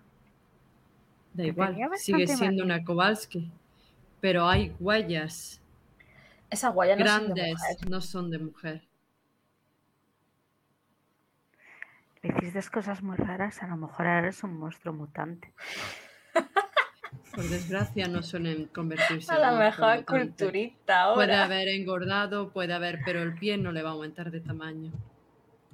[1.33, 3.49] Da Que igual, sigue siendo una Kowalski,
[4.21, 5.63] pero hay huellas
[6.51, 7.89] Esas guayas no son de grandes, mujer.
[7.89, 8.87] no son de mujer.
[12.21, 15.55] Le hiciste cosas muy raras, a lo mejor ahora eres un monstruo mutante.
[17.33, 21.45] Por desgracia no suelen convertirse A en lo mejor culturista Puede ahora.
[21.45, 24.91] haber engordado, puede haber, pero el pie no le va a aumentar de tamaño.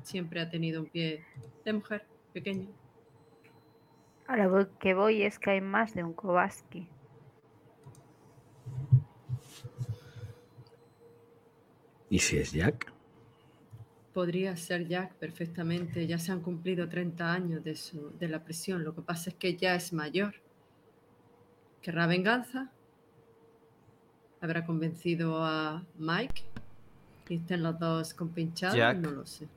[0.03, 1.23] Siempre ha tenido un pie
[1.64, 2.68] de mujer, pequeño.
[4.27, 6.88] A lo que voy es que hay más de un Kowalski.
[12.10, 12.91] ¿Y si es Jack?
[14.14, 16.06] Podría ser Jack perfectamente.
[16.07, 18.84] Ya se han cumplido 30 años de, su, de la prisión.
[18.84, 20.36] Lo que pasa es que ya es mayor.
[21.86, 22.72] ¿Querrá venganza?
[24.41, 26.41] ¿Habrá convencido a Mike?
[27.30, 28.76] ¿Y estén los dos compinchados?
[28.76, 28.98] Jack.
[28.98, 29.48] No lo sé.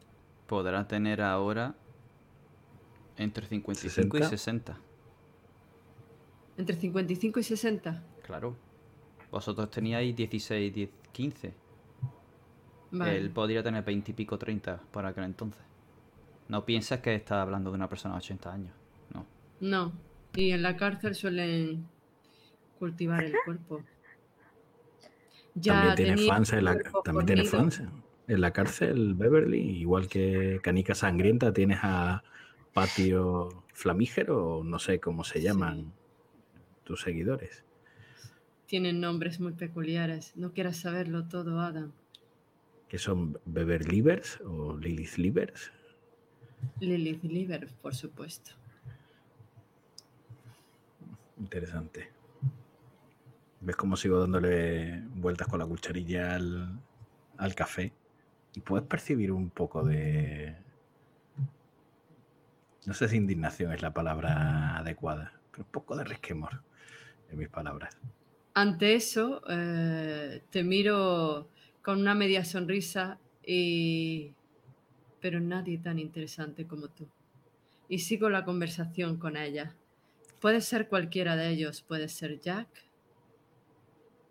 [0.46, 1.74] Podrá tener ahora
[3.16, 4.28] entre 55 y 60.
[4.28, 4.78] 60.
[6.59, 8.02] ¿Entre 55 y 60?
[8.24, 8.55] Claro.
[9.30, 11.55] Vosotros teníais 16, 10, 15.
[12.90, 13.16] Vale.
[13.16, 15.62] Él podría tener 20 y pico, 30 por aquel entonces.
[16.48, 18.74] No piensas que está hablando de una persona de 80 años.
[19.14, 19.24] No.
[19.60, 19.92] No.
[20.34, 21.88] Y en la cárcel suelen
[22.78, 23.82] cultivar el cuerpo.
[25.55, 27.82] Ya también tiene fans en la, también tiene fans
[28.28, 32.22] en la cárcel Beverly, igual que Canica Sangrienta tienes a
[32.72, 35.92] Patio Flamígero, o no sé cómo se llaman
[36.84, 37.64] tus seguidores.
[38.66, 40.36] Tienen nombres muy peculiares.
[40.36, 41.92] No quieras saberlo todo, Adam.
[42.88, 45.72] que son Beverlivers o Lilith Livers.
[46.80, 48.52] Lilith Liver, por supuesto.
[51.38, 52.10] Interesante.
[53.60, 57.93] ¿Ves cómo sigo dándole vueltas con la cucharilla al, café?
[58.55, 60.56] Y puedes percibir un poco de...
[62.86, 66.62] No sé si indignación es la palabra adecuada, pero un poco de resquemor
[67.30, 67.97] en mis palabras.
[68.55, 71.48] Ante eso, eh, te miro
[71.82, 74.32] con una media sonrisa y...
[75.20, 77.09] Pero nadie tan interesante como tú.
[77.89, 79.74] Y sigo la conversación con ella.
[80.40, 81.82] Puede ser cualquiera de ellos.
[81.82, 82.68] Puede ser Jack.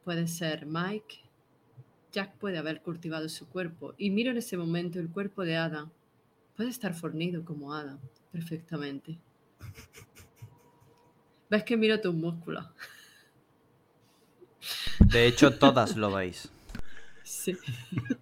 [0.07, 1.19] Puede ser Mike.
[2.13, 3.93] Jack puede haber cultivado su cuerpo.
[3.97, 5.89] Y miro en ese momento el cuerpo de Adam.
[6.55, 7.99] Puede estar fornido como Adam,
[8.31, 9.17] perfectamente.
[11.49, 12.65] Ves que miro tus músculos.
[15.11, 16.49] De hecho, todas lo veis.
[17.23, 17.57] Sí.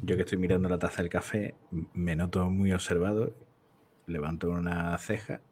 [0.00, 1.56] Yo que estoy mirando la taza del café,
[1.92, 3.36] me noto muy observado,
[4.06, 5.42] levanto una ceja.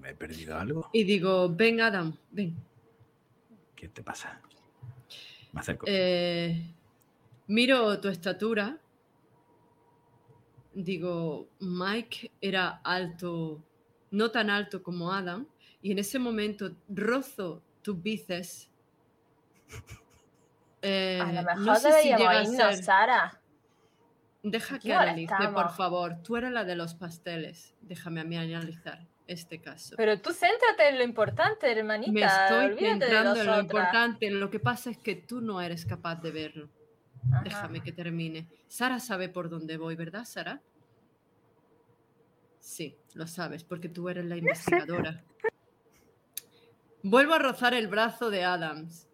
[0.00, 0.90] ¿Me he perdido algo?
[0.92, 2.54] Y digo, ven Adam, ven.
[3.74, 4.40] ¿Qué te pasa?
[5.52, 5.86] Me acerco.
[5.88, 6.74] Eh,
[7.46, 8.78] miro tu estatura.
[10.74, 13.62] Digo, Mike era alto,
[14.10, 15.46] no tan alto como Adam,
[15.80, 18.68] y en ese momento rozo tus bíceps.
[20.82, 23.40] Eh, A lo mejor no sé si deberíamos llega a irnos, ser- Sara.
[24.44, 26.22] Deja que analice, por favor.
[26.22, 27.74] Tú eres la de los pasteles.
[27.80, 29.94] Déjame a mí analizar este caso.
[29.96, 32.12] Pero tú céntrate en lo importante, hermanita.
[32.12, 34.30] Me estoy Olvídate centrando en lo importante.
[34.30, 36.68] Lo que pasa es que tú no eres capaz de verlo.
[37.32, 37.42] Ajá.
[37.42, 38.46] Déjame que termine.
[38.68, 40.62] Sara sabe por dónde voy, ¿verdad, Sara?
[42.60, 45.24] Sí, lo sabes, porque tú eres la investigadora.
[47.02, 49.08] Vuelvo a rozar el brazo de Adams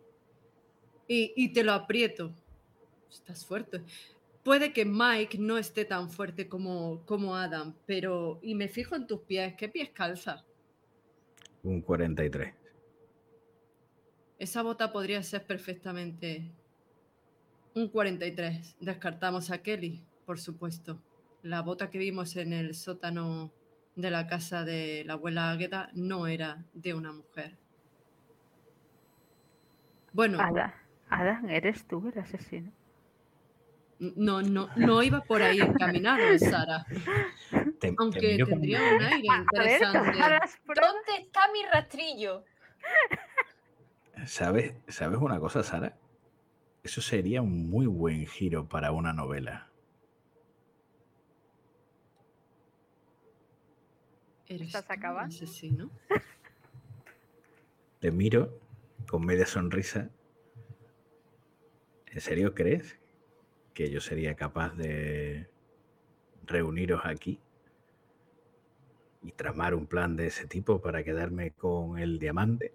[1.06, 2.32] y, y te lo aprieto.
[3.10, 3.82] Estás fuerte.
[4.42, 8.40] Puede que Mike no esté tan fuerte como, como Adam, pero...
[8.42, 9.54] Y me fijo en tus pies.
[9.54, 10.44] ¿Qué pies calza?
[11.62, 12.52] Un 43.
[14.38, 16.50] Esa bota podría ser perfectamente
[17.74, 18.76] un 43.
[18.80, 21.00] Descartamos a Kelly, por supuesto.
[21.42, 23.52] La bota que vimos en el sótano
[23.94, 27.56] de la casa de la abuela Águeda no era de una mujer.
[30.12, 30.74] Bueno, Ada,
[31.08, 32.72] Adán, eres tú el asesino.
[34.16, 36.86] No, no, no iba por ahí encaminado, Sara.
[37.78, 40.18] Te- Aunque tendría un aire A ver, interesante.
[40.66, 42.44] ¿Dónde está mi rastrillo?
[44.26, 45.96] ¿Sabes, ¿Sabes una cosa, Sara?
[46.82, 49.68] Eso sería un muy buen giro para una novela.
[54.48, 55.34] ¿Eres ¿Estás acabando?
[55.34, 55.90] asesino?
[58.00, 58.58] Te miro
[59.08, 60.10] con media sonrisa.
[62.06, 62.98] ¿En serio crees
[63.74, 65.48] que yo sería capaz de
[66.44, 67.40] reuniros aquí
[69.22, 72.72] y tramar un plan de ese tipo para quedarme con el diamante?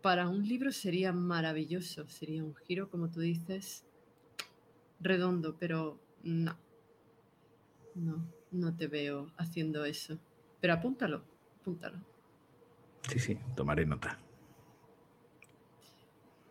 [0.00, 3.84] Para un libro sería maravilloso, sería un giro, como tú dices,
[5.00, 6.56] redondo, pero no.
[7.94, 10.18] No, no te veo haciendo eso.
[10.60, 11.24] Pero apúntalo,
[11.60, 11.98] apúntalo.
[13.08, 14.18] Sí, sí, tomaré nota.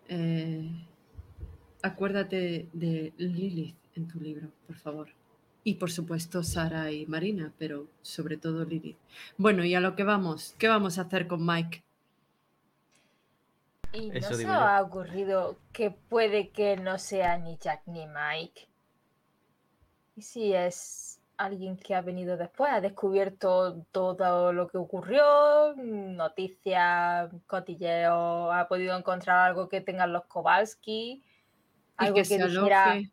[0.07, 0.87] Eh,
[1.83, 5.09] acuérdate de Lilith en tu libro, por favor.
[5.63, 8.97] Y por supuesto Sara y Marina, pero sobre todo Lilith.
[9.37, 11.83] Bueno, y a lo que vamos, ¿qué vamos a hacer con Mike?
[13.93, 18.07] ¿Y no Eso se os ha ocurrido que puede que no sea ni Jack ni
[18.07, 18.67] Mike?
[20.15, 27.29] ¿Y si es alguien que ha venido después, ha descubierto todo lo que ocurrió, noticias,
[27.47, 31.23] cotilleo, ha podido encontrar algo que tengan los Kowalski,
[31.97, 33.11] algo que que, se dijera, aloje.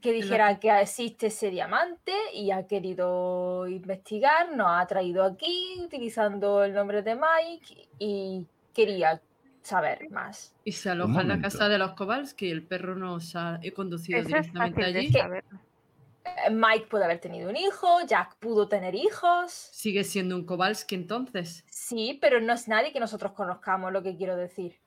[0.00, 6.64] que dijera que existe ese diamante y ha querido investigar, nos ha traído aquí utilizando
[6.64, 9.20] el nombre de Mike y quería
[9.62, 10.54] saber más.
[10.64, 12.50] Y se aloja en la casa de los Kowalski.
[12.50, 15.12] El perro nos ha conducido Eso directamente allí.
[16.24, 19.52] Eh, Mike puede haber tenido un hijo, Jack pudo tener hijos.
[19.52, 21.64] Sigue siendo un Kowalski entonces.
[21.68, 24.78] Sí, pero no es nadie que nosotros conozcamos, lo que quiero decir.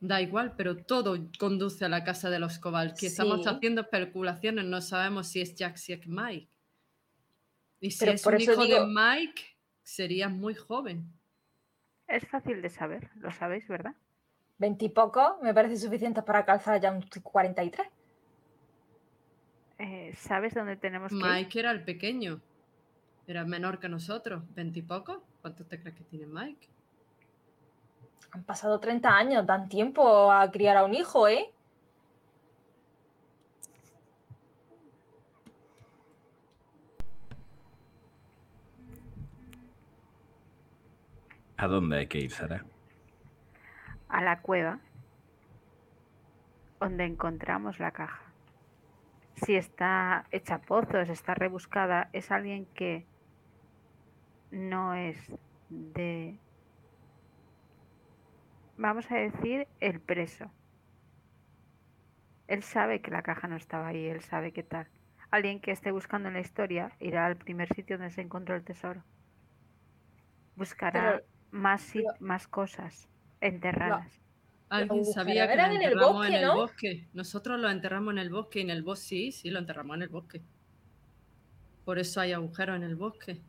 [0.00, 3.06] Da igual, pero todo conduce a la casa de los Kowalski.
[3.06, 3.48] Estamos Sí.
[3.48, 6.48] haciendo especulaciones, no sabemos si es Jack, si es Mike.
[7.80, 9.42] Y si Pero es por un eso hijo digo- de Mike,
[9.82, 11.12] sería muy joven.
[12.06, 13.94] Es fácil de saber, lo sabéis, ¿verdad?
[14.58, 17.88] Veintipoco me parece suficiente para calzar ya un 43.
[19.78, 21.24] Eh, ¿Sabes dónde tenemos que ir?
[21.24, 22.40] Mike era el pequeño.
[23.26, 24.42] Era menor que nosotros.
[24.54, 25.22] ¿Veintipoco?
[25.40, 26.66] ¿Cuánto te crees que tiene Mike?
[28.32, 31.52] Han pasado 30 años, dan tiempo a criar a un hijo, ¿eh?
[41.56, 42.64] ¿A dónde hay que ir, Sara?
[44.08, 44.78] A la cueva
[46.80, 48.22] donde encontramos la caja.
[49.34, 53.06] Si está hecha pozos, está rebuscada, es alguien que
[54.50, 55.16] no es
[55.68, 56.38] de,
[58.78, 60.50] vamos a decir, el preso.
[62.46, 64.86] Él sabe que la caja no estaba ahí, él sabe qué tal.
[65.30, 68.64] Alguien que esté buscando en la historia irá al primer sitio donde se encontró el
[68.64, 69.02] tesoro.
[70.56, 73.08] Buscará Pero más, cosas
[73.40, 74.20] enterradas.
[74.70, 76.56] Alguien sabía que lo eran en el enterramos bosque, en el ¿no?
[76.56, 77.08] bosque.
[77.12, 80.02] Nosotros lo enterramos en el bosque y en el bosque, sí, sí, lo enterramos en
[80.02, 80.42] el bosque.
[81.84, 83.40] Por eso hay agujeros en el bosque.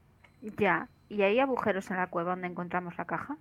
[0.41, 0.89] Ya.
[1.07, 3.38] ¿Y hay agujeros en la cueva donde encontramos la caja?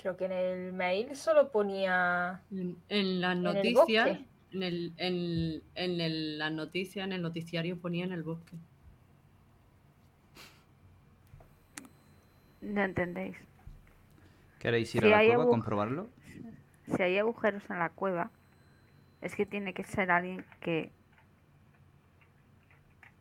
[0.00, 2.40] Creo que en el mail solo ponía.
[2.52, 4.18] En, en las noticias,
[4.52, 8.56] en, el, en, en el- las noticias, en el noticiario ponía en el bosque.
[12.60, 13.36] No entendéis.
[14.58, 16.10] ¿Queréis ir Si a la cueva a comprobarlo?
[16.96, 18.30] Si hay agujeros en la cueva,
[19.20, 20.90] es que tiene que ser alguien que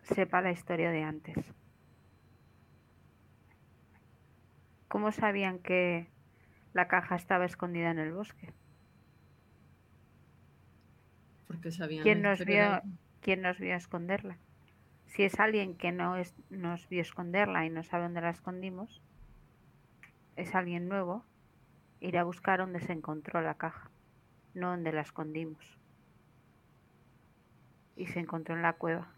[0.04, 1.36] sepa la historia de antes.
[4.88, 6.08] ¿Cómo sabían que
[6.78, 8.54] la caja estaba escondida en el bosque?
[11.48, 12.82] Porque sabían ¿Quién nos vio,
[13.20, 14.38] quién nos vio esconderla?
[15.08, 19.02] Si es alguien que no es- nos vio esconderla y no sabe dónde la escondimos,
[20.36, 21.26] es alguien nuevo,
[22.00, 23.90] ir a buscar dónde se encontró la caja,
[24.54, 25.80] no donde la escondimos.
[27.96, 29.12] Y se encontró en la cueva.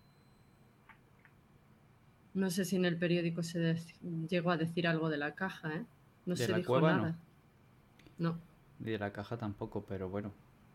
[2.33, 3.75] No sé si en el periódico se
[4.29, 5.85] llegó a decir algo de la caja, ¿eh?
[6.25, 7.11] No ¿De se la dijo cueva, nada.
[7.11, 7.28] No.
[8.79, 10.31] Y de la caja tampoco, pero bueno,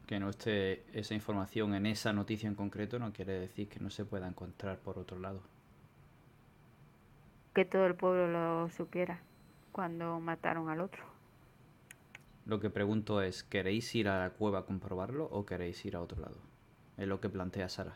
[0.06, 3.90] que no esté esa información en esa noticia en concreto no quiere decir que no
[3.90, 5.42] se pueda encontrar por otro lado.
[7.54, 9.20] Que todo el pueblo lo supiera
[9.72, 11.02] cuando mataron al otro.
[12.46, 16.00] Lo que pregunto es, ¿queréis ir a la cueva a comprobarlo o queréis ir a
[16.00, 16.36] otro lado?
[16.98, 17.94] Es lo que plantea Sara.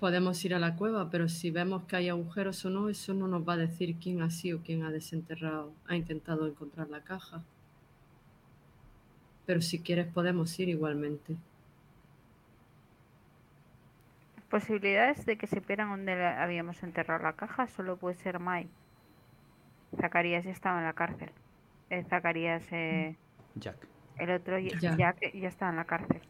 [0.00, 3.26] Podemos ir a la cueva, pero si vemos que hay agujeros o no, eso no
[3.28, 7.42] nos va a decir quién ha sido quien ha desenterrado, ha intentado encontrar la caja.
[9.46, 11.36] Pero si quieres podemos ir igualmente.
[14.50, 18.68] Posibilidades de que supieran dónde habíamos enterrado la caja solo puede ser Mai.
[20.00, 21.30] Zacarías ya estaba en la cárcel.
[21.90, 23.16] Eh, Zacarías, eh,
[23.54, 23.76] Jack.
[24.18, 24.96] el otro, ya, Ya.
[24.96, 26.20] ya que- ya estaba en la cárcel.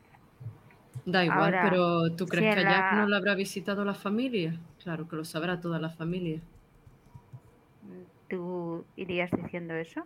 [1.06, 3.84] Da igual, Ahora, pero ¿tú si crees que a Jack la- no lo habrá visitado
[3.84, 4.60] la familia?
[4.82, 6.42] Claro que lo sabrá toda la familia.
[8.28, 10.04] ¿Tú irías diciendo eso?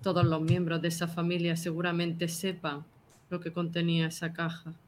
[0.00, 2.86] Todos los miembros de esa familia seguramente sepan
[3.28, 4.80] lo que contenía esa caja.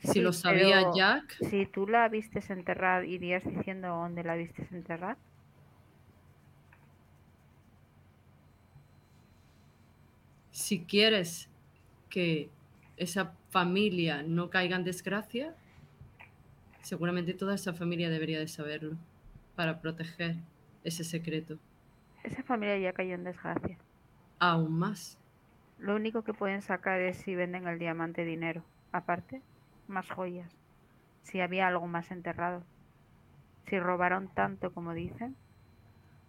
[0.00, 4.72] Si Sí, lo sabía Jack, Si tú la vistes enterrar, ¿irías diciendo dónde la vistes
[4.72, 5.18] enterrar?
[10.50, 11.50] si quieres
[12.08, 12.50] que
[12.96, 15.54] esa familia no caiga en desgracia,
[16.82, 18.98] seguramente toda esa familia debería de saberlo
[19.54, 20.36] para proteger
[20.84, 21.56] ese secreto.
[22.22, 23.78] Esa familia ya cayó en desgracia.
[24.38, 25.18] Aún más.
[25.78, 28.62] Lo único que pueden sacar es si venden el diamante dinero.
[28.92, 29.40] Aparte,
[29.88, 30.54] más joyas.
[31.22, 32.62] Si había algo más enterrado.
[33.68, 35.34] Si robaron tanto como dicen,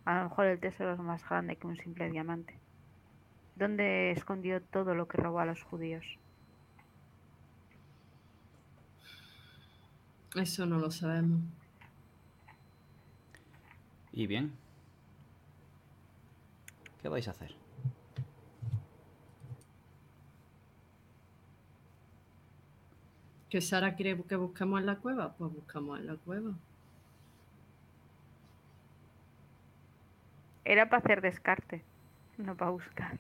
[0.06, 2.58] a lo mejor el tesoro es más grande que un simple diamante.
[3.58, 6.06] ¿Dónde escondió todo lo que robó a los judíos?
[10.36, 11.42] Eso no lo sabemos.
[14.12, 14.52] ¿Y bien?
[17.02, 17.56] ¿Qué vais a hacer?
[23.50, 25.34] ¿Que Sara quiere que busquemos en la cueva?
[25.34, 26.52] Pues buscamos en la cueva.
[30.66, 31.82] Era para hacer descarte,
[32.38, 33.18] no para buscar.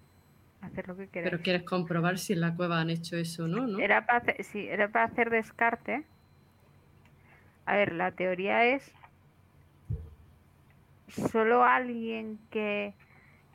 [0.61, 1.31] Hacer lo que queráis.
[1.31, 3.79] Pero quieres comprobar si en la cueva han hecho eso o no, ¿no?
[3.79, 6.03] Era para hacer, sí, era para hacer descarte.
[7.67, 8.93] A ver, la teoría es
[11.09, 12.93] solo alguien que,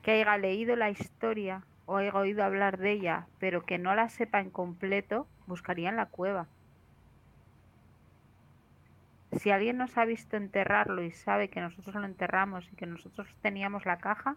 [0.02, 4.10] que haya leído la historia o haya oído hablar de ella, pero que no la
[4.10, 6.46] sepa en completo, buscaría en la cueva.
[9.32, 13.34] Si alguien nos ha visto enterrarlo y sabe que nosotros lo enterramos y que nosotros
[13.40, 14.36] teníamos la caja,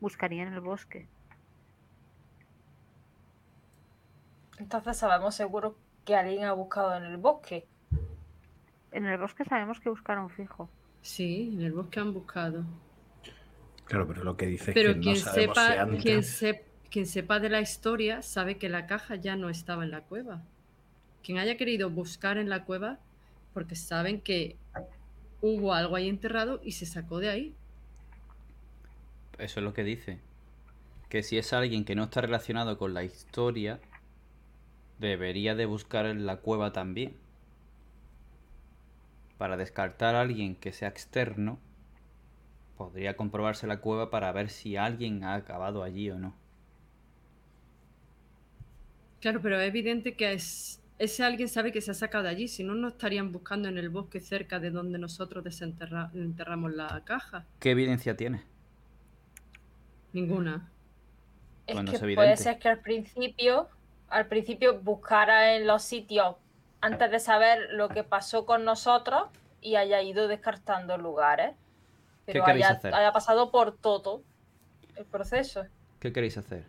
[0.00, 1.08] buscaría en el bosque.
[4.58, 7.66] Entonces sabemos seguro que alguien ha buscado en el bosque.
[8.92, 10.70] En el bosque sabemos que buscaron fijo.
[11.00, 12.64] Sí, en el bosque han buscado.
[13.84, 16.38] Claro, pero lo que dice es que no quien sabemos sepa, si antes...
[16.38, 16.56] quien,
[16.90, 20.42] quien sepa de la historia sabe que la caja ya no estaba en la cueva.
[21.22, 23.00] Quien haya querido buscar en la cueva,
[23.54, 24.56] porque saben que
[25.40, 27.54] hubo algo ahí enterrado y se sacó de ahí.
[29.38, 30.20] Eso es lo que dice.
[31.08, 33.80] Que si es alguien que no está relacionado con la historia,
[34.98, 37.16] debería de buscar en la cueva también.
[39.42, 41.58] Para descartar a alguien que sea externo,
[42.76, 46.32] podría comprobarse la cueva para ver si alguien ha acabado allí o no.
[49.20, 52.48] Claro, pero es evidente que es- ese alguien sabe que se ha sacado de allí,
[52.48, 57.02] si no, no estarían buscando en el bosque cerca de donde nosotros desenterra- enterramos la
[57.04, 57.44] caja.
[57.58, 58.42] ¿Qué evidencia tiene?
[60.12, 60.70] Ninguna.
[61.66, 63.68] Es cuando que es puede ser que al principio,
[64.08, 66.36] al principio buscara en los sitios
[66.82, 69.28] antes de saber lo que pasó con nosotros
[69.62, 71.54] y haya ido descartando lugares.
[72.26, 72.94] Pero queréis haya, hacer?
[72.94, 74.22] haya pasado por todo
[74.96, 75.64] el proceso.
[75.98, 76.66] ¿Qué queréis hacer?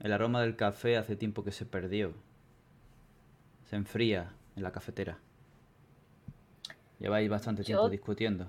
[0.00, 2.12] El aroma del café hace tiempo que se perdió.
[3.64, 5.18] Se enfría en la cafetera.
[6.98, 8.48] Lleváis bastante tiempo Yo- discutiendo.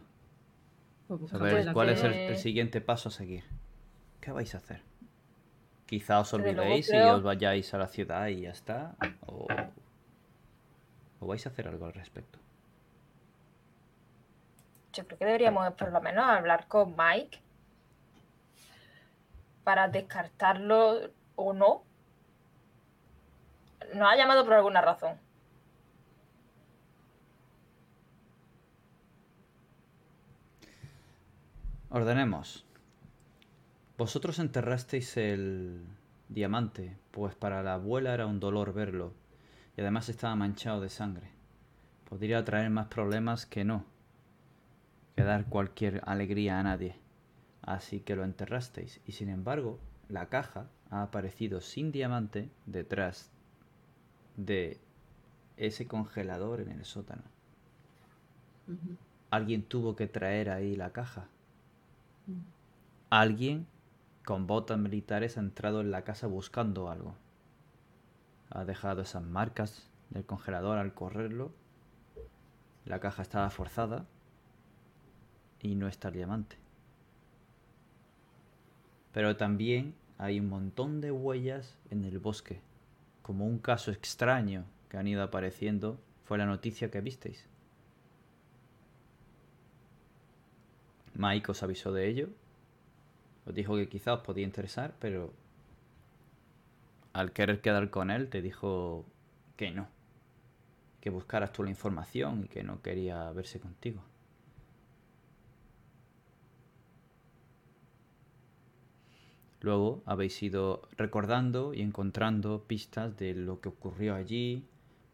[1.07, 3.43] Pues Saber la cuál que- es el, el siguiente paso a seguir.
[4.19, 4.81] ¿Qué vais a hacer?
[5.85, 8.95] Quizá os olvidéis y os vayáis a la ciudad y ya está.
[9.25, 9.47] O,
[11.19, 12.39] o vais a hacer algo al respecto.
[14.93, 17.39] Yo creo que deberíamos por lo menos hablar con Mike
[19.63, 21.83] para descartarlo o no.
[23.93, 25.19] Nos ha llamado por alguna razón.
[31.89, 32.65] Ordenemos.
[33.97, 35.85] Vosotros enterrasteis el
[36.29, 39.13] diamante, pues para la abuela era un dolor verlo,
[39.77, 41.29] y además estaba manchado de sangre.
[42.09, 43.85] Podría traer más problemas que no,
[45.15, 46.95] que dar cualquier alegría a nadie.
[47.61, 49.79] Así que lo enterrasteis, y sin embargo,
[50.09, 53.29] la caja ha aparecido sin diamante detrás
[54.35, 54.79] de
[55.57, 57.23] ese congelador en el sótano.
[59.29, 61.27] Alguien tuvo que traer ahí la caja.
[62.25, 62.39] Mm.
[63.09, 63.67] Alguien
[64.25, 67.15] con botas militares ha entrado en la casa buscando algo.
[68.49, 71.51] Ha dejado esas marcas del congelador al correrlo.
[72.85, 74.05] La caja estaba forzada
[75.61, 76.57] y no está el diamante.
[79.11, 82.61] Pero también hay un montón de huellas en el bosque.
[83.21, 87.45] Como un caso extraño que han ido apareciendo fue la noticia que visteis.
[91.13, 92.29] Mike os avisó de ello.
[93.45, 95.33] Os dijo que quizá os podía interesar, pero
[97.17, 99.03] al querer quedar con él te dijo
[99.55, 99.87] que no.
[101.01, 104.03] Que buscaras tú la información y que no quería verse contigo.
[109.61, 114.67] Luego habéis ido recordando y encontrando pistas de lo que ocurrió allí,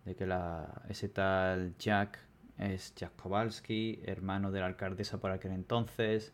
[0.04, 2.20] de que la, ese tal Jack
[2.58, 6.34] es Jack Kowalski, hermano de la alcaldesa por aquel entonces,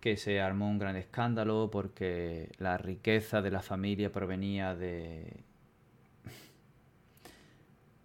[0.00, 5.44] que se armó un gran escándalo porque la riqueza de la familia provenía de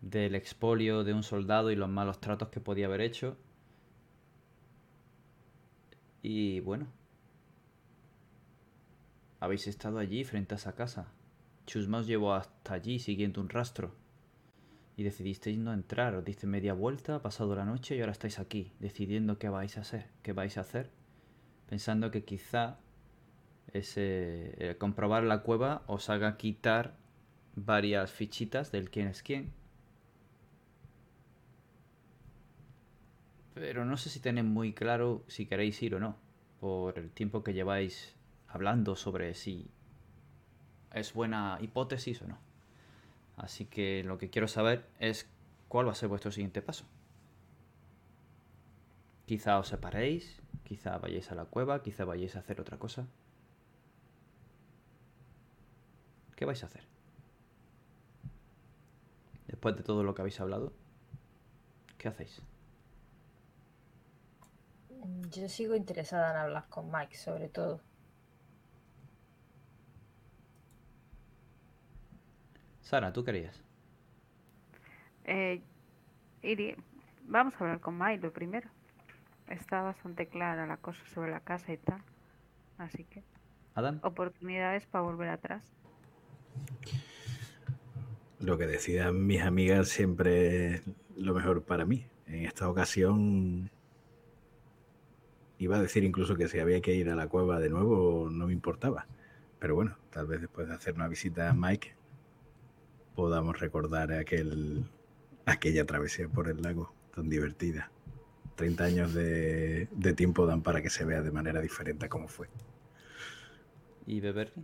[0.01, 3.37] del expolio de un soldado y los malos tratos que podía haber hecho.
[6.21, 6.87] Y bueno,
[9.39, 11.07] habéis estado allí frente a esa casa.
[11.65, 13.95] Chusma os llevó hasta allí siguiendo un rastro.
[14.97, 18.39] Y decidisteis no entrar, os diste media vuelta, ha pasado la noche y ahora estáis
[18.39, 20.91] aquí, decidiendo qué vais a hacer, qué vais a hacer,
[21.67, 22.77] pensando que quizá
[23.73, 26.93] ese eh, comprobar la cueva os haga quitar
[27.55, 29.51] varias fichitas del quién es quién.
[33.53, 36.17] Pero no sé si tenéis muy claro si queréis ir o no,
[36.59, 38.15] por el tiempo que lleváis
[38.47, 39.67] hablando sobre si
[40.93, 42.37] es buena hipótesis o no.
[43.37, 45.27] Así que lo que quiero saber es
[45.67, 46.85] cuál va a ser vuestro siguiente paso.
[49.25, 53.07] Quizá os separéis, quizá vayáis a la cueva, quizá vayáis a hacer otra cosa.
[56.35, 56.83] ¿Qué vais a hacer?
[59.47, 60.73] Después de todo lo que habéis hablado,
[61.97, 62.41] ¿qué hacéis?
[65.31, 67.81] Yo sigo interesada en hablar con Mike, sobre todo.
[72.81, 73.61] Sara, ¿tú querías?
[75.25, 75.61] Eh,
[76.41, 76.75] Iri,
[77.23, 78.69] vamos a hablar con Milo primero.
[79.47, 82.01] Está bastante clara la cosa sobre la casa y tal.
[82.77, 83.23] Así que,
[83.75, 83.99] ¿Adam?
[84.03, 85.63] oportunidades para volver atrás.
[88.39, 90.83] Lo que decidan mis amigas siempre es
[91.15, 92.05] lo mejor para mí.
[92.27, 93.69] En esta ocasión
[95.59, 98.47] iba a decir incluso que si había que ir a la cueva de nuevo no
[98.47, 99.05] me importaba.
[99.59, 101.95] Pero bueno, tal vez después de hacer una visita a Mike
[103.15, 104.85] podamos recordar aquel,
[105.45, 107.91] aquella travesía por el lago tan divertida.
[108.55, 112.27] 30 años de, de tiempo dan para que se vea de manera diferente a cómo
[112.27, 112.47] fue.
[114.05, 114.63] ¿Y Beverly?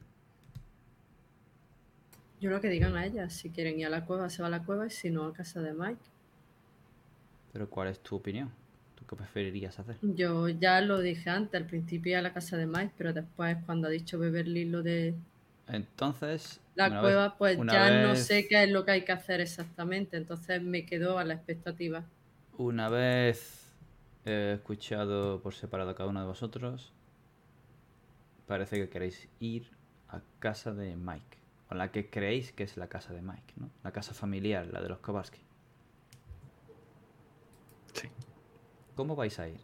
[2.40, 4.52] Yo lo que digan a ellas, si quieren ir a la cueva, se va a
[4.52, 6.02] la cueva y si no, a casa de Mike.
[7.52, 8.50] ¿Pero cuál es tu opinión?
[8.96, 9.98] ¿Tú qué preferirías hacer?
[10.02, 13.88] Yo ya lo dije antes, al principio a la casa de Mike, pero después cuando
[13.88, 15.16] ha dicho Beverly lo de
[15.68, 19.42] Entonces, la vez- cueva, pues ya no sé qué es lo que hay que hacer
[19.42, 22.04] exactamente, entonces me quedo a la expectativa.
[22.58, 23.69] Una vez
[24.26, 26.94] he escuchado por separado a cada uno de vosotros,
[28.48, 29.72] parece que queréis ir
[30.10, 31.38] a casa de Mike.
[31.70, 33.70] O la que creéis que es la casa de Mike, ¿no?
[33.84, 35.40] La casa familiar, la de los Kowalski.
[37.94, 38.10] Sí.
[38.96, 39.60] ¿Cómo vais a ir?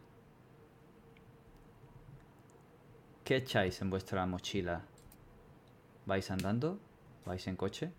[3.24, 4.84] ¿Qué echáis en vuestra mochila?
[6.06, 6.78] ¿Vais andando?
[7.24, 7.92] ¿Vais en coche?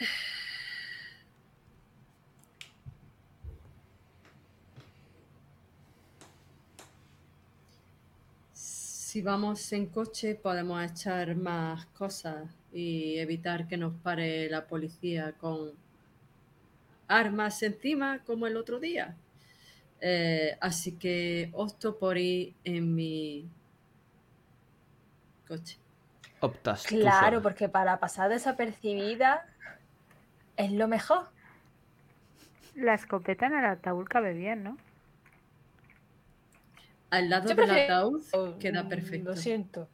[9.12, 15.32] Si vamos en coche podemos echar más cosas y evitar que nos pare la policía
[15.32, 15.72] con
[17.08, 19.14] armas encima como el otro día.
[20.00, 23.46] Eh, así que opto por ir en mi
[25.46, 25.76] coche.
[26.40, 29.46] Optas Claro, porque para pasar desapercibida
[30.56, 31.28] es lo mejor.
[32.76, 34.78] La escopeta en el ataúd cabe bien, ¿no?
[37.12, 39.30] Al lado Yo del prefiero- ataúd queda Mm, perfecto.
[39.30, 39.88] Lo siento.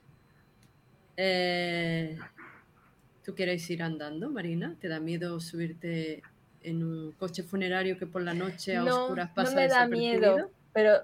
[1.17, 2.17] Eh,
[3.25, 4.77] ¿Tú quieres ir andando, Marina?
[4.81, 6.23] ¿Te da miedo subirte
[6.63, 9.89] en un coche funerario que por la noche a No, oscuras no pasa me da
[9.89, 11.01] miedo, pero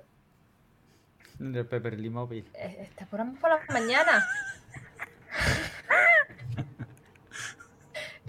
[1.40, 2.44] El Pepperly Móvil.
[2.54, 4.24] eh, está por, por la mañana.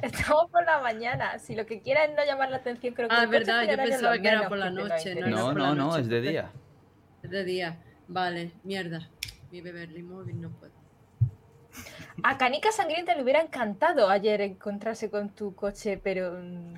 [0.01, 1.37] Estamos por la mañana.
[1.39, 3.77] Si lo que quieras es no llamar la atención, creo que Ah, es verdad, yo
[3.77, 6.51] pensaba que era por la noche, no No, no, no, es de día.
[7.25, 7.81] Es de día.
[8.07, 9.09] Vale, mierda.
[9.51, 10.71] Mi Beverly Móvil no puedo.
[12.23, 16.33] A Canica Sangrienta le hubiera encantado ayer encontrarse con tu coche, pero.
[16.39, 16.73] mm,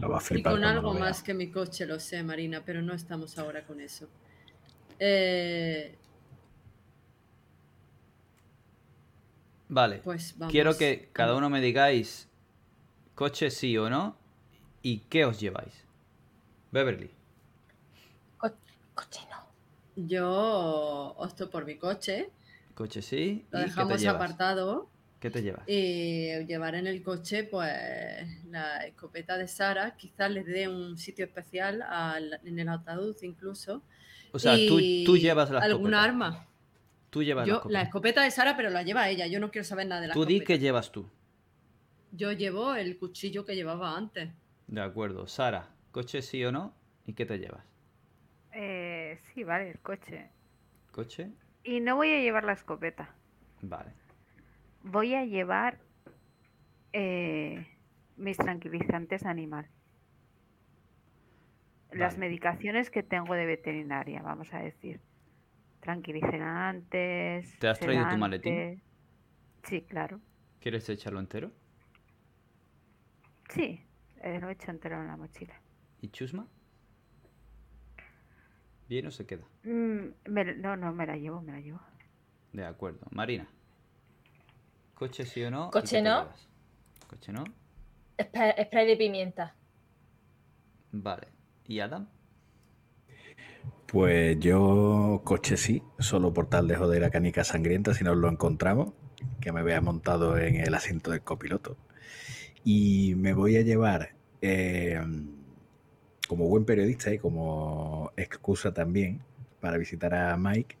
[0.00, 2.92] Lo va a Y con algo más que mi coche, lo sé, Marina, pero no
[2.92, 4.08] estamos ahora con eso.
[4.98, 5.96] Eh,
[9.70, 10.00] Vale.
[10.04, 10.52] pues vamos.
[10.52, 12.28] Quiero que cada uno me digáis
[13.14, 14.16] coche sí o no
[14.82, 15.84] y qué os lleváis.
[16.72, 17.10] Beverly.
[18.36, 18.52] co-
[18.94, 19.27] coche.
[20.06, 22.30] Yo opto por mi coche,
[22.74, 23.44] Coche sí.
[23.50, 24.88] lo ¿Y qué te dejamos apartado
[25.18, 25.62] ¿Qué te llevas?
[25.68, 27.72] y llevar en el coche pues
[28.46, 33.82] la escopeta de Sara, quizás les dé un sitio especial al- en el ataúd incluso.
[34.30, 36.02] O sea, tú, tú llevas la alguna escopeta.
[36.04, 36.46] arma.
[37.10, 38.22] Tú llevas Yo, la la escopeta.
[38.22, 39.26] de Sara, pero la lleva ella.
[39.26, 40.46] Yo no quiero saber nada de la Tú di escopeta.
[40.54, 41.06] qué llevas tú.
[42.12, 44.28] Yo llevo el cuchillo que llevaba antes.
[44.68, 45.26] De acuerdo.
[45.26, 46.72] Sara, coche sí o no
[47.06, 47.64] y qué te llevas.
[48.52, 50.30] Eh, sí, vale, el coche.
[50.92, 51.30] Coche.
[51.64, 53.14] Y no voy a llevar la escopeta.
[53.62, 53.92] Vale.
[54.82, 55.78] Voy a llevar
[56.92, 57.66] eh,
[58.16, 59.68] mis tranquilizantes animal.
[61.90, 65.00] Las medicaciones que tengo de veterinaria, vamos a decir.
[65.80, 67.58] Tranquilizantes.
[67.58, 68.82] ¿Te has traído tu maletín?
[69.64, 70.20] Sí, claro.
[70.60, 71.50] ¿Quieres echarlo entero?
[73.48, 73.80] Sí,
[74.22, 75.54] eh, lo he hecho entero en la mochila.
[76.00, 76.46] ¿Y Chusma?
[78.88, 79.44] ¿Bien o se queda?
[79.64, 81.80] Mm, me- no, no, me la llevo, me la llevo.
[82.52, 83.06] De acuerdo.
[83.10, 83.46] Marina.
[84.94, 85.70] ¿Coche sí o no?
[85.70, 86.22] Coche no.
[86.22, 86.48] llevas?
[87.06, 87.44] ¿Coche no?
[88.20, 89.54] Spray, spray de pimienta.
[90.92, 91.28] Vale.
[91.66, 92.08] ¿Y Adam?
[93.86, 98.28] Pues yo, coche sí, solo por tal de joder a Canica Sangrienta si nos lo
[98.28, 98.92] encontramos,
[99.40, 101.76] que me vea montado en el asiento del copiloto.
[102.64, 105.00] Y me voy a llevar, eh,
[106.28, 109.20] como buen periodista y como excusa también
[109.60, 110.76] para visitar a Mike,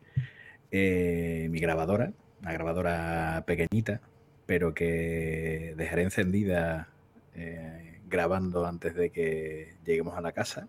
[0.70, 2.12] eh, mi grabadora,
[2.42, 4.00] una grabadora pequeñita,
[4.46, 6.90] pero que dejaré encendida
[7.34, 10.68] eh, grabando antes de que lleguemos a la casa,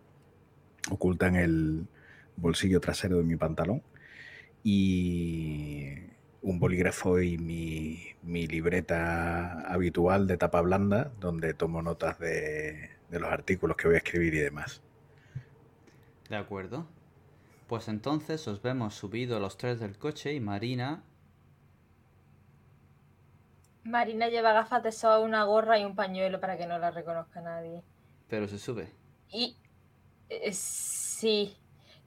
[0.89, 1.87] oculta en el
[2.37, 3.83] bolsillo trasero de mi pantalón
[4.63, 5.93] y
[6.41, 13.19] un bolígrafo y mi, mi libreta habitual de tapa blanda donde tomo notas de, de
[13.19, 14.81] los artículos que voy a escribir y demás.
[16.29, 16.87] De acuerdo.
[17.67, 21.03] Pues entonces os vemos subido los tres del coche y Marina.
[23.83, 27.41] Marina lleva gafas de sol, una gorra y un pañuelo para que no la reconozca
[27.41, 27.83] nadie.
[28.27, 28.91] Pero se sube.
[29.29, 29.57] Y.
[30.29, 31.55] eh, sí.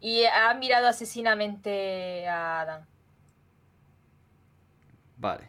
[0.01, 2.87] Y ha mirado asesinamente a Adam.
[5.17, 5.49] Vale.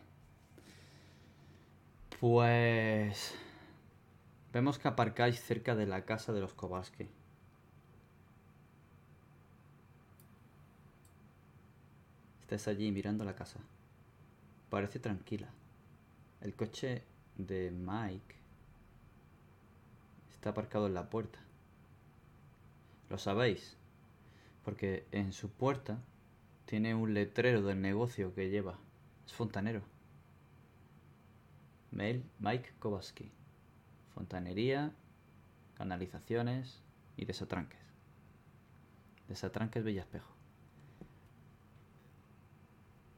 [2.20, 3.36] Pues...
[4.54, 7.10] Vemos que aparcáis cerca de la casa de los Kowalski.
[12.42, 13.60] Estás allí mirando la casa.
[14.70, 15.50] Parece tranquila.
[16.40, 17.02] El coche
[17.36, 18.36] de Mike
[20.30, 21.40] está aparcado en la puerta.
[23.10, 23.76] Lo sabéis,
[24.64, 25.98] porque en su puerta
[26.68, 28.78] tiene un letrero del negocio que lleva.
[29.26, 29.82] Es fontanero.
[31.90, 33.32] Mail Mike Kowalski.
[34.14, 34.92] Fontanería,
[35.76, 36.82] canalizaciones
[37.18, 37.80] y desatranques.
[39.28, 40.32] Desatranques Villaspejo.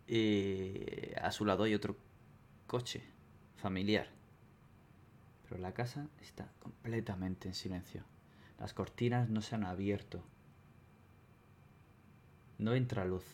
[0.08, 1.98] Y a su lado hay otro
[2.68, 3.04] coche
[3.58, 4.08] familiar.
[5.48, 8.04] Pero la casa está completamente en silencio.
[8.60, 10.24] Las cortinas no se han abierto.
[12.58, 13.26] No entra luz.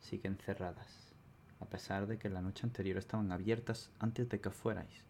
[0.00, 1.07] Siguen cerradas.
[1.60, 5.04] A pesar de que la noche anterior estaban abiertas antes de que fuerais.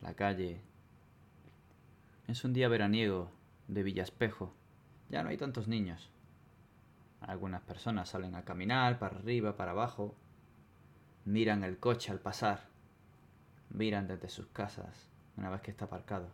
[0.00, 0.60] La calle.
[2.28, 3.30] Es un día veraniego
[3.68, 4.54] de Villaspejo.
[5.08, 6.10] Ya no hay tantos niños.
[7.20, 10.14] Algunas personas salen a caminar para arriba, para abajo.
[11.24, 12.68] Miran el coche al pasar.
[13.70, 16.28] Miran desde sus casas una vez que está aparcado.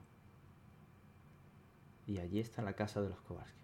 [2.07, 3.62] Y allí está la casa de los Kowalski.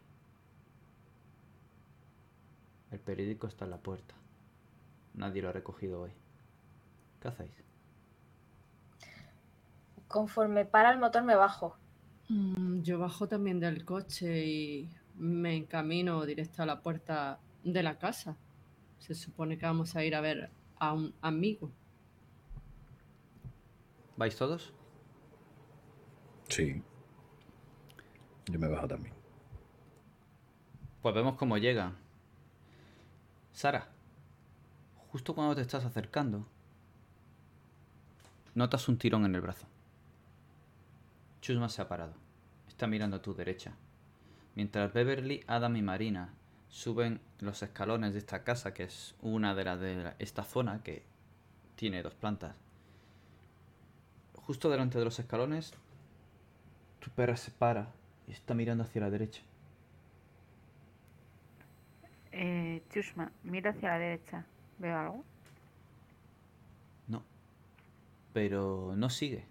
[2.91, 4.15] El periódico está en la puerta.
[5.15, 6.13] Nadie lo ha recogido hoy.
[7.21, 7.53] ¿Qué hacéis?
[10.07, 11.77] Conforme para el motor me bajo.
[12.29, 17.99] Mm, Yo bajo también del coche y me encamino directo a la puerta de la
[17.99, 18.37] casa.
[18.99, 21.71] Se supone que vamos a ir a ver a un amigo.
[24.17, 24.73] ¿Vais todos?
[26.49, 26.83] Sí.
[28.47, 29.15] Yo me bajo también.
[31.03, 31.97] Pues vemos cómo llegan.
[33.59, 33.89] Sara,
[35.11, 36.47] justo cuando te estás acercando,
[38.55, 39.67] notas un tirón en el brazo.
[41.41, 42.13] Chusma se ha parado.
[42.69, 43.73] Está mirando a tu derecha.
[44.55, 46.33] Mientras Beverly, Adam y Marina
[46.69, 51.03] suben los escalones de esta casa, que es una de las de esta zona que
[51.75, 52.55] tiene dos plantas.
[54.37, 55.73] Justo delante de los escalones,
[57.01, 57.89] tu perra se para
[58.29, 59.43] y está mirando hacia la derecha.
[62.41, 64.45] Eh, Chusma, mira hacia la derecha.
[64.79, 65.25] ¿Veo algo?
[67.09, 67.25] No.
[68.33, 69.45] Pero no sigue.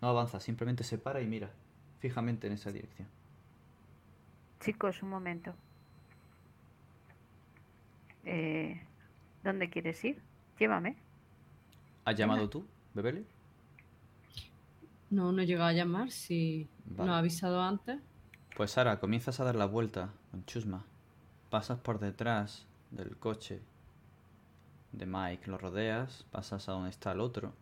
[0.00, 1.50] No avanza, simplemente se para y mira
[2.00, 3.06] fijamente en esa dirección.
[4.60, 5.54] Chicos, un momento.
[8.24, 8.80] Eh,
[9.44, 10.22] ¿Dónde quieres ir?
[10.58, 10.96] Llévame.
[12.06, 13.26] ¿Has llamado tú, Bebele?
[15.10, 16.10] No, no he llegado a llamar.
[16.10, 17.08] Si Vale.
[17.08, 18.00] no ha avisado antes.
[18.56, 20.86] Pues Sara, comienzas a dar la vuelta con Chusma.
[21.52, 23.60] Pasas por detrás del coche
[24.92, 27.52] de Mike, lo rodeas, pasas a donde está el otro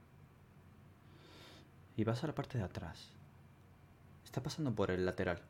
[1.96, 3.10] y vas a la parte de atrás.
[4.24, 5.42] Está pasando por el lateral.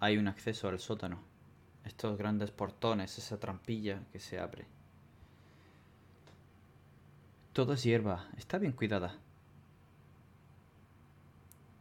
[0.00, 1.18] Hay un acceso al sótano.
[1.84, 4.64] Estos grandes portones, esa trampilla que se abre.
[7.52, 9.18] Todo es hierba, está bien cuidada.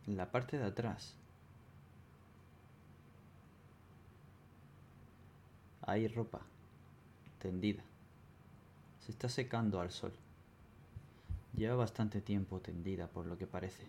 [0.08, 1.17] La parte de atrás
[5.88, 6.42] Hay ropa
[7.40, 7.82] tendida.
[9.00, 10.12] Se está secando al sol.
[11.56, 13.88] Lleva bastante tiempo tendida por lo que parece.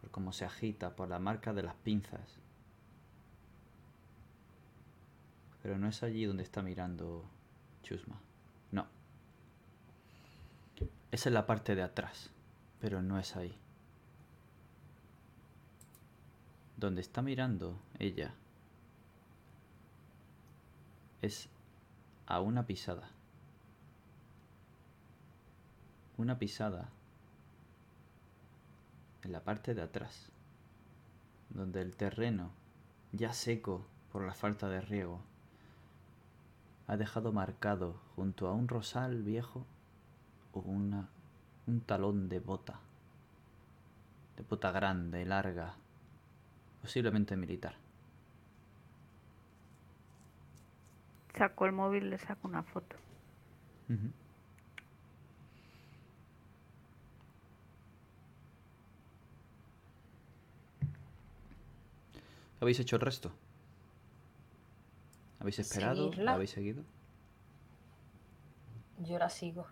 [0.00, 2.40] Por cómo se agita, por la marca de las pinzas.
[5.62, 7.26] Pero no es allí donde está mirando
[7.82, 8.18] Chusma.
[8.72, 8.86] No.
[11.10, 12.30] Es en la parte de atrás,
[12.80, 13.54] pero no es ahí.
[16.78, 18.32] Donde está mirando ella
[21.22, 21.48] es
[22.26, 23.08] a una pisada.
[26.16, 26.88] Una pisada
[29.22, 30.30] en la parte de atrás,
[31.50, 32.50] donde el terreno,
[33.12, 35.20] ya seco por la falta de riego,
[36.86, 39.64] ha dejado marcado junto a un rosal viejo
[40.64, 41.08] una,
[41.66, 42.80] un talón de bota,
[44.36, 45.74] de bota grande, larga,
[46.82, 47.87] posiblemente militar.
[51.38, 52.96] Saco el móvil y le saco una foto.
[62.60, 63.30] ¿Habéis hecho el resto?
[65.38, 66.10] ¿Habéis esperado?
[66.26, 66.82] ¿Habéis seguido?
[68.98, 69.64] Yo la sigo.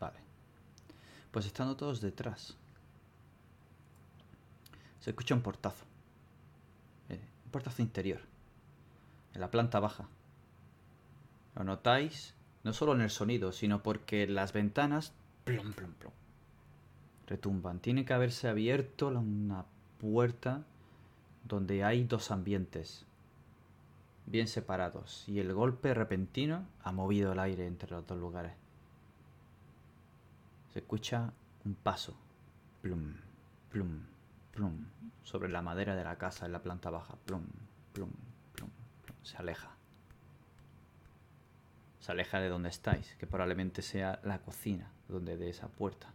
[0.00, 0.18] Vale.
[1.30, 2.56] Pues estando todos detrás.
[5.00, 5.89] Se escucha un portazo.
[7.50, 8.20] Un portazo interior.
[9.34, 10.06] En la planta baja.
[11.56, 15.12] Lo notáis no solo en el sonido, sino porque las ventanas
[15.42, 16.12] plom, plom, plom,
[17.26, 17.80] retumban.
[17.80, 19.64] Tiene que haberse abierto una
[19.98, 20.62] puerta
[21.42, 23.04] donde hay dos ambientes
[24.26, 28.52] bien separados y el golpe repentino ha movido el aire entre los dos lugares.
[30.72, 31.32] Se escucha
[31.64, 32.14] un paso.
[32.80, 33.16] Plum,
[33.70, 34.04] plum,
[34.52, 34.84] plum.
[35.30, 37.14] Sobre la madera de la casa en la planta baja.
[37.24, 37.44] Plum,
[37.92, 38.10] plum,
[38.52, 38.68] plum,
[39.04, 39.16] plum.
[39.22, 39.70] Se aleja.
[42.00, 46.08] Se aleja de donde estáis, que probablemente sea la cocina, donde de esa puerta.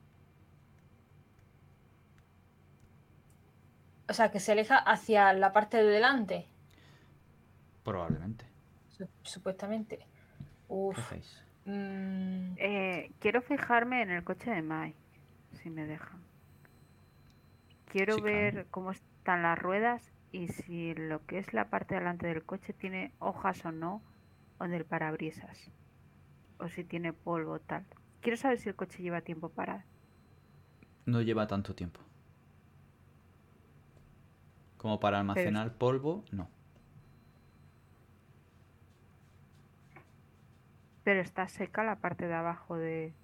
[4.10, 6.48] O sea, que se aleja hacia la parte de delante,
[7.84, 8.46] Probablemente.
[8.98, 9.98] su- supuestamente.
[9.98, 10.06] ¿Qué
[10.68, 11.12] Uf.
[11.66, 14.94] mm, Eh, quiero fijarme en el coche de Mai,
[15.64, 16.20] si me dejan.
[17.96, 18.34] Quiero Sí, claro.
[18.34, 22.74] ver cómo están las ruedas y si lo que es la parte delante del coche
[22.74, 24.04] tiene hojas o no,
[24.58, 25.72] o del parabrisas.
[26.58, 27.88] O si tiene polvo o tal.
[28.20, 29.86] Quiero saber si el coche lleva tiempo parado.
[31.06, 32.02] No lleva tanto tiempo.
[34.78, 36.48] Como para almacenar polvo, no.
[41.04, 43.16] Pero está seca la parte de abajo de...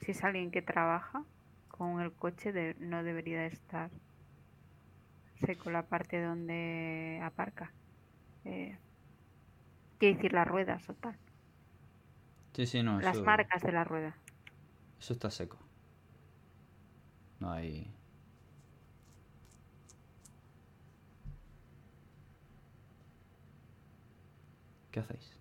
[0.00, 1.24] Si es alguien que trabaja
[1.68, 3.90] con el coche, de- no debería de estar
[5.40, 7.72] seco la parte donde aparca.
[8.44, 8.76] Eh,
[9.98, 11.16] quiero decir, las ruedas o tal.
[12.54, 13.00] Sí, sí, no.
[13.00, 14.16] Las eso- marcas de la rueda.
[14.98, 15.58] Eso está seco.
[17.38, 17.92] No hay.
[24.90, 25.32] ¿Qué hacéis?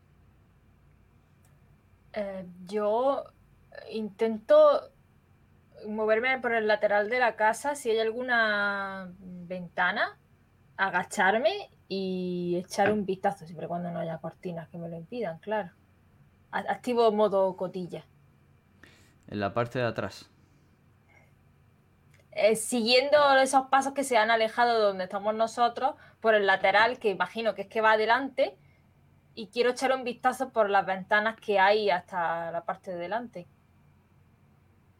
[2.17, 3.25] eh, yo
[3.91, 4.89] intento
[5.87, 7.75] moverme por el lateral de la casa.
[7.75, 10.17] Si hay alguna ventana,
[10.77, 15.71] agacharme y echar un vistazo, siempre cuando no haya cortinas que me lo impidan, claro.
[16.51, 18.05] Activo modo cotilla.
[19.27, 20.29] En la parte de atrás.
[22.31, 26.99] Eh, siguiendo esos pasos que se han alejado de donde estamos nosotros, por el lateral,
[26.99, 28.57] que imagino que es que va adelante,
[29.35, 33.47] y quiero echar un vistazo por las ventanas que hay hasta la parte de delante.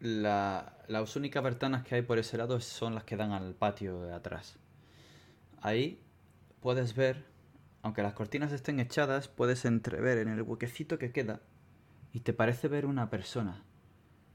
[0.06, 4.03] La- las únicas ventanas que hay por ese lado son las que dan al patio
[4.03, 4.60] de atrás.
[5.64, 5.99] Ahí
[6.60, 7.26] puedes ver,
[7.82, 11.41] aunque las cortinas estén echadas, puedes entrever en el huequecito que queda
[12.14, 13.64] y te parece ver una persona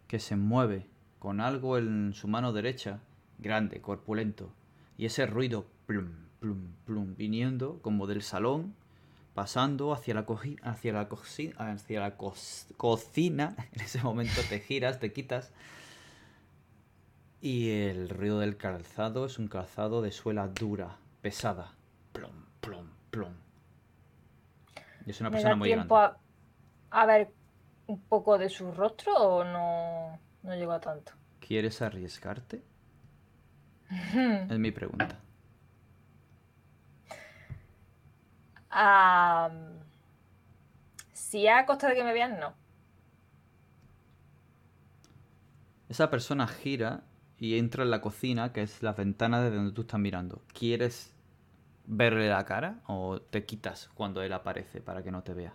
[0.09, 0.89] que se mueve
[1.21, 2.99] con algo en su mano derecha,
[3.39, 4.53] grande, corpulento,
[4.99, 8.75] y ese ruido plum, plum, plum, viniendo como del salón,
[9.35, 13.55] pasando hacia la, coji- hacia la, cosi- hacia la cos- cocina.
[13.73, 15.53] En ese momento te giras, te quitas.
[17.41, 21.73] Y el ruido del calzado es un calzado de suela dura, pesada.
[22.13, 23.33] Plum, plum, plum.
[25.07, 25.95] Y es una ¿Me persona muy grande.
[25.95, 26.19] a,
[26.91, 27.33] a ver
[27.87, 31.13] un poco de su rostro o no, no llego a tanto?
[31.41, 32.63] ¿Quieres arriesgarte?
[34.51, 35.19] Es mi pregunta.
[38.71, 39.51] Ah,
[41.13, 42.55] si es a costa de que me vean, no.
[45.89, 47.03] Esa persona gira
[47.39, 50.43] y entra en la cocina, que es la ventana de donde tú estás mirando.
[50.53, 51.15] ¿Quieres
[51.87, 55.55] verle la cara o te quitas cuando él aparece para que no te vea?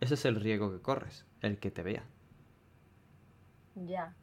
[0.00, 2.04] Ese es el riesgo que corres, el que te vea.
[3.74, 4.14] Ya.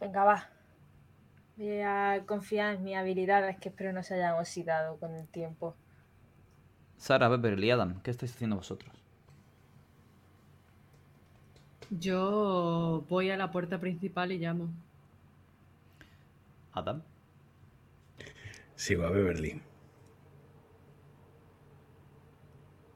[0.00, 0.59] Venga, va.
[1.60, 5.76] Voy a confiar en mis habilidades que espero no se hayan oxidado con el tiempo.
[6.96, 8.90] Sara, Beverly, Adam, ¿qué estáis haciendo vosotros?
[11.90, 14.70] Yo voy a la puerta principal y llamo.
[16.72, 17.02] Adam,
[18.74, 19.60] Sigo a Beverly.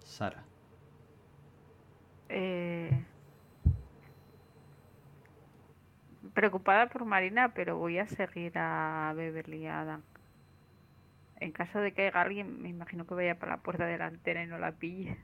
[0.03, 0.43] Sara.
[2.31, 3.05] Eh,
[6.35, 10.03] preocupada por Marina, pero voy a seguir a Beverly Adam.
[11.41, 14.47] En caso de que haya alguien, me imagino que vaya para la puerta delantera y
[14.47, 15.17] no la pille.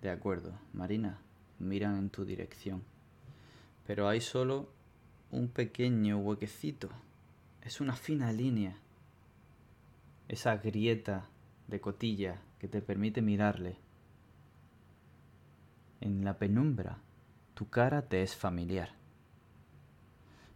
[0.00, 1.18] De acuerdo, Marina,
[1.58, 2.82] miran en tu dirección.
[3.86, 4.68] Pero hay solo
[5.30, 6.88] un pequeño huequecito.
[7.62, 8.76] Es una fina línea.
[10.28, 11.28] Esa grieta
[11.68, 13.76] de cotilla que te permite mirarle.
[16.00, 16.98] En la penumbra,
[17.54, 18.90] tu cara te es familiar.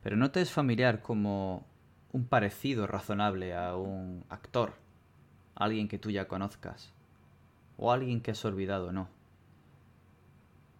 [0.03, 1.67] Pero no te es familiar como
[2.13, 4.75] un parecido razonable a un actor,
[5.55, 6.93] alguien que tú ya conozcas,
[7.77, 9.09] o alguien que has olvidado, no.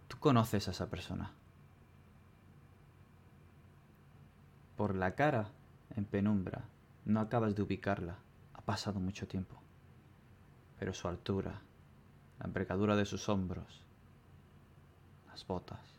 [0.07, 1.31] Tú conoces a esa persona.
[4.75, 5.49] Por la cara,
[5.95, 6.65] en penumbra,
[7.05, 8.19] no acabas de ubicarla.
[8.53, 9.55] Ha pasado mucho tiempo.
[10.79, 11.61] Pero su altura,
[12.39, 13.83] la envergadura de sus hombros,
[15.27, 15.96] las botas,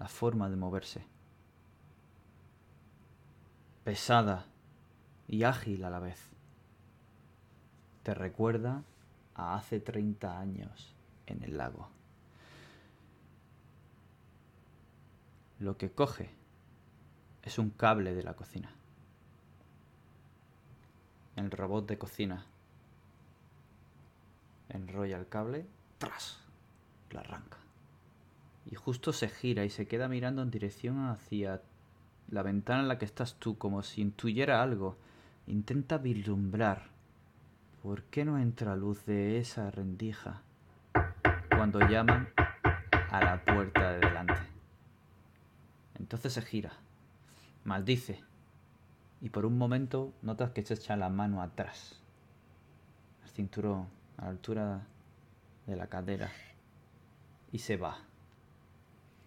[0.00, 1.04] la forma de moverse.
[3.84, 4.46] Pesada
[5.28, 6.18] y ágil a la vez.
[8.02, 8.82] Te recuerda
[9.34, 10.94] a hace 30 años
[11.26, 11.90] en el lago.
[15.58, 16.30] Lo que coge
[17.42, 18.72] es un cable de la cocina.
[21.36, 22.46] El robot de cocina
[24.70, 25.66] enrolla el cable,
[25.98, 26.38] tras,
[27.10, 27.59] lo arranca.
[28.66, 31.62] Y justo se gira y se queda mirando en dirección hacia
[32.28, 34.96] la ventana en la que estás tú, como si intuyera algo.
[35.46, 36.90] Intenta vislumbrar.
[37.82, 40.42] ¿Por qué no entra luz de esa rendija
[41.56, 42.28] cuando llaman
[43.10, 44.34] a la puerta de delante?
[45.98, 46.72] Entonces se gira,
[47.64, 48.22] maldice,
[49.20, 52.00] y por un momento notas que se echa la mano atrás,
[53.22, 54.86] al cinturón, a la altura
[55.66, 56.30] de la cadera,
[57.52, 58.09] y se va.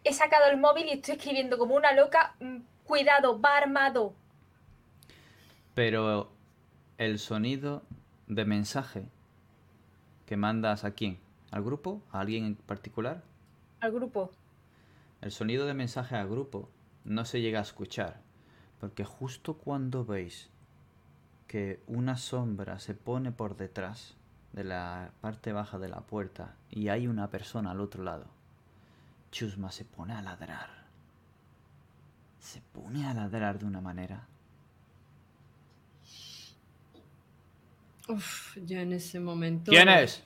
[0.04, 2.36] He sacado el móvil y estoy escribiendo como una loca.
[2.40, 4.14] mm, Cuidado, va armado.
[5.74, 6.30] Pero
[6.98, 7.82] el sonido
[8.28, 9.06] de mensaje
[10.26, 11.18] que mandas a quién?
[11.52, 12.02] ¿Al grupo?
[12.12, 13.24] ¿A alguien en particular?
[13.80, 14.32] Al grupo.
[15.22, 16.70] El sonido de mensaje al grupo
[17.06, 18.20] no se llega a escuchar,
[18.80, 20.50] porque justo cuando veis
[21.48, 24.16] que una sombra se pone por detrás
[24.52, 28.26] de la parte baja de la puerta y hay una persona al otro lado,
[29.34, 30.70] Chusma se pone a ladrar.
[32.40, 34.28] Se pone a ladrar de una manera.
[38.08, 39.72] Uf, yo en ese momento.
[39.72, 40.22] ¿Quién es?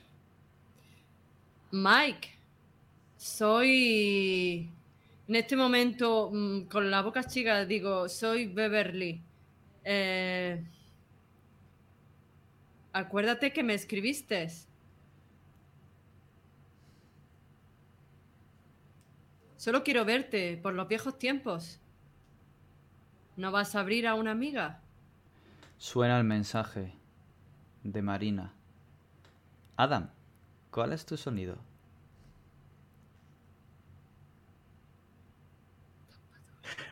[1.71, 2.35] Mike.
[3.15, 4.69] Soy.
[5.29, 9.21] En este momento, mm, con la boca chica, digo, soy Beverly.
[9.85, 10.61] Eh,
[12.91, 14.49] Acuérdate que me escribiste.
[19.57, 21.79] Solo quiero verte por los viejos tiempos.
[23.35, 24.81] ¿No vas a abrir a una amiga?
[25.77, 26.93] Suena el mensaje
[27.83, 28.53] de Marina.
[29.75, 30.09] Adam,
[30.71, 31.57] ¿cuál es tu sonido?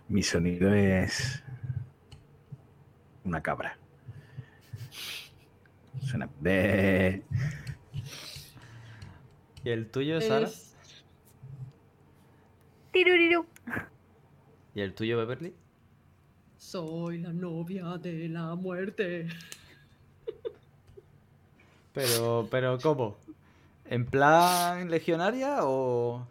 [0.08, 1.44] Mi sonido es
[3.24, 3.78] una cabra.
[6.02, 7.24] Suena de
[9.64, 10.46] ¿Y el tuyo, Sara?
[10.46, 10.65] Es-
[12.96, 13.46] Tiruriru.
[14.74, 15.54] ¿Y el tuyo, Beverly?
[16.58, 19.28] Soy la novia de la muerte.
[21.92, 23.18] Pero, pero, ¿cómo?
[23.84, 26.26] ¿En plan legionaria o...?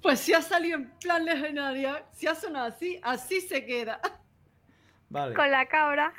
[0.00, 4.00] Pues si ha salido en plan legendaria, si ha sonado así, así se queda.
[5.10, 5.34] Vale.
[5.34, 6.14] Con la cabra.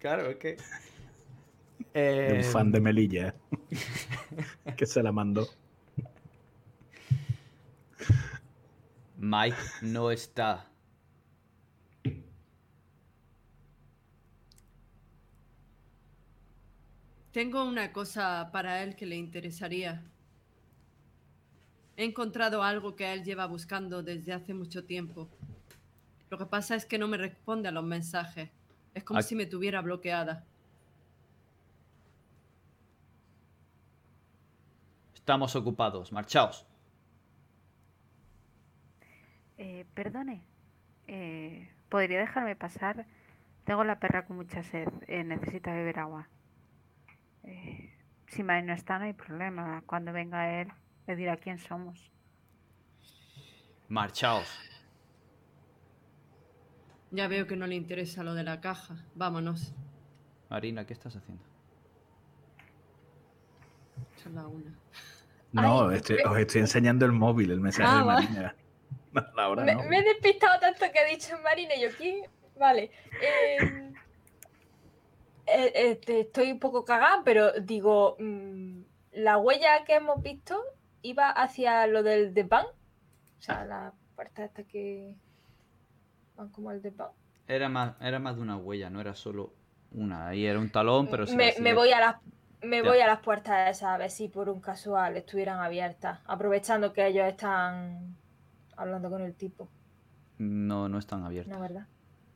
[0.00, 0.56] Claro, es que...
[1.78, 3.34] un Eh, fan de Melilla
[4.76, 5.48] que se la mandó.
[9.22, 10.66] Mike no está.
[17.30, 20.02] Tengo una cosa para él que le interesaría.
[21.98, 25.28] He encontrado algo que él lleva buscando desde hace mucho tiempo.
[26.30, 28.48] Lo que pasa es que no me responde a los mensajes.
[28.94, 30.46] Es como si me tuviera bloqueada.
[35.14, 36.10] Estamos ocupados.
[36.10, 36.69] Marchaos.
[39.62, 40.40] Eh, perdone.
[41.06, 43.04] eh, ¿Podría dejarme pasar?
[43.64, 44.88] Tengo la perra con mucha sed.
[45.06, 46.28] eh, necesita beber agua.
[47.44, 47.92] Eh,
[48.28, 49.82] si Mike no está, no hay problema.
[49.84, 50.68] Cuando venga él,
[51.06, 52.10] le dirá quién somos.
[53.88, 54.48] Marchaos.
[57.10, 58.94] Ya veo que no le interesa lo de la caja.
[59.14, 59.74] Vámonos.
[60.48, 61.42] Marina, ¿qué estás haciendo?
[64.22, 64.70] Son la una.
[65.52, 68.04] No, Ay, estoy- os estoy enseñando el móvil, el mensaje Ah, de.
[68.04, 68.54] Marina.
[69.12, 69.82] No, Laura Me, no.
[69.84, 72.22] me he despistado tanto que he dicho Marina y yo, ¿quién?
[72.56, 72.90] Vale.
[73.20, 73.92] eh,
[75.46, 75.72] eh,
[76.06, 78.82] eh, estoy un poco cagada, pero digo, mm,
[79.12, 80.60] la huella que hemos visto
[81.02, 82.66] iba hacia lo del desván.
[82.66, 85.14] O sea, la puerta esta que
[86.36, 87.10] van como el desván.
[87.46, 89.52] Era más, era más de una huella, no era solo
[89.90, 90.28] una.
[90.28, 91.36] Ahí era un talón, pero sí.
[91.36, 92.16] me, voy a las
[92.62, 92.88] me Ya.
[92.88, 97.06] voy a las puertas esas a ver si por un casual estuvieran abiertas, aprovechando que
[97.06, 98.19] ellos están
[98.80, 99.68] hablando con el tipo,
[100.38, 101.54] No, no están abiertas.
[101.54, 101.86] ¿no verdad?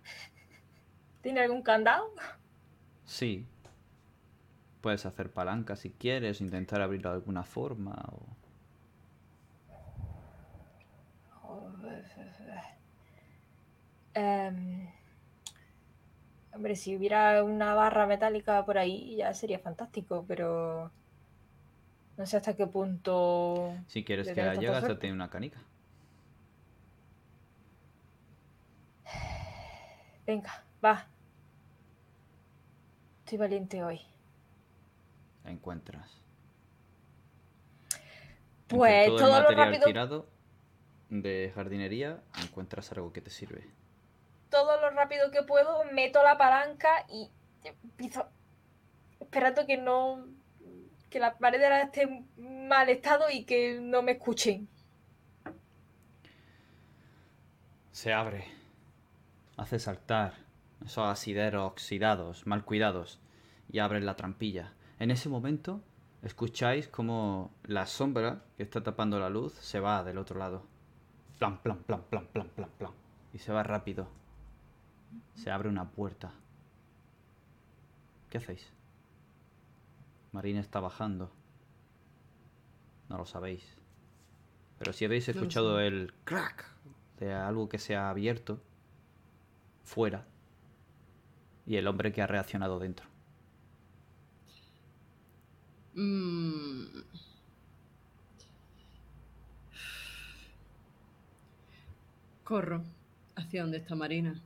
[1.23, 2.11] ¿Tiene algún candado?
[3.05, 3.47] Sí.
[4.83, 7.95] Puedes hacer palanca si quieres, intentar abrirlo de alguna forma.
[8.13, 8.27] O...
[14.17, 14.87] Em,
[16.55, 20.93] hombre, si hubiera una barra metálica por ahí ya sería fantástico, pero
[22.17, 23.75] no sé hasta qué punto.
[23.89, 24.95] Si quieres que suerte.
[24.97, 25.59] tiene una canica.
[30.27, 31.07] Venga, va.
[33.21, 34.01] Estoy valiente hoy.
[35.45, 36.21] La encuentras.
[38.69, 40.29] Pues todo, todo el lo material rápido, tirado
[41.11, 43.69] de jardinería, encuentras algo que te sirve.
[44.49, 47.31] todo lo rápido que puedo, meto la palanca y
[47.65, 48.29] empiezo
[49.21, 50.27] esperando que no
[51.11, 52.27] que la pared esté en
[52.69, 54.69] mal estado y que no me escuchen.
[57.93, 58.64] Se abre.
[59.57, 60.35] Hace saltar
[60.85, 63.21] esos asideros oxidados, mal cuidados,
[63.71, 64.73] y abre la trampilla.
[64.99, 65.81] En ese momento
[66.23, 70.67] escucháis como la sombra que está tapando la luz se va del otro lado.
[71.39, 72.93] Plan, plan, plan, plan, plan, plan, plan.
[73.33, 74.09] Y se va rápido.
[75.35, 76.33] Se abre una puerta.
[78.31, 78.73] ¿Qué hacéis?
[80.33, 81.31] Marina está bajando.
[83.09, 83.77] No lo sabéis.
[84.79, 86.65] Pero si habéis escuchado el crack
[87.21, 88.61] de algo que se ha abierto
[89.85, 90.27] fuera
[91.67, 93.07] y el hombre que ha reaccionado dentro.
[95.95, 96.85] Mm.
[102.43, 102.83] Corro
[103.37, 104.41] hacia donde está Marina.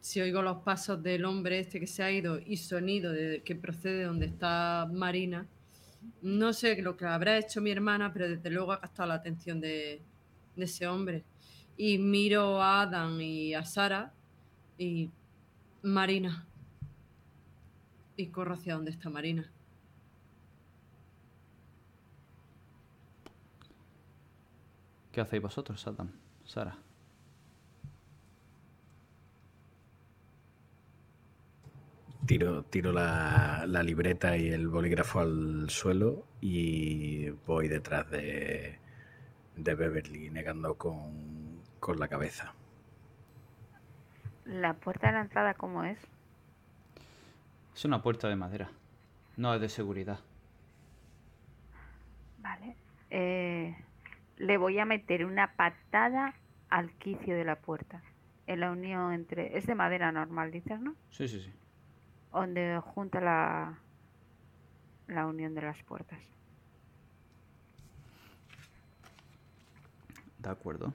[0.00, 3.56] Si oigo los pasos del hombre este que se ha ido y sonido de, que
[3.56, 5.46] procede de donde está Marina,
[6.22, 9.60] no sé lo que habrá hecho mi hermana, pero desde luego ha captado la atención
[9.60, 10.00] de
[10.56, 11.24] ese hombre.
[11.76, 14.12] Y miro a Adam y a Sara
[14.78, 15.10] y
[15.82, 16.46] Marina.
[18.16, 19.50] Y corro hacia donde está Marina.
[25.12, 26.10] ¿Qué hacéis vosotros, Adam?
[26.44, 26.78] Sara.
[32.26, 38.78] Tiro, tiro la, la libreta y el bolígrafo al suelo y voy detrás de,
[39.56, 41.35] de Beverly negando con,
[41.86, 42.52] con la cabeza.
[44.44, 45.96] La puerta de la entrada, ¿cómo es?
[47.76, 48.68] Es una puerta de madera.
[49.36, 50.18] No es de seguridad.
[52.40, 52.74] Vale.
[53.10, 53.76] Eh,
[54.36, 56.34] le voy a meter una patada
[56.70, 58.02] al quicio de la puerta.
[58.48, 59.56] En la unión entre...
[59.56, 60.96] Es de madera normal, dices, ¿no?
[61.10, 61.52] Sí, sí, sí.
[62.32, 63.78] Donde junta la,
[65.06, 66.18] la unión de las puertas.
[70.40, 70.92] De acuerdo.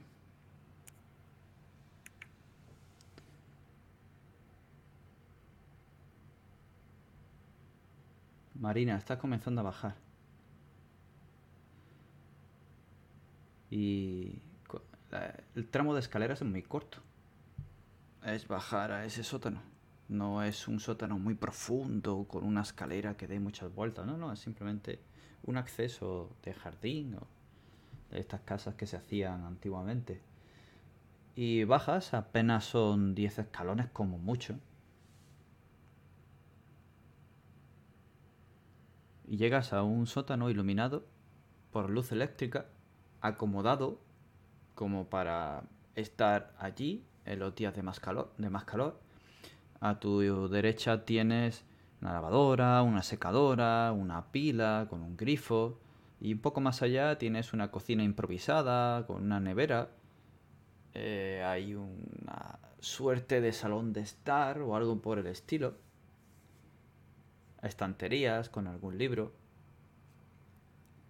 [8.62, 9.96] Marina, estás comenzando a bajar.
[13.68, 14.40] Y
[15.56, 16.98] el tramo de escaleras es muy corto.
[18.24, 19.60] Es bajar a ese sótano.
[20.08, 24.06] No es un sótano muy profundo con una escalera que dé muchas vueltas.
[24.06, 25.00] No, no, es simplemente
[25.42, 27.26] un acceso de jardín o
[28.12, 30.20] de estas casas que se hacían antiguamente.
[31.34, 34.56] Y bajas, apenas son 10 escalones como mucho.
[39.26, 41.06] Y llegas a un sótano iluminado
[41.70, 42.66] por luz eléctrica,
[43.20, 44.00] acomodado
[44.74, 49.00] como para estar allí en los días de más calor, de más calor.
[49.80, 51.64] A tu derecha tienes
[52.00, 55.78] una lavadora, una secadora, una pila con un grifo.
[56.20, 59.90] Y un poco más allá tienes una cocina improvisada con una nevera.
[60.94, 65.74] Eh, hay una suerte de salón de estar o algo por el estilo.
[67.62, 69.32] Estanterías con algún libro.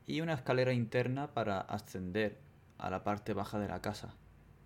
[0.07, 2.39] Y una escalera interna para ascender
[2.79, 4.15] a la parte baja de la casa.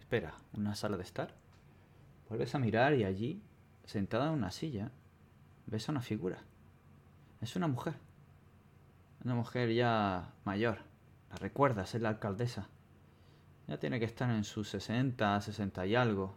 [0.00, 1.34] Espera, ¿una sala de estar?
[2.28, 3.42] Vuelves a mirar y allí,
[3.84, 4.90] sentada en una silla,
[5.66, 6.42] ves a una figura.
[7.40, 7.94] Es una mujer.
[9.24, 10.78] Una mujer ya mayor.
[11.30, 12.68] La recuerdas, es la alcaldesa.
[13.68, 16.36] Ya tiene que estar en sus 60, 60 y algo.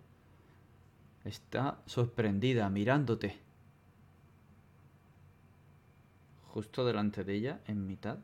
[1.23, 3.39] Está sorprendida, mirándote.
[6.53, 8.17] Justo delante de ella, en mitad,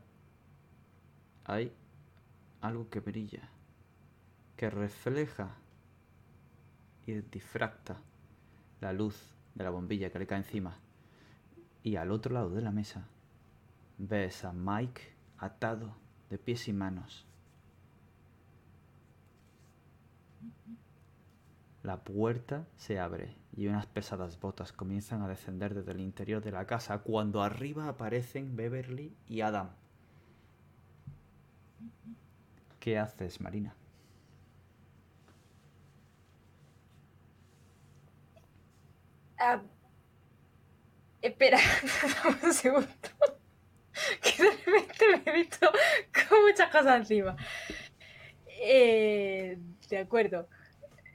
[1.44, 1.72] hay
[2.60, 3.48] algo que brilla,
[4.56, 5.54] que refleja
[7.06, 7.96] y difracta
[8.80, 9.16] la luz
[9.54, 10.76] de la bombilla que le cae encima.
[11.84, 13.06] Y al otro lado de la mesa
[13.98, 15.02] ves a Mike
[15.38, 15.94] atado
[16.28, 17.24] de pies y manos.
[21.86, 26.50] La puerta se abre y unas pesadas botas comienzan a descender desde el interior de
[26.50, 29.70] la casa cuando arriba aparecen Beverly y Adam.
[32.80, 33.76] ¿Qué haces, Marina?
[39.38, 39.62] Ah,
[41.22, 41.58] espera,
[42.42, 42.88] un segundo.
[44.22, 45.70] Que de repente me he visto
[46.28, 47.36] con muchas cosas encima.
[48.60, 49.56] Eh,
[49.88, 50.48] de acuerdo.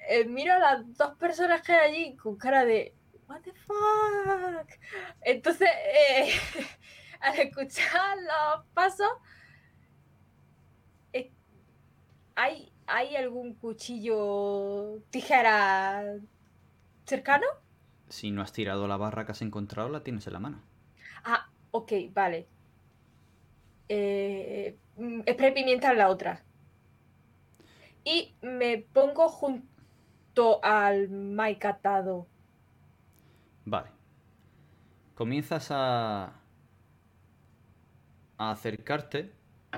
[0.09, 2.95] Eh, miro a las dos personas que hay allí con cara de
[3.27, 4.69] What the fuck.
[5.21, 6.33] Entonces, eh,
[7.21, 9.07] al escuchar los pasos,
[11.13, 11.31] eh,
[12.35, 16.03] ¿hay, ¿hay algún cuchillo tijera
[17.05, 17.45] cercano?
[18.09, 20.61] Si no has tirado la barra que has encontrado, la tienes en la mano.
[21.23, 22.47] Ah, ok, vale.
[23.87, 26.43] Eh, mm, spray pimienta en la otra.
[28.03, 29.70] y me pongo junto
[30.63, 32.27] al Mike atado.
[33.65, 33.89] Vale.
[35.15, 36.33] Comienzas a.
[38.37, 39.31] a acercarte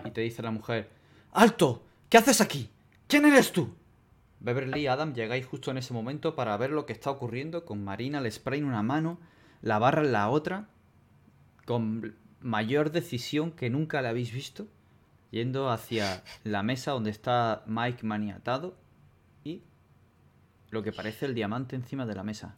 [0.06, 0.90] y te dice la mujer:
[1.32, 1.84] ¡Alto!
[2.10, 2.70] ¿Qué haces aquí?
[3.08, 3.74] ¿Quién eres tú?
[4.40, 7.84] Beverly y Adam llegáis justo en ese momento para ver lo que está ocurriendo con
[7.84, 9.18] Marina, el spray en una mano,
[9.62, 10.68] la barra en la otra,
[11.66, 14.68] con mayor decisión que nunca la habéis visto,
[15.32, 18.76] yendo hacia la mesa donde está Mike maniatado
[20.74, 22.56] lo que parece el diamante encima de la mesa.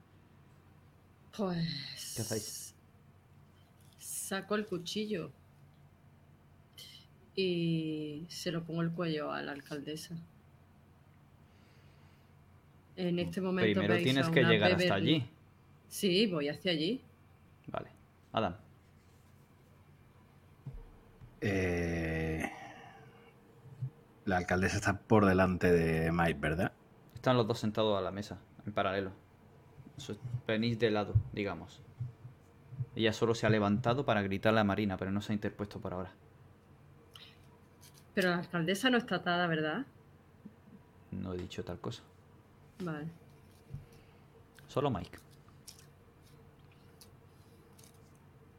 [1.36, 2.14] Pues.
[2.16, 2.74] ¿Qué hacéis?
[4.00, 5.32] Saco el cuchillo.
[7.36, 10.16] Y se lo pongo el cuello a la alcaldesa.
[12.96, 13.82] En este momento.
[13.82, 15.30] Primero tienes a que llegar hasta allí.
[15.90, 17.02] Sí, voy hacia allí.
[17.68, 17.90] Vale.
[18.32, 18.56] Adam.
[21.42, 22.50] Eh,
[24.24, 26.72] la alcaldesa está por delante de Mike, ¿verdad?
[27.26, 28.38] Están los dos sentados a la mesa,
[28.68, 29.10] en paralelo.
[30.46, 31.82] Venís de lado, digamos.
[32.96, 35.96] Ella solo se ha levantado para gritarle a Marina, pero no se ha interpuesto por
[35.96, 36.12] ahora.
[38.14, 39.88] Pero la alcaldesa no está atada, ¿verdad?
[41.10, 42.04] No he dicho tal cosa.
[42.84, 43.08] Vale.
[44.68, 45.18] Solo Mike.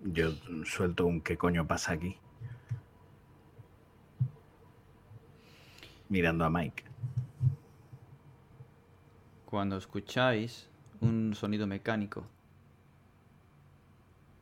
[0.01, 0.33] Yo
[0.65, 2.19] suelto un qué coño pasa aquí.
[6.09, 6.96] Mirando a Mike.
[9.47, 10.67] Cuando escucháis
[11.01, 12.27] un sonido mecánico,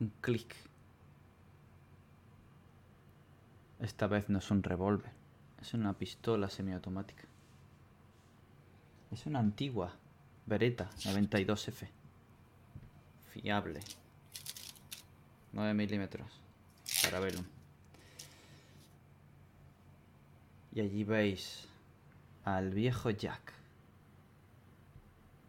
[0.00, 0.56] un clic.
[3.80, 5.12] Esta vez no es un revólver,
[5.60, 7.24] es una pistola semiautomática.
[9.10, 9.94] Es una antigua
[10.46, 11.86] Beretta 92F.
[13.30, 13.80] Fiable.
[15.52, 16.40] 9 milímetros.
[17.02, 17.44] Para verlo.
[20.72, 21.68] Y allí veis
[22.46, 23.63] al viejo Jack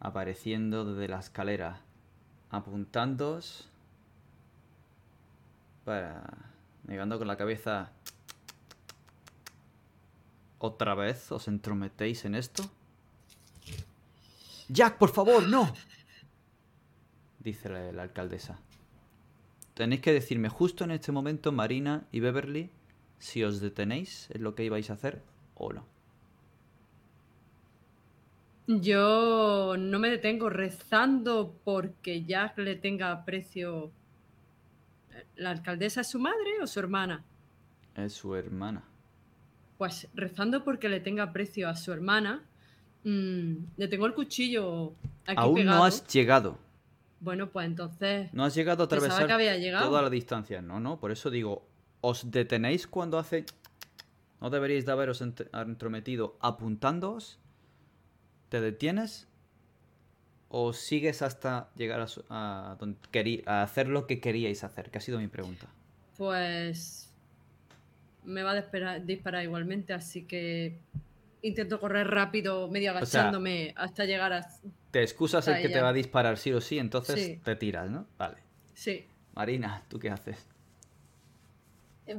[0.06, 1.80] apareciendo desde la escalera,
[2.50, 3.68] apuntándoos
[5.84, 6.22] para
[6.84, 7.90] negando con la cabeza.
[10.58, 12.62] ¿Otra vez os entrometéis en esto?
[14.68, 15.72] Jack, por favor, no.
[17.40, 18.60] Dice la, la alcaldesa.
[19.74, 22.70] Tenéis que decirme justo en este momento, Marina y Beverly,
[23.18, 25.24] si os detenéis en lo que ibais a hacer
[25.56, 25.95] o no.
[28.66, 33.92] Yo no me detengo rezando porque Jack le tenga aprecio.
[35.36, 37.24] ¿La alcaldesa es su madre o su hermana?
[37.94, 38.82] Es su hermana.
[39.78, 42.42] Pues rezando porque le tenga aprecio a su hermana,
[43.04, 44.94] mm, le tengo el cuchillo
[45.26, 45.78] aquí Aún pegado.
[45.78, 46.58] no has llegado.
[47.20, 49.86] Bueno, pues entonces No has llegado a atravesar que había llegado.
[49.86, 50.60] toda la distancia.
[50.60, 51.66] No, no, por eso digo,
[52.00, 53.46] ¿os detenéis cuando hace...
[54.40, 57.38] No deberíais de haberos ent- entrometido apuntándoos?
[58.48, 59.26] ¿Te detienes?
[60.48, 64.90] ¿O sigues hasta llegar a, su- a donde querí- a hacer lo que queríais hacer?
[64.90, 65.66] Que ha sido mi pregunta.
[66.16, 67.12] Pues
[68.24, 70.78] me va a disparar, disparar igualmente, así que
[71.42, 74.48] intento correr rápido, medio O sea- agachándome hasta llegar a...
[74.92, 77.40] Te excusas el que te va a disparar sí o sí, entonces Sí.
[77.44, 78.06] te tiras, ¿no?
[78.16, 78.36] Vale.
[78.74, 80.46] Sí, Marina, ¿tú qué haces?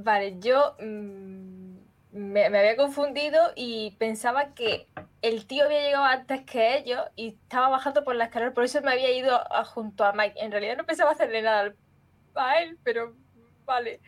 [0.03, 1.77] Vale, yo mm,
[2.11, 4.87] me, me había confundido y pensaba que
[5.21, 8.81] el tío había llegado antes que ellos y estaba bajando por la escalera, por eso
[8.81, 10.39] me había ido a- junto a Mike.
[10.39, 11.73] En realidad no pensaba hacerle nada
[12.35, 13.15] a él, pero
[13.65, 13.99] vale.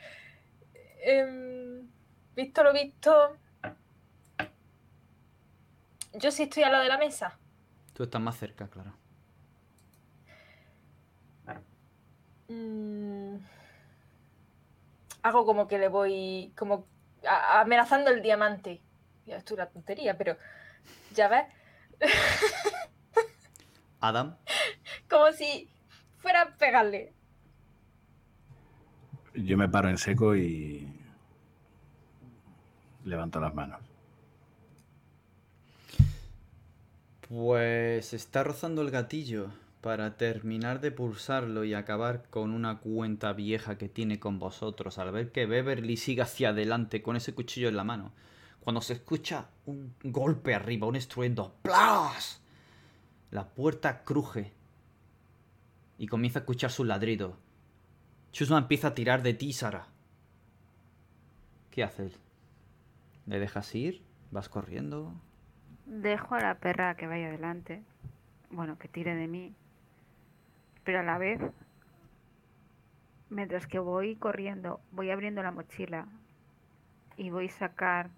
[1.03, 1.90] Em,
[2.36, 3.38] visto lo visto,
[6.14, 7.38] yo sí estoy al lado de la mesa.
[7.94, 8.94] Tú estás más cerca, claro.
[12.48, 13.36] Mm,
[15.22, 16.86] hago como que le voy como
[17.27, 18.81] a- amenazando el diamante.
[19.25, 20.38] Ya esto es una tontería, pero
[21.14, 21.45] ya ves,
[23.99, 24.38] Adam,
[25.09, 25.69] como si
[26.17, 27.14] fuera a pegarle.
[29.35, 30.88] Yo me paro en seco y
[33.06, 33.81] levanto las manos.
[37.27, 39.51] Pues está rozando el gatillo
[39.82, 45.11] para terminar de pulsarlo y acabar con una cuenta vieja que tiene con vosotros al
[45.11, 48.11] ver que Beverly sigue hacia adelante con ese cuchillo en la mano.
[48.59, 52.41] Cuando se escucha un golpe arriba, un estruendo, ¡plas!
[53.32, 54.53] La puerta cruje
[55.98, 57.38] y comienza a escuchar su ladrido.
[58.32, 59.88] Chusma empieza a tirar de ti, Sara.
[61.72, 62.19] ¿Qué haces?
[63.25, 64.03] ¿Le dejas ir?
[64.32, 65.14] ¿Vas corriendo?
[65.85, 67.82] Dejo a la perra que vaya adelante.
[68.51, 69.56] Bueno, que tire de mí.
[70.90, 71.40] Pero a la vez,
[73.30, 76.08] mientras que voy corriendo, voy abriendo la mochila
[77.16, 78.09] y voy a sacar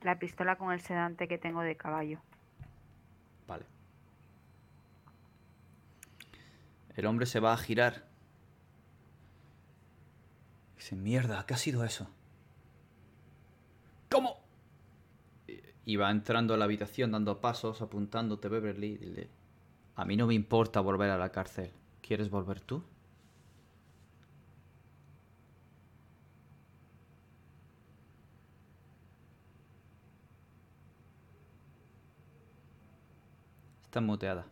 [0.00, 2.18] la pistola con el sedante que tengo de caballo.
[3.46, 3.66] Vale.
[6.96, 8.06] El hombre se va a girar.
[10.76, 12.08] Dice, mierda, ¿qué ha sido eso?
[14.08, 14.38] ¿Cómo?
[15.84, 18.92] Y va entrando a la habitación dando pasos, apuntándote Beverly.
[18.92, 19.39] y Dile,
[20.00, 21.70] a mí no me importa volver a la cárcel.
[22.00, 22.82] ¿Quieres volver tú?
[33.84, 34.46] Está muteada.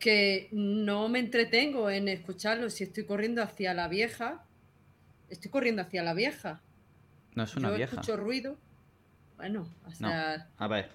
[0.00, 2.68] Que no me entretengo en escucharlo.
[2.70, 4.44] Si estoy corriendo hacia la vieja,
[5.28, 6.60] estoy corriendo hacia la vieja.
[7.34, 7.92] No es una Yo vieja.
[8.00, 8.56] escucho ruido.
[9.36, 9.88] Bueno, No.
[10.08, 10.90] hacia, A ver.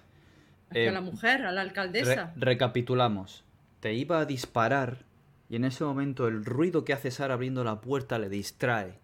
[0.72, 2.32] Hacia eh, la mujer, a la Re- alcaldesa.
[2.36, 3.44] recapitulamos.
[3.80, 5.04] Te iba a disparar
[5.48, 8.98] y en ese momento el ruido que hace Sara abriendo la puerta le distrae.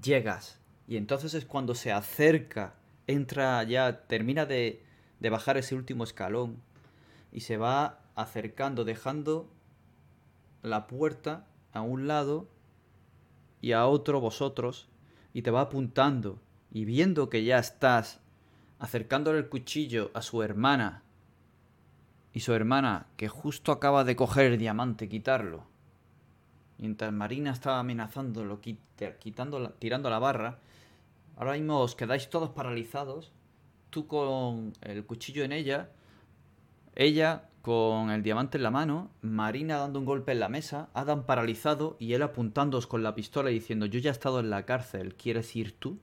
[0.00, 2.74] Llegas y entonces es cuando se acerca,
[3.06, 4.82] entra ya, termina de,
[5.20, 6.56] de bajar ese último escalón
[7.32, 9.48] y se va acercando, dejando
[10.62, 12.48] la puerta a un lado
[13.60, 14.88] y a otro vosotros
[15.32, 16.40] y te va apuntando
[16.72, 18.20] y viendo que ya estás
[18.80, 21.02] acercándole el cuchillo a su hermana
[22.32, 25.64] y su hermana, que justo acaba de coger el diamante, quitarlo.
[26.78, 30.58] Mientras Marina estaba amenazándolo, quita- quitando tirando la barra.
[31.36, 33.32] Ahora mismo os quedáis todos paralizados.
[33.90, 35.90] Tú con el cuchillo en ella.
[36.94, 39.10] Ella con el diamante en la mano.
[39.20, 40.88] Marina dando un golpe en la mesa.
[40.94, 44.48] Adam paralizado y él apuntándoos con la pistola y diciendo: Yo ya he estado en
[44.48, 45.14] la cárcel.
[45.16, 45.98] ¿Quieres ir tú?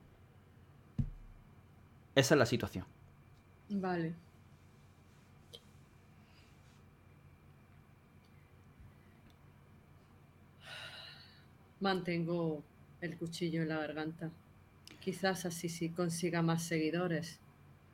[2.18, 2.84] Esa es la situación.
[3.70, 4.16] Vale.
[11.80, 12.64] Mantengo
[13.02, 14.32] el cuchillo en la garganta.
[15.00, 17.40] Quizás así sí consiga más seguidores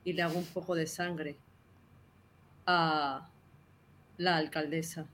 [0.04, 1.36] y le hago un poco de sangre
[2.64, 3.28] a
[4.16, 5.04] la alcaldesa.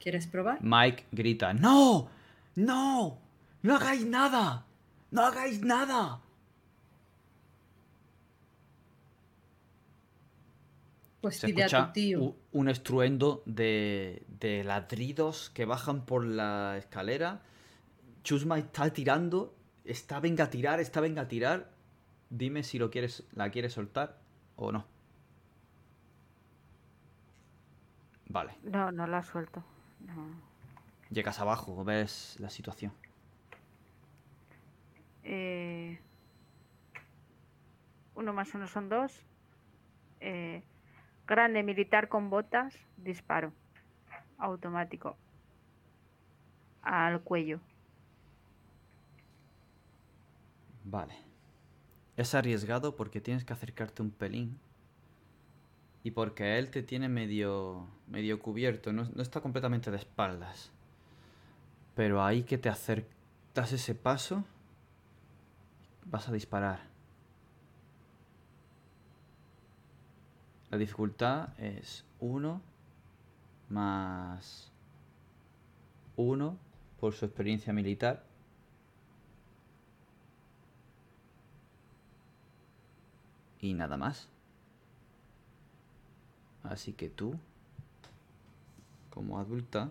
[0.00, 0.58] ¿Quieres probar?
[0.60, 2.08] Mike grita, ¡No!
[2.56, 3.18] ¡No!
[3.62, 4.66] ¡No hagáis nada!
[5.12, 6.20] ¡No hagáis nada!
[11.20, 12.34] Pues Se dile a tu escucha tío.
[12.52, 17.42] un estruendo de, de ladridos que bajan por la escalera.
[18.22, 19.54] Chusma está tirando.
[19.84, 21.70] Está venga a tirar, está venga a tirar.
[22.30, 24.18] Dime si lo quieres, la quieres soltar
[24.56, 24.86] o no.
[28.28, 28.56] Vale.
[28.62, 29.64] No, no la suelto.
[30.06, 30.30] No.
[31.10, 32.92] Llegas abajo, ves la situación.
[35.24, 35.98] Eh,
[38.14, 39.24] uno más uno son dos.
[40.20, 40.62] Eh,
[41.30, 43.52] grande militar con botas, disparo.
[44.36, 45.16] Automático.
[46.82, 47.60] Al cuello.
[50.84, 51.14] Vale.
[52.16, 54.58] Es arriesgado porque tienes que acercarte un pelín.
[56.02, 58.92] Y porque él te tiene medio, medio cubierto.
[58.92, 60.72] No, no está completamente de espaldas.
[61.94, 64.44] Pero ahí que te acercas ese paso,
[66.06, 66.89] vas a disparar.
[70.70, 72.60] La dificultad es 1
[73.68, 74.72] más
[76.16, 76.56] 1
[77.00, 78.24] por su experiencia militar.
[83.60, 84.28] Y nada más.
[86.62, 87.38] Así que tú,
[89.10, 89.90] como adulta,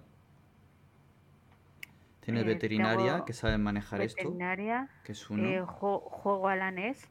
[2.22, 4.90] tienes Eh, veterinaria que sabe manejar esto, Veterinaria.
[5.04, 5.44] que es uno.
[5.44, 7.08] eh, juego al anés.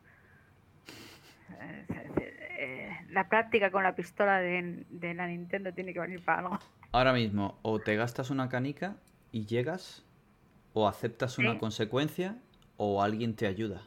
[1.60, 1.86] Eh,
[2.58, 6.58] eh, La práctica con la pistola de, de la Nintendo tiene que venir para algo.
[6.92, 8.96] Ahora mismo, o te gastas una canica
[9.32, 10.04] y llegas,
[10.72, 12.36] o aceptas una consecuencia,
[12.76, 13.82] o alguien te ayuda.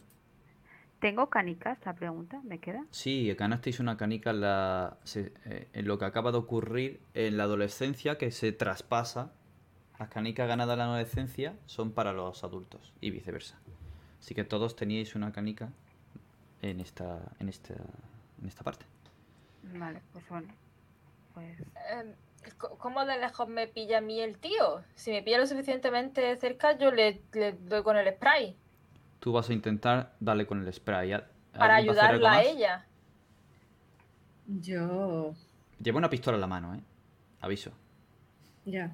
[1.00, 1.80] ¿Tengo canicas?
[1.84, 2.86] La pregunta, ¿me queda?
[2.92, 7.46] Sí, ganasteis una canica en, la, eh, en lo que acaba de ocurrir en la
[7.46, 9.34] adolescencia, que se traspasa.
[9.98, 13.60] Las canicas ganadas en la adolescencia son para los adultos y viceversa.
[14.20, 15.72] Así que todos teníais una canica
[16.62, 17.74] en esta, en esta,
[18.42, 18.86] en esta parte.
[19.64, 20.48] Vale, pues bueno.
[21.34, 21.58] Pues
[21.92, 22.14] Em,
[22.58, 24.84] ¿Cómo de lejos me pilla a mí el tío?
[24.96, 28.58] Si me pilla lo suficientemente cerca, yo le, le doy con el spray.
[29.20, 31.14] Tú vas a intentar darle con el spray.
[31.14, 32.86] ¿A- Para ¿Alguien va a hacer algo ayudarla a ella.
[34.48, 35.34] Yo.
[35.80, 36.82] Lleva una pistola en la mano, ¿eh?
[37.42, 37.72] Aviso.
[38.66, 38.92] Ya.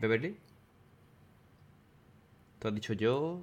[0.00, 0.38] ¿Beverly?
[2.58, 3.40] ¿Tú has dicho yo?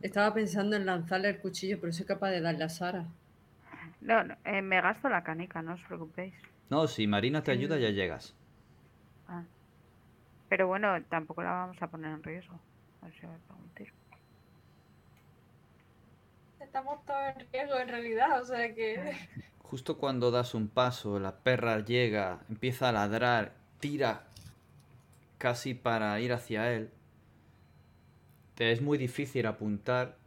[0.00, 3.06] Estaba pensando en lanzarle el cuchillo, pero soy capaz de darle a Sara.
[4.00, 6.34] No, no, eh, me gasto la canica, no os preocupéis.
[6.70, 7.80] No, si Marina te ayuda Mm.
[7.80, 8.34] ya llegas.
[9.28, 9.42] Ah.
[10.48, 12.58] Pero bueno, tampoco la vamos a poner en riesgo.
[13.02, 13.92] A ver si me pego un tiro.
[16.60, 19.12] Estamos todos en riesgo en realidad, o sea que.
[19.62, 24.24] Justo cuando das un paso, la perra llega, empieza a ladrar, tira
[25.38, 26.90] casi para ir hacia él.
[28.60, 30.18] Te es muy difícil apuntar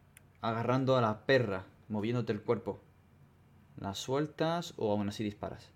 [0.42, 2.82] agarrando a la perra, moviéndote el cuerpo.
[3.78, 5.72] ¿La sueltas o aún así disparas?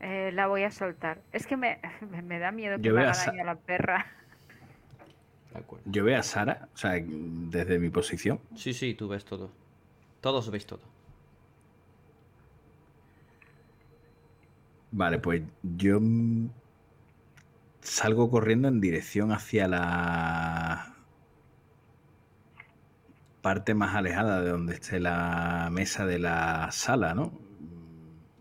[0.00, 1.20] Eh, la voy a soltar.
[1.30, 1.78] Es que me,
[2.10, 4.06] me, me da miedo que Yo me haga daño a la perra.
[5.52, 5.84] De acuerdo.
[5.84, 8.40] Yo veo a Sara, o sea, desde mi posición.
[8.54, 9.50] Sí, sí, tú ves todo.
[10.22, 10.80] Todos veis todo.
[14.90, 16.00] Vale, pues yo
[17.86, 20.92] salgo corriendo en dirección hacia la
[23.42, 27.32] parte más alejada de donde esté la mesa de la sala, ¿no?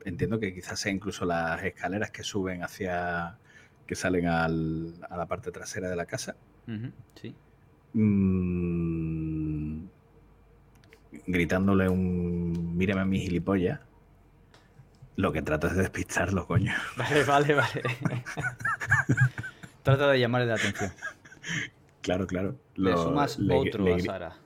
[0.03, 3.37] Entiendo que quizás sea incluso las escaleras que suben hacia,
[3.85, 6.35] que salen al- a la parte trasera de la casa.
[7.21, 7.35] Sí.
[7.93, 9.85] Mm,
[11.27, 13.79] gritándole un mírame a mi gilipollas.
[15.17, 16.73] Lo que trato es de despistarlo, coño.
[16.97, 17.83] Vale, vale, vale.
[19.85, 20.91] Trata de llamarle la atención.
[22.01, 22.55] Claro, claro.
[22.75, 24.37] Le sumas le- otro le a Sara.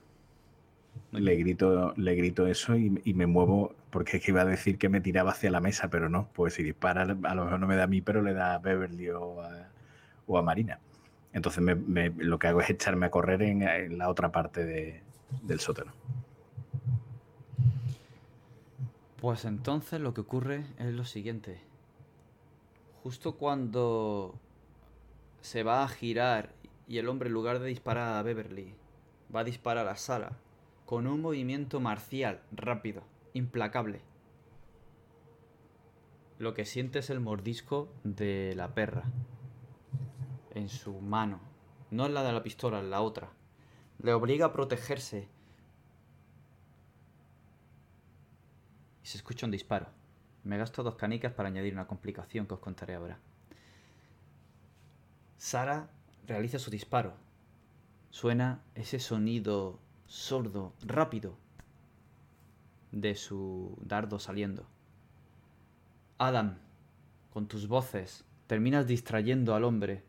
[1.12, 4.78] Le grito, le grito eso y, y me muevo porque es que iba a decir
[4.78, 7.66] que me tiraba hacia la mesa, pero no, pues si dispara a lo mejor no
[7.66, 9.68] me da a mí, pero le da a Beverly o a,
[10.26, 10.78] o a Marina.
[11.34, 14.64] Entonces me- me- lo que hago es echarme a correr en, en la otra parte
[14.64, 15.02] de-
[15.42, 15.92] del sótano.
[19.20, 21.60] Pues entonces lo que ocurre es lo siguiente.
[23.02, 24.34] Justo cuando
[25.40, 26.54] se va a girar
[26.86, 28.74] y el hombre en lugar de disparar a Beverly,
[29.34, 30.36] va a disparar a Sara
[30.86, 34.02] con un movimiento marcial, rápido, implacable.
[36.38, 39.04] Lo que siente es el mordisco de la perra
[40.54, 41.40] en su mano.
[41.90, 43.30] No es la de la pistola, es la otra.
[44.02, 45.28] Le obliga a protegerse
[49.02, 49.86] y se escucha un disparo.
[50.42, 53.20] Me gasto dos canicas para añadir una complicación que os contaré ahora.
[55.40, 55.88] Sara
[56.26, 57.14] realiza su disparo.
[58.10, 61.34] Suena ese sonido sordo, rápido,
[62.92, 64.66] de su dardo saliendo.
[66.18, 66.58] Adam,
[67.32, 70.02] con tus voces, terminas distrayendo al hombre,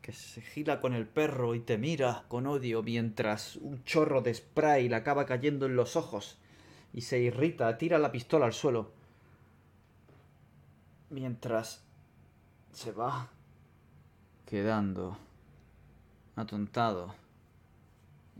[0.00, 4.32] que se gira con el perro y te mira con odio mientras un chorro de
[4.32, 6.38] spray le acaba cayendo en los ojos
[6.94, 8.90] y se irrita, tira la pistola al suelo.
[11.10, 11.84] Mientras
[12.72, 13.28] se va
[14.52, 15.16] quedando
[16.36, 17.14] atontado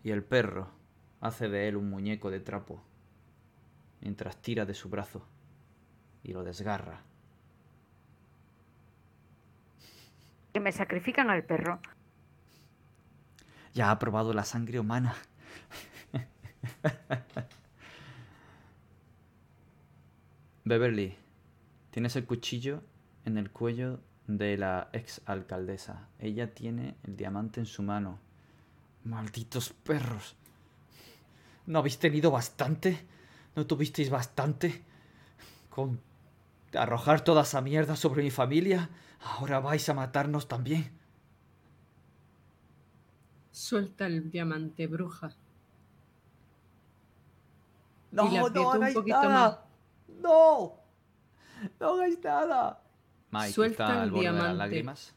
[0.04, 0.68] y el perro
[1.22, 2.84] hace de él un muñeco de trapo
[4.02, 5.26] mientras tira de su brazo
[6.22, 7.00] y lo desgarra.
[10.52, 11.80] Que me sacrifican al perro.
[13.72, 15.14] Ya ha probado la sangre humana.
[20.66, 21.16] Beverly,
[21.90, 22.82] tienes el cuchillo
[23.24, 26.08] en el cuello de la ex alcaldesa.
[26.18, 28.18] Ella tiene el diamante en su mano.
[29.04, 30.36] Malditos perros.
[31.66, 33.06] ¿No habéis tenido bastante?
[33.54, 34.82] ¿No tuvisteis bastante?
[35.70, 36.00] Con
[36.74, 38.90] arrojar toda esa mierda sobre mi familia.
[39.20, 40.90] Ahora vais a matarnos también.
[43.50, 45.34] Suelta el diamante, bruja.
[48.10, 49.66] No, no hagáis nada.
[50.08, 50.76] No.
[51.78, 52.81] No hagáis nada.
[53.32, 54.58] Mike Suelta está el al borde de las diamante.
[54.58, 55.14] lágrimas.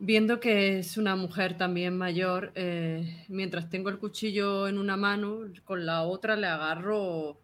[0.00, 5.40] Viendo que es una mujer también mayor, eh, mientras tengo el cuchillo en una mano,
[5.64, 7.36] con la otra le agarro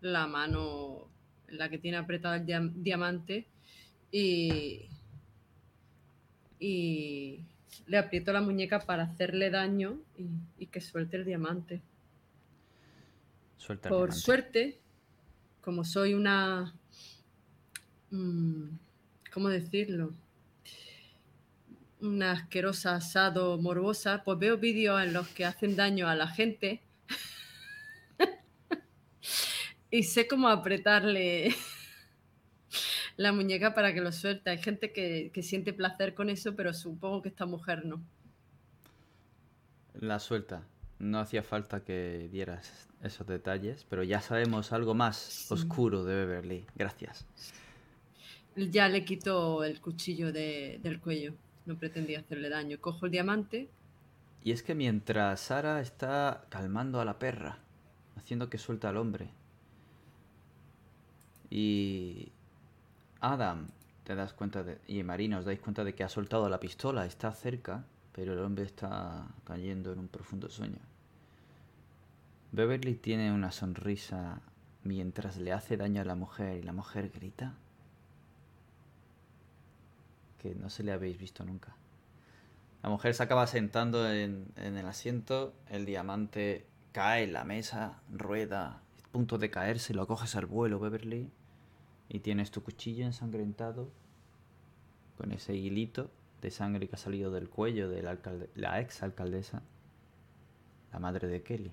[0.00, 1.08] la mano
[1.48, 3.48] en la que tiene apretado el diam- diamante
[4.12, 4.86] y,
[6.60, 7.44] y
[7.86, 10.28] le aprieto la muñeca para hacerle daño y,
[10.58, 11.82] y que suelte el diamante.
[13.56, 14.20] Suelta el Por diamante.
[14.20, 14.80] suerte,
[15.62, 16.74] como soy una...
[18.10, 18.64] mm,
[19.32, 20.12] ¿Cómo decirlo?
[22.00, 26.82] Una asquerosa asado morbosa, pues veo vídeos en los que hacen daño a la gente
[29.90, 31.54] y sé cómo apretarle
[33.16, 34.50] la muñeca para que lo suelte.
[34.50, 38.02] Hay gente que, que siente placer con eso, pero supongo que esta mujer no.
[39.94, 40.66] La suelta.
[41.02, 45.52] No hacía falta que dieras esos detalles, pero ya sabemos algo más Sí.
[45.52, 46.64] oscuro de Beverly.
[46.76, 47.26] Gracias.
[48.54, 51.34] Ya le quito el cuchillo de- del cuello.
[51.66, 52.80] No pretendía hacerle daño.
[52.80, 53.68] Cojo el diamante.
[54.44, 57.58] Y es que mientras Sara está calmando a la perra,
[58.16, 59.28] haciendo que suelta al hombre,
[61.54, 62.32] Y
[63.20, 63.66] Adam,
[64.04, 67.04] te das cuenta de, y Marina os dais cuenta de que ha soltado la pistola,
[67.04, 70.78] está cerca, pero el hombre está cayendo en un profundo sueño.
[72.52, 74.42] Beverly tiene una sonrisa
[74.84, 77.54] mientras le hace daño a la mujer y la mujer grita
[80.38, 81.74] que no se le habéis visto nunca.
[82.82, 88.02] La mujer se acaba sentando en, en el asiento, el diamante cae en la mesa,
[88.12, 91.30] rueda, a punto de caerse, lo coges al vuelo, Beverly,
[92.10, 93.88] y tienes tu cuchillo ensangrentado
[95.16, 96.10] con ese hilito
[96.42, 98.18] de sangre que ha salido del cuello de la,
[98.56, 99.62] la ex alcaldesa,
[100.92, 101.72] la madre de Kelly,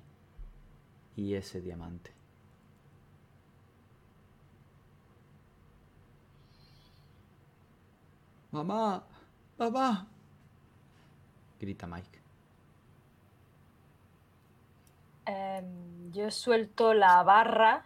[1.16, 2.12] y ese diamante.
[8.52, 9.04] Mamá,
[9.58, 10.08] mamá,
[11.60, 12.20] grita Mike.
[15.26, 17.86] Em, yo suelto la barra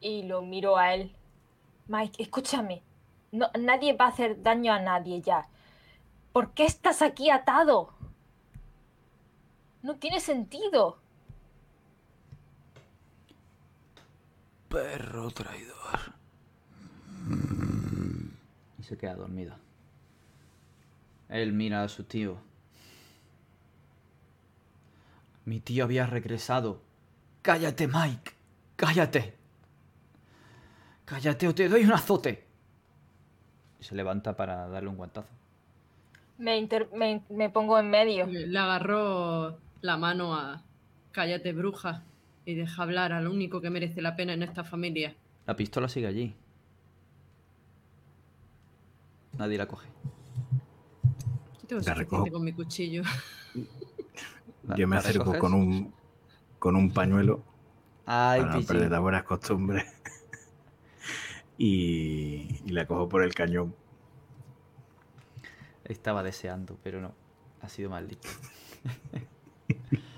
[0.00, 1.12] y lo miro a él.
[1.88, 2.82] Mike, escúchame.
[3.32, 5.48] No, nadie va a hacer daño a nadie ya.
[6.32, 7.92] ¿Por qué estás aquí atado?
[9.82, 11.01] No tiene sentido.
[14.72, 16.00] Perro traidor.
[18.78, 19.54] Y se queda dormido.
[21.28, 22.38] Él mira a su tío.
[25.44, 26.80] Mi tío había regresado.
[27.42, 28.32] Cállate, Mike.
[28.76, 29.34] Cállate.
[31.04, 32.46] Cállate o te doy un azote.
[33.78, 35.28] Y se levanta para darle un guantazo.
[36.38, 38.26] Me, inter- me, me pongo en medio.
[38.26, 40.62] Le agarró la mano a
[41.12, 42.04] Cállate, bruja,
[42.44, 45.14] y deja hablar al único que merece la pena en esta familia.
[45.46, 46.34] La pistola sigue allí.
[49.38, 49.88] Nadie la coge.
[51.62, 52.30] Yo tengo La suficiente recojo.
[52.30, 53.02] con mi cuchillo.
[54.64, 55.40] La- Yo me acerco recoges.
[55.40, 55.92] con un,
[56.58, 57.42] con un pañuelo
[58.06, 58.68] Ay, para no Pichi.
[58.68, 59.84] perder las buenas costumbres.
[61.58, 63.74] y, y la cojo por el cañón.
[65.84, 67.12] Estaba deseando, pero no.
[67.60, 68.28] Ha sido maldito.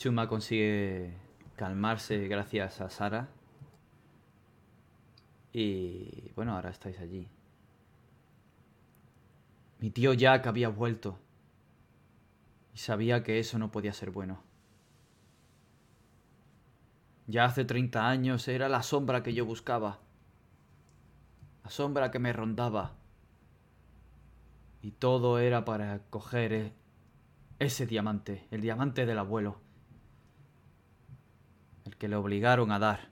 [0.00, 1.12] Chuma consigue
[1.56, 3.28] calmarse gracias a Sara.
[5.52, 7.28] Y bueno, ahora estáis allí.
[9.78, 11.18] Mi tío Jack había vuelto.
[12.72, 14.42] Y sabía que eso no podía ser bueno.
[17.26, 19.98] Ya hace 30 años era la sombra que yo buscaba.
[21.62, 22.94] La sombra que me rondaba.
[24.80, 26.72] Y todo era para coger e-
[27.58, 29.60] ese diamante, el diamante del abuelo.
[31.84, 33.10] El que le obligaron a dar.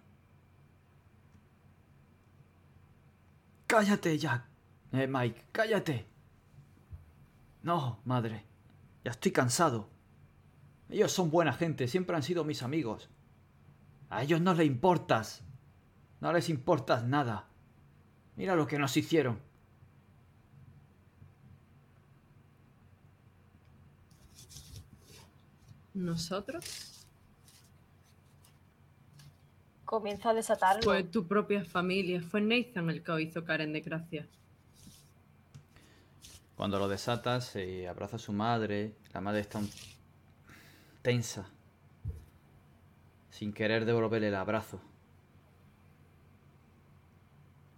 [3.66, 4.44] Cállate, Jack.
[4.92, 6.06] Eh, Mike, cállate.
[7.62, 8.44] No, madre.
[9.04, 9.88] Ya estoy cansado.
[10.88, 13.10] Ellos son buena gente, siempre han sido mis amigos.
[14.08, 15.42] A ellos no les importas.
[16.20, 17.46] No les importas nada.
[18.36, 19.38] Mira lo que nos hicieron.
[25.94, 26.97] ¿Nosotros?
[29.88, 30.82] Comienzo a desatarlo.
[30.82, 32.20] Fue tu propia familia.
[32.20, 34.26] Fue Nathan el que os hizo caer en desgracia.
[36.56, 38.96] Cuando lo desatas, se abraza a su madre.
[39.14, 39.70] La madre está un-
[41.00, 41.48] tensa.
[43.30, 44.78] Sin querer devolverle el abrazo.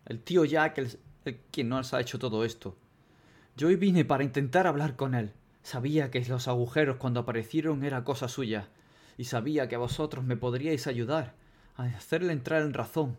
[0.07, 2.77] El tío Jack, el, el quien nos ha hecho todo esto.
[3.57, 5.33] Yo hoy vine para intentar hablar con él.
[5.63, 8.67] Sabía que los agujeros cuando aparecieron era cosa suya.
[9.17, 11.39] Y sabía que vosotros me podríais ayudar
[11.77, 13.19] a hacerle entrar en razón.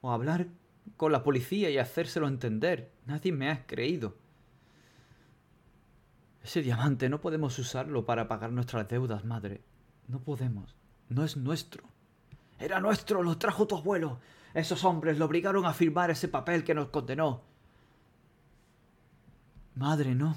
[0.00, 0.46] O hablar
[0.96, 2.92] con la policía y hacérselo entender.
[3.06, 4.16] Nadie me ha creído.
[6.42, 9.62] Ese diamante no podemos usarlo para pagar nuestras deudas, madre.
[10.06, 10.74] No podemos.
[11.08, 11.84] No es nuestro.
[12.58, 14.20] Era nuestro, lo trajo tu abuelo.
[14.54, 17.42] Esos hombres lo obligaron a firmar ese papel que nos condenó.
[19.74, 20.36] Madre, no.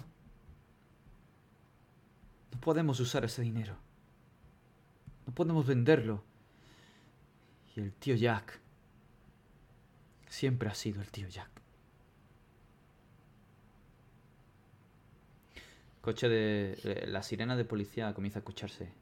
[2.52, 3.76] No podemos usar ese dinero.
[5.26, 6.24] No podemos venderlo.
[7.82, 8.60] El tío Jack.
[10.28, 11.50] Siempre ha sido el tío Jack.
[16.02, 16.80] Coche de.
[16.84, 18.94] eh, La sirena de policía comienza a escucharse.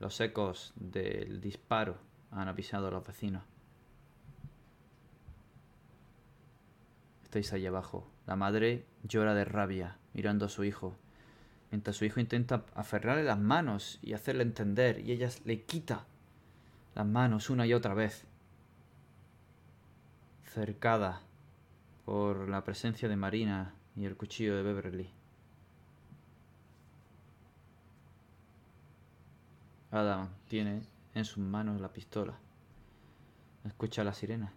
[0.00, 1.96] Los ecos del disparo
[2.32, 3.44] han avisado a los vecinos.
[7.22, 8.10] Estáis ahí abajo.
[8.26, 10.96] La madre llora de rabia, mirando a su hijo.
[11.70, 16.08] Mientras su hijo intenta aferrarle las manos y hacerle entender, y ella le quita
[16.94, 18.26] las manos una y otra vez.
[20.44, 21.22] Cercada
[22.04, 25.10] por la presencia de Marina y el cuchillo de Beverly.
[29.90, 30.82] Adam tiene
[31.14, 32.38] en sus manos la pistola.
[33.64, 34.52] Escucha la sirena.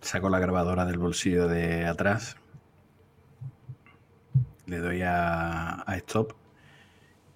[0.00, 2.36] Saco la grabadora del bolsillo de atrás.
[4.72, 6.32] Le doy a, stop.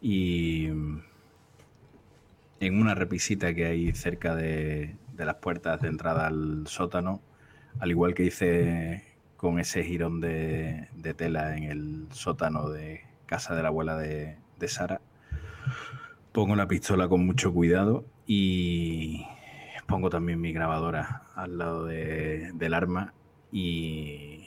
[0.01, 1.03] Y en
[2.61, 7.21] una repisita que hay cerca de, las puertas de entrada al sótano,
[7.79, 9.05] al igual que hice
[9.37, 14.69] con ese jirón de, tela en el sótano de casa de la abuela de, de
[14.69, 15.03] Sara,
[16.33, 19.27] pongo la pistola con mucho cuidado y
[19.87, 23.13] pongo también mi grabadora al lado de- del arma
[23.53, 24.46] y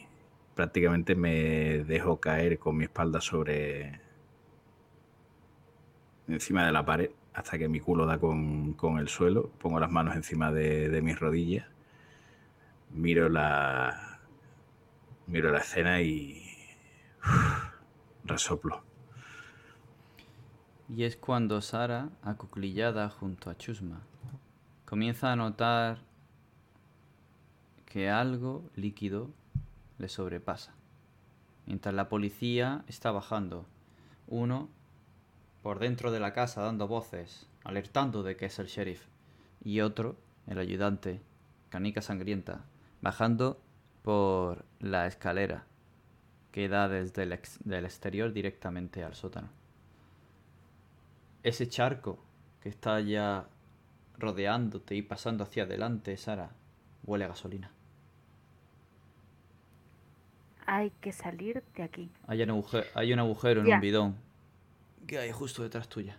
[0.59, 4.01] prácticamente me dejo caer con mi espalda sobre
[6.27, 9.51] encima de la pared hasta que mi culo da con, con el suelo.
[9.57, 11.65] Pongo las manos encima de, de mis rodillas,
[12.91, 14.19] miro la
[15.27, 16.43] miro la escena y
[18.25, 18.83] resoplo.
[20.89, 24.01] Y es cuando Sara, acuclillada junto a Chusma,
[24.83, 25.99] comienza a notar
[27.85, 29.31] que algo líquido
[29.99, 30.73] le sobrepasa.
[31.67, 33.67] Mientras la policía está bajando,
[34.27, 34.69] uno
[35.61, 39.05] por dentro de la casa dando voces, alertando de que es el sheriff,
[39.63, 40.15] y otro,
[40.47, 41.21] el ayudante,
[41.69, 42.65] canica sangrienta,
[43.01, 43.61] bajando
[44.01, 45.65] por la escalera
[46.51, 49.59] que da desde el del exterior directamente al sótano
[51.43, 52.19] ese charco
[52.61, 53.47] que está ya
[54.17, 56.51] rodeándote y pasando hacia adelante, Sara,
[57.03, 57.71] huele a gasolina.
[60.71, 62.11] Hay que salir de aquí.
[62.27, 63.75] Hay un agujero, hay un agujero en Ya.
[63.75, 64.15] un bidón
[65.07, 66.15] que hay justo detrás tuya.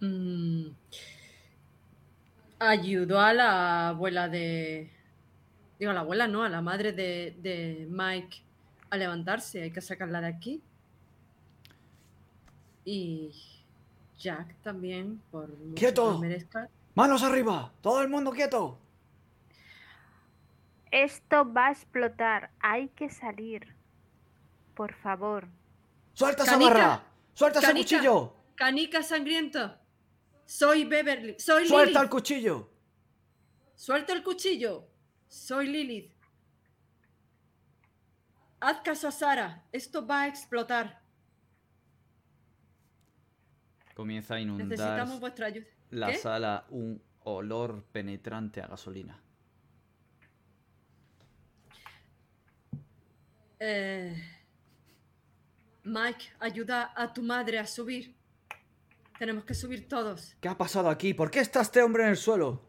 [0.00, 0.66] Mm.
[2.60, 4.90] Ayudó a la abuela de.
[5.78, 8.42] Digo, a la abuela no, a la madre de, de Mike
[8.90, 9.60] a levantarse.
[9.62, 10.62] Hay que sacarla de aquí.
[12.84, 13.32] Y
[14.18, 16.12] Jack también, por que ¡Quieto!
[16.12, 16.68] lo merezca.
[16.94, 17.72] ¡Manos arriba!
[17.82, 18.78] ¡Todo el mundo quieto!
[20.90, 22.50] Esto va a explotar.
[22.60, 23.74] Hay que salir.
[24.74, 25.48] Por favor.
[26.12, 27.02] ¡Suelta esa Canica, barra!
[27.34, 27.84] ¡Suelta ese Canica.
[27.96, 28.36] cuchillo!
[28.54, 29.82] Canica sangrienta.
[30.44, 31.36] Soy Beverly.
[31.38, 32.02] Soy ¡Suelta Lilith.
[32.04, 32.70] el cuchillo!
[33.74, 34.88] Suelta el cuchillo.
[35.28, 36.12] Soy Lilith.
[38.60, 39.64] Haz caso a Sara.
[39.72, 41.02] Esto va a explotar.
[43.94, 45.66] Comienza a inundar Necesitamos vuestra ayuda.
[45.90, 46.18] la ¿Qué?
[46.18, 49.20] sala un olor penetrante a gasolina.
[53.58, 54.14] Eh,
[55.84, 58.14] Mike, ayuda a tu madre a subir.
[59.18, 60.36] Tenemos que subir todos.
[60.40, 61.14] ¿Qué ha pasado aquí?
[61.14, 62.60] ¿Por qué está este hombre en el suelo?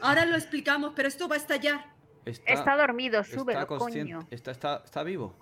[0.00, 1.92] Ahora lo explicamos, pero esto va a estallar.
[2.24, 4.28] Está, Está dormido, está súbelo, consciente- coño.
[4.30, 5.34] Está, está, está vivo.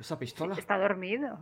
[0.00, 0.54] ¿Esa pistola?
[0.56, 1.38] Está dormido.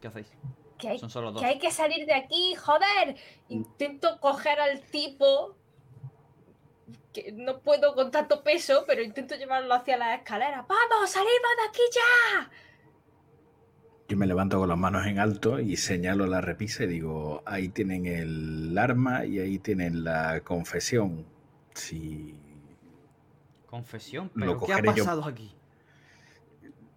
[0.00, 0.28] ¿Qué hacéis?
[0.78, 1.42] Que hay, Son solo dos.
[1.42, 3.16] que hay que salir de aquí, joder.
[3.48, 5.56] Intento coger al tipo.
[7.12, 10.64] Que no puedo con tanto peso, pero intento llevarlo hacia la escalera.
[10.68, 12.50] ¡Vamos, salimos de aquí ya!
[14.08, 17.68] Yo me levanto con las manos en alto y señalo la repisa y digo, ahí
[17.68, 21.26] tienen el arma y ahí tienen la confesión.
[21.74, 22.34] Si,
[23.66, 25.04] Confesión, Lo pero ¿qué ha yo.
[25.04, 25.54] pasado aquí?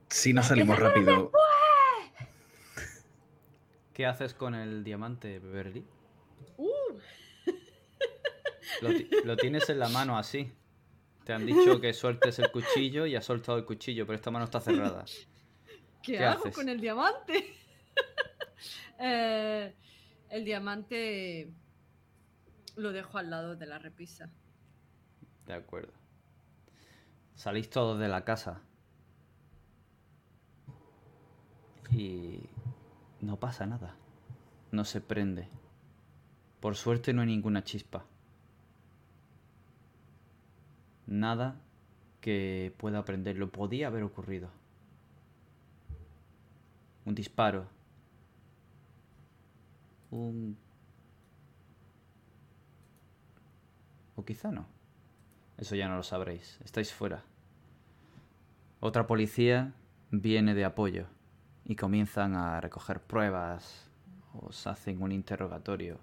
[0.07, 1.31] si no salimos rápido,
[3.93, 5.85] ¿Qué haces con el diamante, Beverly?
[6.57, 6.97] Uh,
[8.81, 8.89] Lo,
[9.25, 10.51] lo tienes en la mano así.
[11.25, 14.45] Te han dicho que sueltes el cuchillo y has soltado el cuchillo, pero esta mano
[14.45, 15.05] está cerrada.
[16.01, 16.55] ¿Qué, ¿Qué hago haces?
[16.55, 17.55] con el diamante?
[19.03, 19.73] Eh,
[20.29, 21.51] el diamante
[22.75, 24.29] lo dejo al lado de la repisa.
[25.47, 25.91] De acuerdo.
[27.33, 28.61] Salís todos de la casa.
[31.91, 32.41] Y
[33.21, 33.95] no pasa nada.
[34.71, 35.47] No se prende.
[36.59, 38.05] Por suerte no hay ninguna chispa.
[41.07, 41.55] Nada
[42.19, 43.51] que pueda prenderlo.
[43.51, 44.49] Podía haber ocurrido.
[47.05, 47.67] Un disparo.
[50.11, 50.57] Un...
[54.15, 54.65] O quizá no.
[55.57, 56.59] Eso ya no lo sabréis.
[56.63, 57.23] Estáis fuera.
[58.79, 59.73] Otra policía
[60.11, 61.07] viene de apoyo
[61.71, 63.89] y comienzan a recoger pruebas.
[64.33, 65.99] Os hacen un interrogatorio.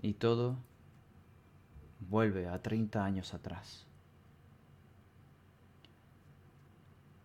[0.00, 0.56] Y todo
[2.00, 3.86] vuelve a 30 años atrás.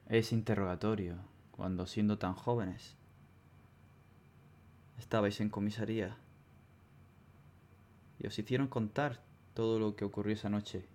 [0.07, 1.15] Ese interrogatorio,
[1.49, 2.95] cuando siendo tan jóvenes,
[4.99, 6.15] estabais en comisaría
[8.19, 9.19] y os hicieron contar
[9.55, 10.87] todo lo que ocurrió esa noche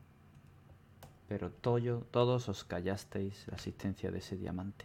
[1.33, 4.85] pero todos os callasteis la existencia de ese diamante.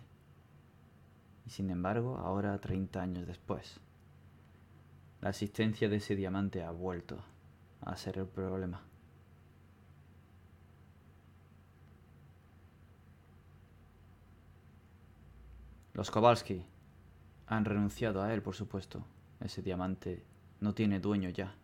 [1.46, 3.82] Y sin embargo, ahora, 30 años después,
[5.20, 7.22] la existencia de ese diamante ha vuelto
[7.82, 8.82] a ser el problema.
[15.92, 16.66] Los Kowalski
[17.48, 19.06] han renunciado a él, por supuesto.
[19.42, 20.24] Ese diamante
[20.62, 21.56] no tiene dueño ya.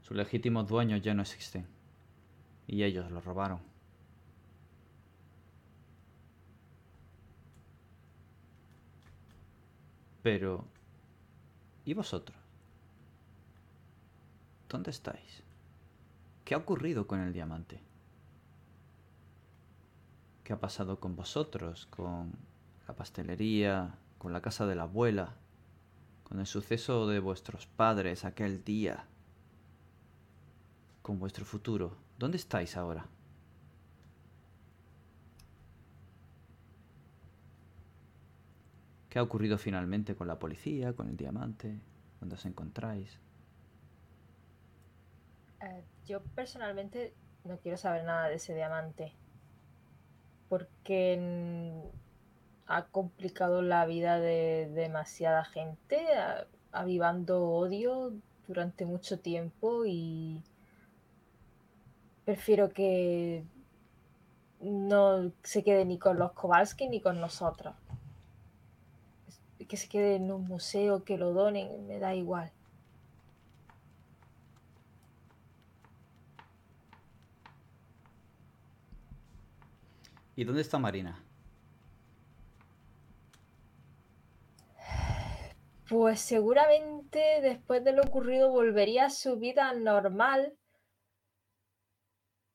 [0.00, 1.66] Sus legítimos dueños ya no existen.
[2.66, 3.75] Y ellos lo robaron.
[10.26, 10.64] Pero...
[11.84, 12.36] ¿Y vosotros?
[14.68, 15.44] ¿Dónde estáis?
[16.44, 17.80] ¿Qué ha ocurrido con el diamante?
[20.42, 22.32] ¿Qué ha pasado con vosotros, con
[22.88, 25.36] la pastelería, con la casa de la abuela,
[26.24, 29.06] con el suceso de vuestros padres aquel día,
[31.02, 31.96] con vuestro futuro?
[32.18, 33.06] ¿Dónde estáis ahora?
[39.16, 41.80] ¿Qué ha ocurrido finalmente con la policía, con el diamante?
[42.20, 43.18] ¿Dónde os encontráis?
[45.62, 47.14] Eh, yo personalmente
[47.44, 49.14] no quiero saber nada de ese diamante.
[50.50, 51.82] Porque
[52.66, 55.96] ha complicado la vida de demasiada gente,
[56.70, 58.12] avivando odio
[58.46, 60.42] durante mucho tiempo y
[62.26, 63.46] prefiero que
[64.60, 67.74] no se quede ni con los Kowalski ni con nosotros
[69.66, 72.52] que se quede en un museo, que lo donen, me da igual.
[80.36, 81.22] ¿Y dónde está Marina?
[85.88, 90.52] Pues seguramente después de lo ocurrido volvería a su vida normal,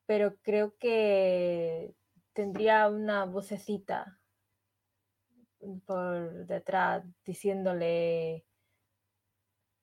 [0.05, 1.95] pero creo que
[2.33, 4.20] tendría una vocecita
[5.85, 8.45] por detrás diciéndole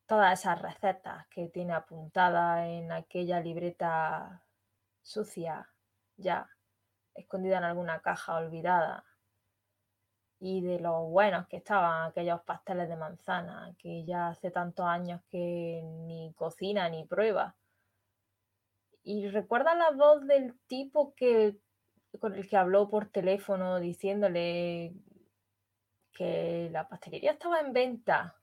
[0.06, 4.42] todas esas recetas que tiene apuntadas en aquella libreta
[5.02, 5.70] sucia,
[6.16, 6.48] ya
[7.14, 9.04] escondida en alguna caja olvidada.
[10.40, 15.20] Y de lo buenos que estaban aquellos pasteles de manzana, que ya hace tantos años
[15.28, 17.56] que ni cocina ni prueba.
[19.02, 21.58] Y recuerda la voz del tipo que
[22.20, 24.94] con el que habló por teléfono diciéndole
[26.18, 28.34] que la pastelería estaba en venta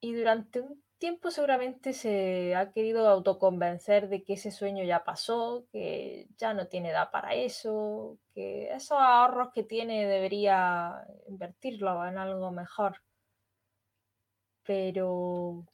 [0.00, 5.66] y durante un tiempo seguramente se ha querido autoconvencer de que ese sueño ya pasó,
[5.72, 12.18] que ya no tiene edad para eso, que esos ahorros que tiene debería invertirlos en
[12.18, 13.02] algo mejor.
[14.62, 15.66] Pero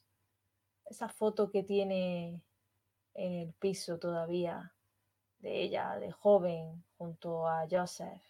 [0.86, 2.40] esa foto que tiene
[3.14, 4.72] en el piso todavía
[5.40, 8.29] de ella, de joven, junto a Joseph,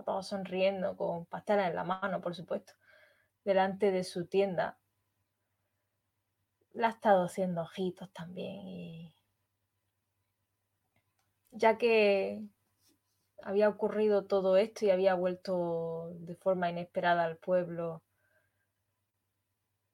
[0.00, 2.72] todos sonriendo, con pasteles en la mano, por supuesto,
[3.44, 4.78] delante de su tienda.
[6.72, 8.66] Le ha estado haciendo ojitos también.
[8.66, 9.14] Y...
[11.50, 12.42] Ya que
[13.42, 18.02] había ocurrido todo esto y había vuelto de forma inesperada al pueblo,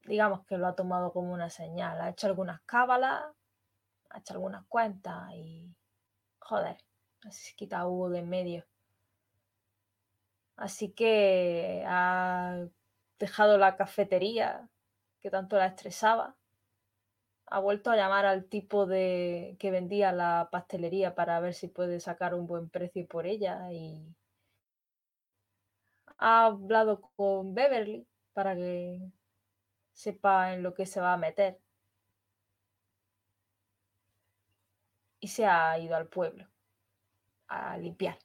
[0.04, 2.00] digamos que lo ha tomado como una señal.
[2.00, 3.24] Ha hecho algunas cábalas,
[4.10, 5.74] ha hecho algunas cuentas y.
[6.40, 6.78] Joder,
[7.22, 8.64] así se quita Hugo de en medio.
[10.58, 12.66] Así que ha
[13.18, 14.68] dejado la cafetería
[15.20, 16.36] que tanto la estresaba.
[17.46, 22.00] Ha vuelto a llamar al tipo de que vendía la pastelería para ver si puede
[22.00, 24.16] sacar un buen precio por ella y
[26.18, 29.00] ha hablado con Beverly para que
[29.92, 31.60] sepa en lo que se va a meter.
[35.20, 36.48] Y se ha ido al pueblo
[37.48, 38.18] a limpiar.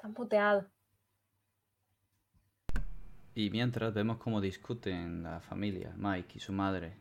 [0.00, 0.64] Están puteados.
[3.34, 6.94] Y mientras vemos cómo discuten la familia, Mike y su madre.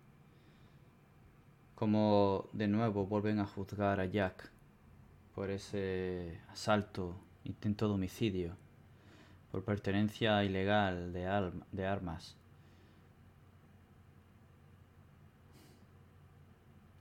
[1.76, 4.52] Cómo de nuevo vuelven a juzgar a Jack
[5.34, 8.58] por ese asalto, intento de homicidio,
[9.50, 12.36] por pertenencia ilegal de, de armas.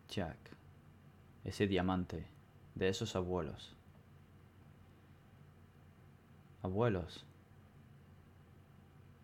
[0.09, 0.39] Jack,
[1.43, 2.25] ese diamante
[2.77, 3.78] de esos abuelos
[6.63, 7.27] abuelos.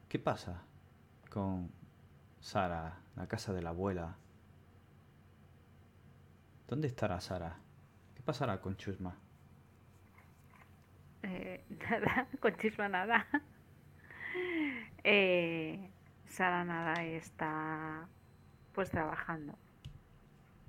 [0.08, 0.62] ¿Qué pasa
[1.30, 1.70] con
[2.40, 4.16] Sara, la casa de la abuela?
[6.68, 7.58] ¿Dónde estará Sara?
[8.14, 9.18] ¿Qué pasará con Chusma?
[11.22, 13.26] Eh, nada, con Chusma nada.
[15.04, 15.90] Eh,
[16.26, 18.08] Sara nada está
[18.72, 19.58] pues trabajando.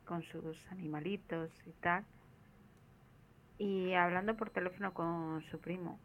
[0.06, 2.06] con sus animalitos y tal.
[3.58, 6.00] Y hablando por teléfono con su primo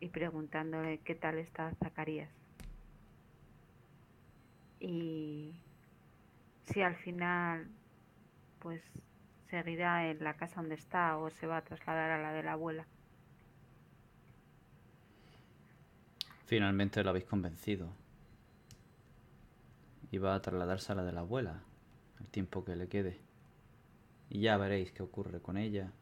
[0.00, 2.30] y preguntándole qué tal está Zacarías.
[4.80, 5.54] Y
[6.64, 7.68] si al final
[8.60, 8.82] pues
[9.48, 12.52] seguirá en la casa donde está o se va a trasladar a la de la
[12.52, 12.86] abuela.
[16.46, 17.92] Finalmente lo habéis convencido.
[20.10, 21.62] Y va a trasladarse a la de la abuela,
[22.18, 23.20] el tiempo que le quede.
[24.28, 25.92] Y ya veréis qué ocurre con ella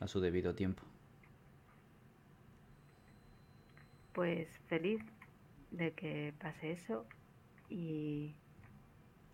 [0.00, 0.89] a su debido tiempo.
[4.12, 5.00] Pues feliz
[5.70, 7.06] de que pase eso
[7.68, 8.34] y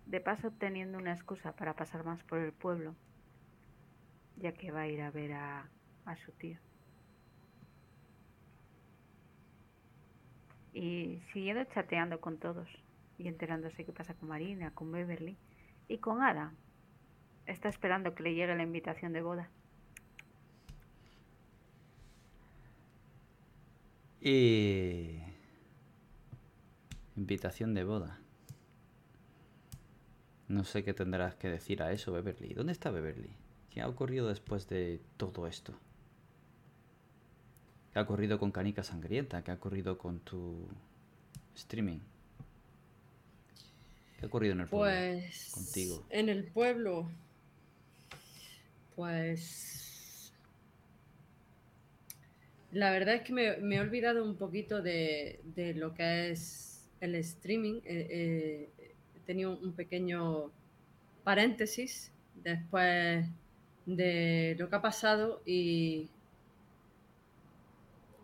[0.07, 2.95] de paso teniendo una excusa para pasar más por el pueblo,
[4.37, 5.69] ya que va a ir a ver a,
[6.25, 6.59] su tío.
[10.73, 12.69] Y siguiendo chateando con todos
[13.19, 15.37] y enterándose qué pasa con Marina, con Beverly
[15.89, 16.53] y con Ada.
[17.47, 19.49] Está esperando que le llegue la invitación de boda.
[24.27, 25.21] Y...
[27.17, 28.19] Invitación de boda.
[30.49, 32.53] No sé qué tendrás que decir a eso, Beverly.
[32.53, 33.31] ¿Dónde está Beverly?
[33.71, 35.79] ¿Qué ha ocurrido después de todo esto?
[37.93, 39.45] ¿Qué ha ocurrido con Canica Sangrienta?
[39.45, 40.67] ¿Qué ha ocurrido con tu
[41.55, 42.01] streaming?
[44.19, 45.21] ¿Qué ha ocurrido en el pueblo?
[45.21, 46.05] Pues Contigo.
[46.11, 47.09] en el pueblo,
[48.97, 49.86] pues
[52.77, 57.15] la verdad es que me, he olvidado un poquito de, de lo que es el
[57.15, 57.81] streaming.
[57.87, 60.51] Eh, eh, he tenido un pequeño
[61.25, 63.27] paréntesis después
[63.87, 66.11] de lo que ha pasado y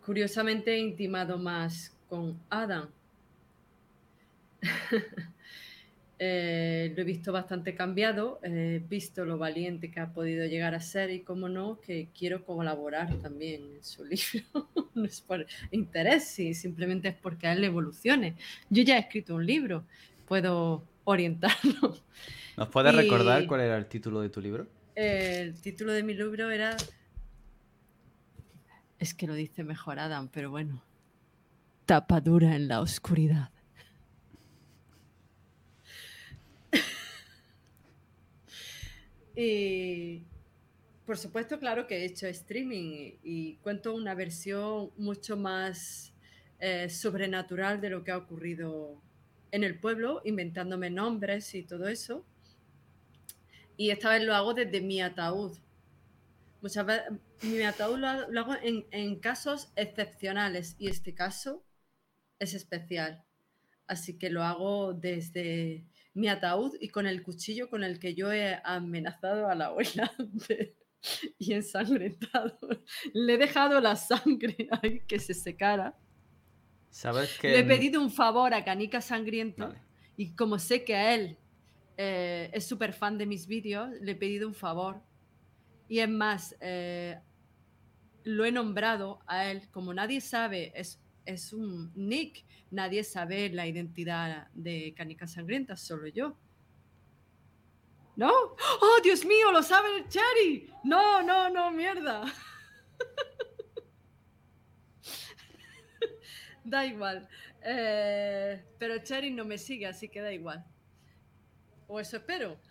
[0.05, 2.89] curiosamente he intimado más con Adam.
[6.25, 10.79] Eh, lo he visto bastante cambiado, he visto lo valiente que ha podido llegar a
[10.79, 14.69] ser y, como no, que quiero colaborar también en su libro.
[14.95, 18.37] no es por interés, sí, simplemente es porque a él evolucione.
[18.69, 19.83] Yo ya he escrito un libro,
[20.25, 21.97] puedo orientarlo.
[22.55, 24.65] ¿Nos puedes recordar cuál era el título de tu libro?
[24.95, 26.77] El título de mi libro era...
[28.97, 30.81] Es que lo dice mejor Adam, pero bueno.
[31.85, 33.49] Tapadura en la oscuridad.
[39.35, 40.23] Y
[41.05, 46.13] por supuesto, claro que he hecho streaming y, cuento una versión mucho más
[46.59, 49.01] eh, sobrenatural de lo que ha ocurrido
[49.51, 52.25] en el pueblo, inventándome nombres y todo eso.
[53.75, 55.57] Y esta vez lo hago desde mi ataúd.
[56.61, 61.65] Muchas veces mi ataúd lo, lo hago en, en casos excepcionales y este caso
[62.39, 63.25] es especial.
[63.87, 65.83] Así que lo hago desde
[66.13, 70.11] mi ataúd y con el cuchillo con el que yo he amenazado a la abuela
[70.47, 70.75] de-
[71.37, 72.57] y ensangrentado.
[73.13, 75.95] Le he dejado la sangre ahí que se secara.
[76.89, 79.79] ¿Sabes que Le he pedido un favor a Canica Sangriento Vale.
[80.15, 81.37] y como sé que a él
[81.97, 85.01] eh, es súper fan de mis vídeos, le he pedido un favor.
[85.89, 87.19] Y es más, eh,
[88.23, 89.69] lo he nombrado a él.
[89.71, 96.07] Como nadie sabe, es, es un nick, nadie sabe la identidad de Canica Sangrienta, solo
[96.07, 96.37] yo.
[98.15, 98.29] ¿No?
[98.29, 99.51] ¡Oh, Dios mío!
[99.51, 100.71] ¡Lo sabe el Cherry!
[100.83, 102.23] No, no, no, mierda.
[106.63, 107.27] da igual.
[107.63, 110.63] Eh, pero Cherry no me sigue, así que da igual.
[111.87, 112.59] O eso espero.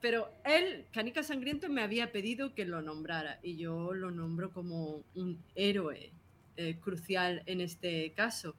[0.00, 5.04] Pero él, Canica Sangriento, me había pedido que lo nombrara y yo lo nombro como
[5.14, 6.10] un héroe
[6.56, 8.56] eh, crucial en este caso.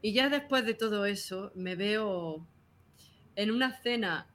[0.00, 2.46] Y ya después de todo eso, me veo
[3.36, 4.26] en una cena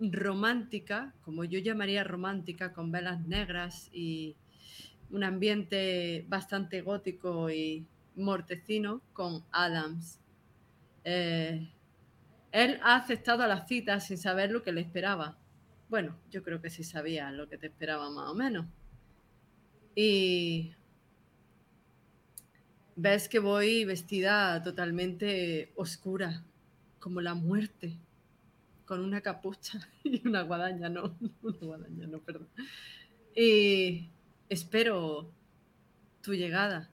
[0.00, 4.36] romántica, como yo llamaría romántica, con velas negras y
[5.10, 7.86] un ambiente bastante gótico y
[8.16, 10.20] mortecino con Adams.
[11.04, 11.70] Eh,
[12.52, 15.38] él ha aceptado la cita sin saber lo que le esperaba.
[15.88, 18.66] Bueno, yo creo que sí sabía lo que te esperaba más o menos.
[19.94, 20.74] Y
[22.96, 26.42] ves que voy vestida totalmente oscura,
[26.98, 27.96] como la muerte,
[28.84, 32.48] con una capucha y una guadaña, no, una guadaña, no, perdón.
[33.34, 34.08] Y
[34.48, 35.30] espero
[36.22, 36.90] tu llegada.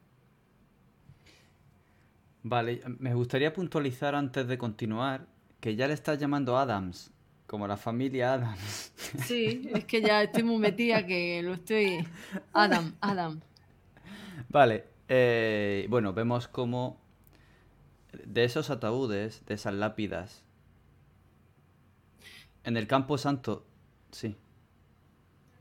[2.44, 5.28] Vale, me gustaría puntualizar antes de continuar
[5.62, 7.14] que ya le estás llamando Adams,
[7.48, 8.92] como la familia Adams.
[9.26, 12.06] Sí, es que ya estoy muy metida que lo estoy.
[12.52, 13.40] Adam, Adam.
[14.50, 17.00] Vale, eh, bueno, vemos como
[18.26, 20.44] de esos ataúdes, de esas lápidas,
[22.64, 23.66] En el campo santo,
[24.12, 24.36] sí.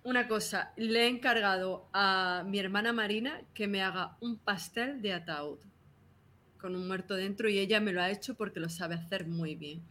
[0.05, 5.13] Una cosa, le he encargado a mi hermana Marina que me haga un pastel de
[5.13, 5.59] ataúd
[6.61, 9.55] con un muerto dentro y ella me lo ha hecho porque lo sabe hacer muy
[9.57, 9.83] bien.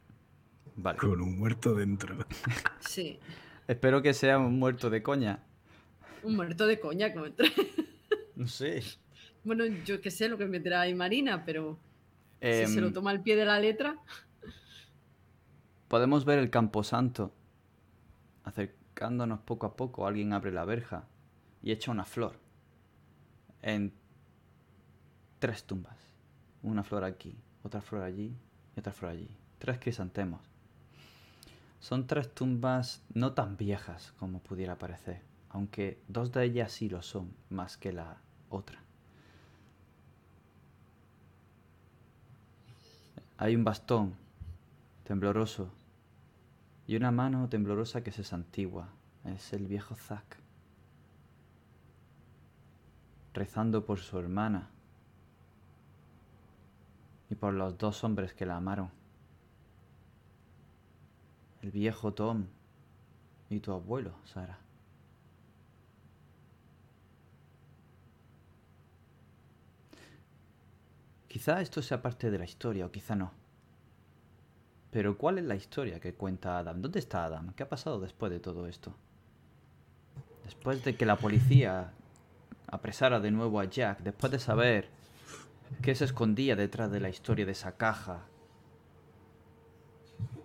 [0.77, 0.97] Vale.
[0.99, 2.15] Con un muerto dentro.
[2.79, 3.19] Sí,
[3.67, 5.43] Espero que sea un muerto de coña.
[6.23, 7.51] un muerto de coña como entre-
[8.35, 8.81] No sé.
[9.43, 11.79] Bueno, yo qué sé lo que meterá ahí Marina, pero
[12.41, 13.97] si se lo Em, toma al pie de la letra,
[15.91, 17.33] Podemos ver el camposanto.
[18.45, 21.03] Acercándonos poco a poco, alguien abre la verja
[21.61, 22.39] y echa una flor.
[23.61, 23.91] En
[25.39, 25.97] tres tumbas.
[26.63, 28.33] Una flor aquí, otra flor allí
[28.73, 29.27] y otra flor allí.
[29.59, 30.39] Tres crisantemos.
[31.81, 37.01] Son tres tumbas no tan viejas como pudiera parecer, aunque dos de ellas sí lo
[37.01, 38.80] son, más que la otra.
[43.41, 44.13] Hay un bastón
[45.03, 45.67] tembloroso
[46.85, 48.89] y una mano temblorosa que se santigua.
[49.25, 50.37] Es el viejo Zack.
[53.33, 54.69] Rezando por su hermana
[57.31, 58.91] y por los dos hombres que la amaron.
[61.63, 62.45] El viejo Tom
[63.49, 64.59] y tu abuelo, Sara.
[71.31, 73.31] Quizá esto sea parte de la historia o quizá no.
[74.91, 76.81] Pero ¿cuál es la historia que cuenta Adam?
[76.81, 77.53] ¿Dónde está Adam?
[77.53, 78.93] ¿Qué ha pasado después de todo esto?
[80.43, 81.93] Después de que la policía
[82.67, 84.89] apresara de nuevo a Jack, después de saber
[85.81, 88.25] qué se escondía detrás de la historia de esa caja.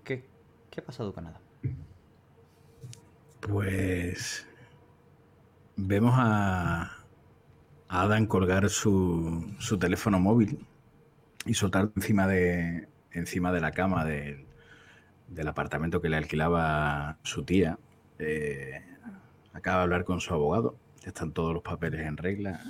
[0.05, 0.25] ¿Qué,
[0.71, 1.43] qué ha pasado con Adam?
[3.41, 4.47] Pues
[5.75, 6.93] vemos a,
[7.89, 10.65] Adam colgar su, su teléfono móvil
[11.47, 14.47] y soltar encima de, encima de la cama del,
[15.29, 17.79] del apartamento que le alquilaba su tía.
[18.19, 18.83] Eh,
[19.53, 22.61] acaba de hablar con su abogado, ya están todos los papeles en regla.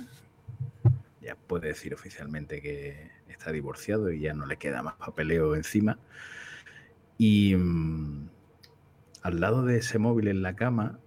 [1.21, 5.99] Ya puede decir oficialmente que está divorciado y ya no le queda más papeleo encima.
[7.17, 8.29] Y mm,
[9.23, 10.99] al lado de ese móvil en la cama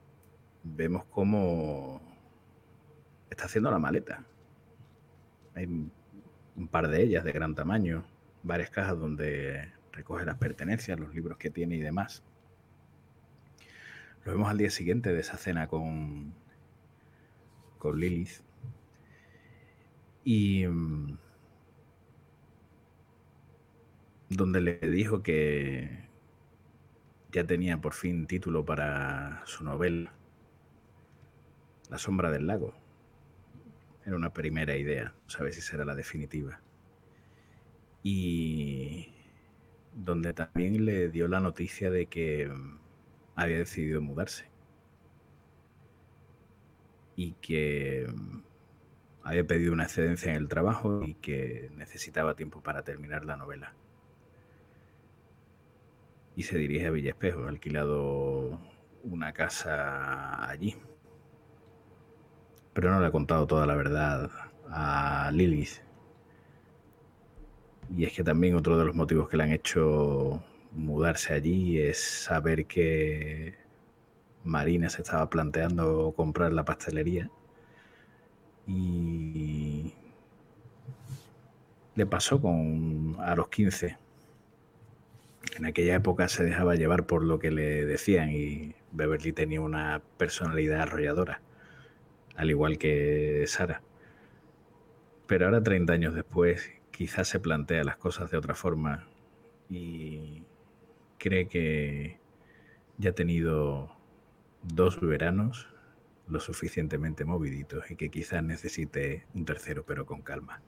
[0.62, 2.02] vemos cómo
[3.31, 4.24] está haciendo la maleta.
[5.55, 5.66] Hay
[6.61, 8.05] un par de ellas de gran tamaño,
[8.43, 12.23] varias cajas donde recoge las pertenencias, los libros que tiene y demás.
[14.25, 16.35] Lo vemos al día siguiente de esa cena con,
[17.79, 18.43] con Lilith.
[20.23, 21.17] Y mm,
[24.29, 26.05] donde le dijo que
[27.33, 30.13] ya tenía por fin título para su novela,
[31.89, 32.80] La sombra del lago.
[34.05, 36.61] Era una primera idea, no sabe si será la definitiva.
[38.03, 39.12] Y
[39.95, 42.79] donde también le dio la noticia de que mm,
[43.37, 44.47] había decidido mudarse.
[47.17, 48.43] Y que mm,
[49.25, 53.75] había pedido una excedencia en el trabajo y que necesitaba tiempo para terminar la novela.
[56.37, 58.59] Y se dirige a Villa Espejo, ha alquilado
[59.03, 60.77] una casa allí.
[62.73, 64.31] Pero no le ha contado toda la verdad
[64.68, 65.82] a Lilith.
[67.97, 70.42] Y es que también otro de los motivos que le han hecho
[70.73, 73.57] mudarse allí es saber que
[74.44, 77.31] Marina se estaba planteando comprar la pastelería.
[78.66, 79.92] Y
[81.97, 83.99] le pasó con a los 15.
[85.57, 90.00] En aquella época se dejaba llevar por lo que le decían y Beverly tenía una
[90.16, 91.40] personalidad arrolladora,
[92.36, 93.83] al igual que Sara.
[95.26, 99.09] Pero ahora, 30 años después, quizás se plantea las cosas de otra forma
[99.68, 100.42] y
[101.18, 102.18] cree que
[102.99, 103.97] ya ha tenido
[104.62, 105.68] dos veranos
[106.26, 110.62] lo suficientemente moviditos y que quizás necesite un tercero, pero con calma.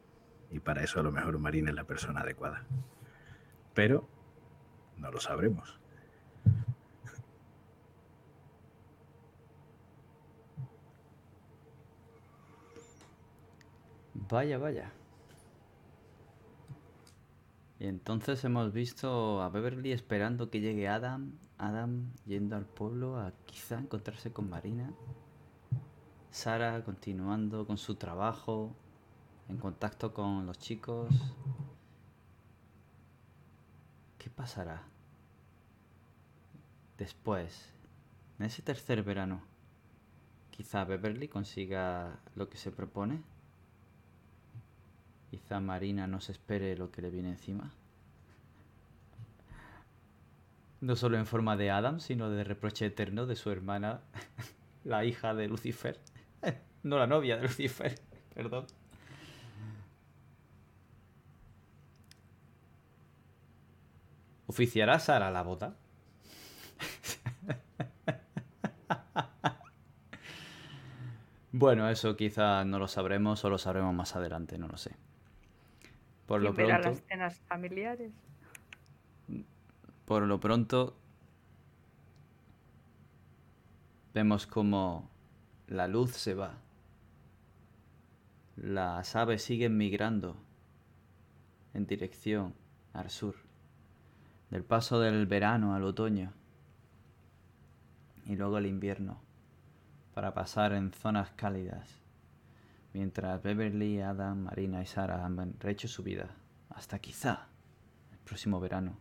[0.50, 2.66] Y para eso a lo mejor Marina es la persona adecuada.
[3.74, 4.08] Pero
[4.98, 5.81] no lo sabremos.
[14.14, 14.92] Vaya, vaya.
[17.78, 23.32] Y entonces hemos visto a Beverly esperando que llegue Adam, Adam yendo al pueblo a
[23.46, 24.92] quizá encontrarse con Marina,
[26.30, 28.76] Sara continuando con su trabajo,
[29.48, 31.08] en contacto con los chicos.
[34.18, 34.84] ¿Qué pasará?
[36.98, 37.72] Después,
[38.38, 39.42] en ese tercer verano,
[40.50, 43.31] quizá Beverly consiga lo que se propone.
[45.32, 47.72] Quizá Marina no se espere lo que le viene encima.
[50.82, 54.02] No solo en forma de Adam, sino de reproche eterno de su hermana,
[54.84, 55.98] la hija de Lucifer.
[56.82, 57.94] No la novia de Lucifer,
[58.34, 58.66] perdón.
[64.48, 65.76] ¿Oficiará Sara la boda?
[71.52, 74.94] bueno, eso quizá no lo sabremos o lo sabremos más adelante, no lo sé.
[76.26, 78.12] Por lo ¿Quién verá pronto, las escenas familiares?
[80.04, 80.96] por lo pronto,
[84.12, 85.08] vemos como
[85.68, 86.54] la luz se va.
[88.56, 90.36] Las aves siguen migrando
[91.74, 92.54] en dirección
[92.92, 93.36] al sur.
[94.50, 96.34] Del paso del verano al otoño
[98.26, 99.18] y luego el invierno
[100.14, 102.01] para pasar en zonas cálidas.
[102.92, 106.30] Mientras Beverly, Adam, Marina y Sara han rehecho su vida
[106.70, 107.48] hasta quizá
[108.12, 108.96] el próximo verano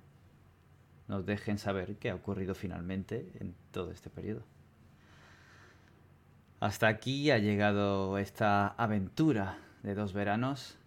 [1.12, 4.44] nos dejen saber qué ha ocurrido finalmente en todo este periodo.
[6.62, 10.78] Hasta aquí ha llegado esta aventura de dos veranos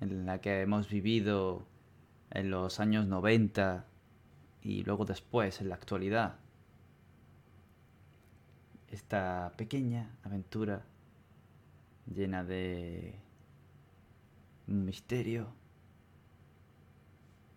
[0.00, 1.68] en la que hemos vivido
[2.32, 3.84] en los años 90
[4.62, 6.34] y luego después en la actualidad.
[8.88, 10.82] Esta pequeña aventura
[12.14, 13.18] llena de
[14.66, 15.48] misterio,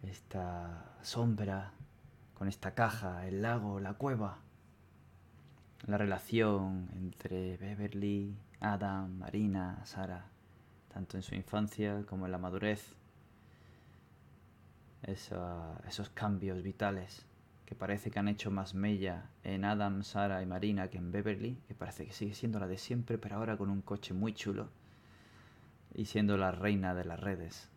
[0.03, 1.73] esta sombra
[2.33, 4.39] con esta caja, el lago, la cueva,
[5.85, 10.25] la relación entre Beverly, Adam, Marina, Sara,
[10.93, 12.95] tanto en su infancia como en la madurez,
[15.03, 17.25] esos cambios vitales
[17.73, 21.57] que parece que han hecho más mella en Adam, Sara y Marina que en Beverly,
[21.67, 24.69] que parece que sigue siendo la de siempre, pero ahora con un coche muy chulo
[25.95, 27.69] y siendo la reina de las redes.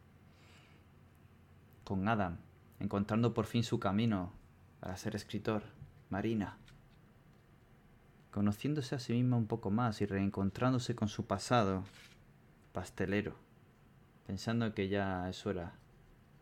[1.83, 2.37] Con Adam,
[2.79, 4.35] encontrando por fin su camino
[4.81, 5.63] para ser escritor,
[6.11, 6.59] Marina,
[8.33, 11.85] conociéndose a sí misma un poco más y reencontrándose con su pasado
[12.73, 13.35] pastelero,
[14.27, 15.73] pensando que ya es hora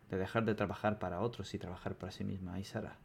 [0.09, 2.59] de dejar de trabajar para otros y trabajar para sí misma.
[2.59, 2.97] Y Sara,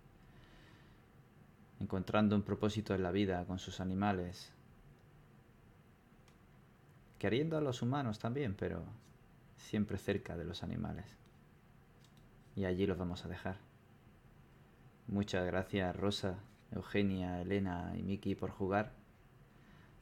[1.81, 4.53] encontrando un propósito en la vida con sus animales,
[7.19, 8.85] queriendo a los humanos también, pero
[9.57, 11.07] siempre cerca de los animales.
[12.55, 13.59] Y allí los vamos a dejar.
[15.07, 16.39] Muchas gracias Rosa,
[16.73, 18.93] Eugenia, Elena y Miki por jugar.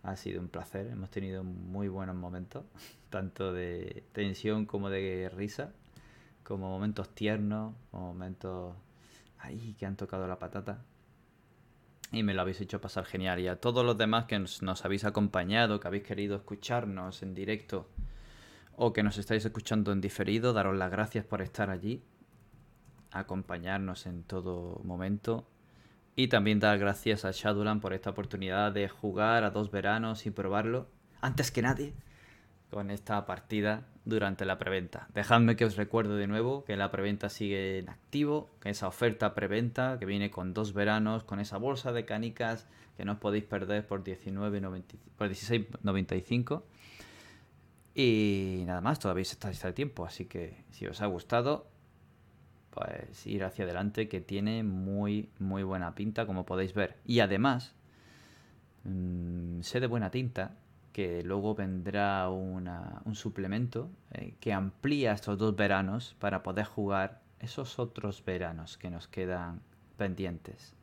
[0.03, 2.65] Ha sido un placer, hemos tenido muy buenos momentos,
[3.11, 5.73] tanto de tensión como de risa,
[6.45, 8.75] como momentos tiernos, momentos
[9.39, 10.85] ahí que han tocado la patata.
[12.11, 13.41] Y me lo habéis hecho pasar genial.
[13.41, 17.89] Y a todos los demás que nos, habéis acompañado, que habéis querido escucharnos en directo
[18.77, 22.03] o que nos estáis escuchando en diferido, daros las gracias por estar allí,
[23.11, 25.49] acompañarnos en todo momento.
[26.17, 30.31] Y también dar gracias a Shadowland por esta oportunidad de jugar a dos veranos y
[30.31, 30.89] probarlo,
[31.21, 31.95] antes que nadie,
[32.71, 35.09] con esta partida durante la preventa.
[35.15, 39.35] Dejadme que os recuerde de nuevo que la preventa sigue en activo, que esa oferta
[39.35, 42.67] preventa que viene con dos veranos, con esa bolsa de canicas
[42.97, 44.83] que no os podéis perder por 19.90
[45.17, 46.63] por 16.95.
[47.95, 51.67] Y nada más, todavía estáis a tiempo, así que si os ha gustado,
[52.71, 57.75] pues ir hacia adelante que tiene muy muy buena pinta como podéis ver y además
[58.85, 60.57] mm, sé de buena tinta
[60.99, 67.23] que luego vendrá una- un suplemento eh, que amplía estos dos veranos para poder jugar
[67.39, 69.61] esos otros veranos que nos quedan
[69.97, 70.75] pendientes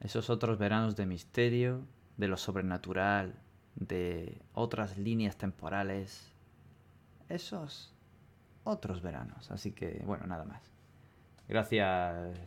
[0.00, 1.82] esos otros veranos de misterio
[2.16, 3.34] de lo sobrenatural
[3.74, 6.32] de otras líneas temporales
[7.28, 7.92] esos
[8.64, 10.62] otros veranos así que bueno nada más
[11.46, 12.38] Gracias,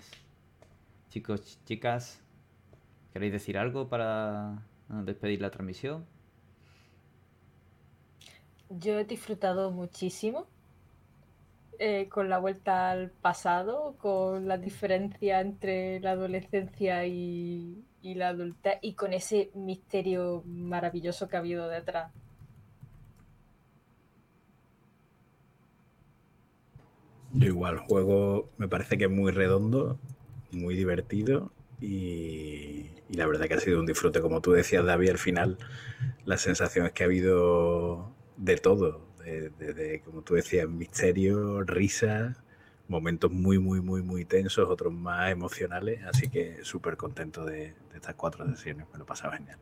[1.10, 2.22] chicos, chicas.
[3.12, 6.06] ¿Queréis decir algo para eh, despedir la transmisión?
[8.80, 10.48] Yo he disfrutado muchísimo
[11.78, 18.80] eh, con la vuelta al pasado, con la diferencia entre la adolescencia y, la adultez
[18.82, 22.12] y con ese misterio maravilloso que ha habido detrás.
[27.34, 30.00] Yo igual, juego me parece que es muy redondo,
[30.52, 34.22] muy divertido y, y la verdad que ha sido un disfrute.
[34.22, 35.58] Como tú decías, David, al final
[36.26, 42.36] las sensaciones que ha habido de todo, de, como tú decías, misterio, risa,
[42.88, 47.96] momentos muy, muy, muy, muy tensos, otros más emocionales, así que súper contento de, de
[47.96, 49.60] estas cuatro sesiones, me lo pasaba genial.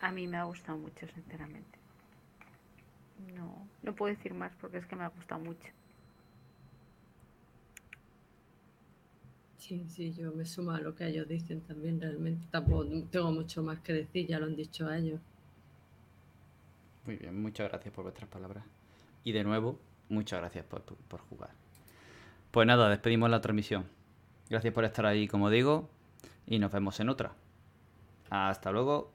[0.00, 1.78] A mí me ha gustado mucho, sinceramente.
[3.34, 5.68] No, no puedo decir más porque es que me ha gustado mucho.
[9.58, 12.46] Sí, sí, yo me sumo a lo que ellos dicen también, realmente.
[12.50, 15.20] Tampoco tengo mucho más que decir, ya lo han dicho ellos.
[17.04, 18.64] Muy bien, muchas gracias por vuestras palabras.
[19.24, 19.78] Y de nuevo,
[20.08, 21.50] muchas gracias por, por jugar.
[22.50, 23.84] Pues nada, despedimos la transmisión.
[24.48, 25.88] Gracias por estar ahí, como digo,
[26.46, 27.34] y nos vemos en otra.
[28.30, 29.12] Hasta luego.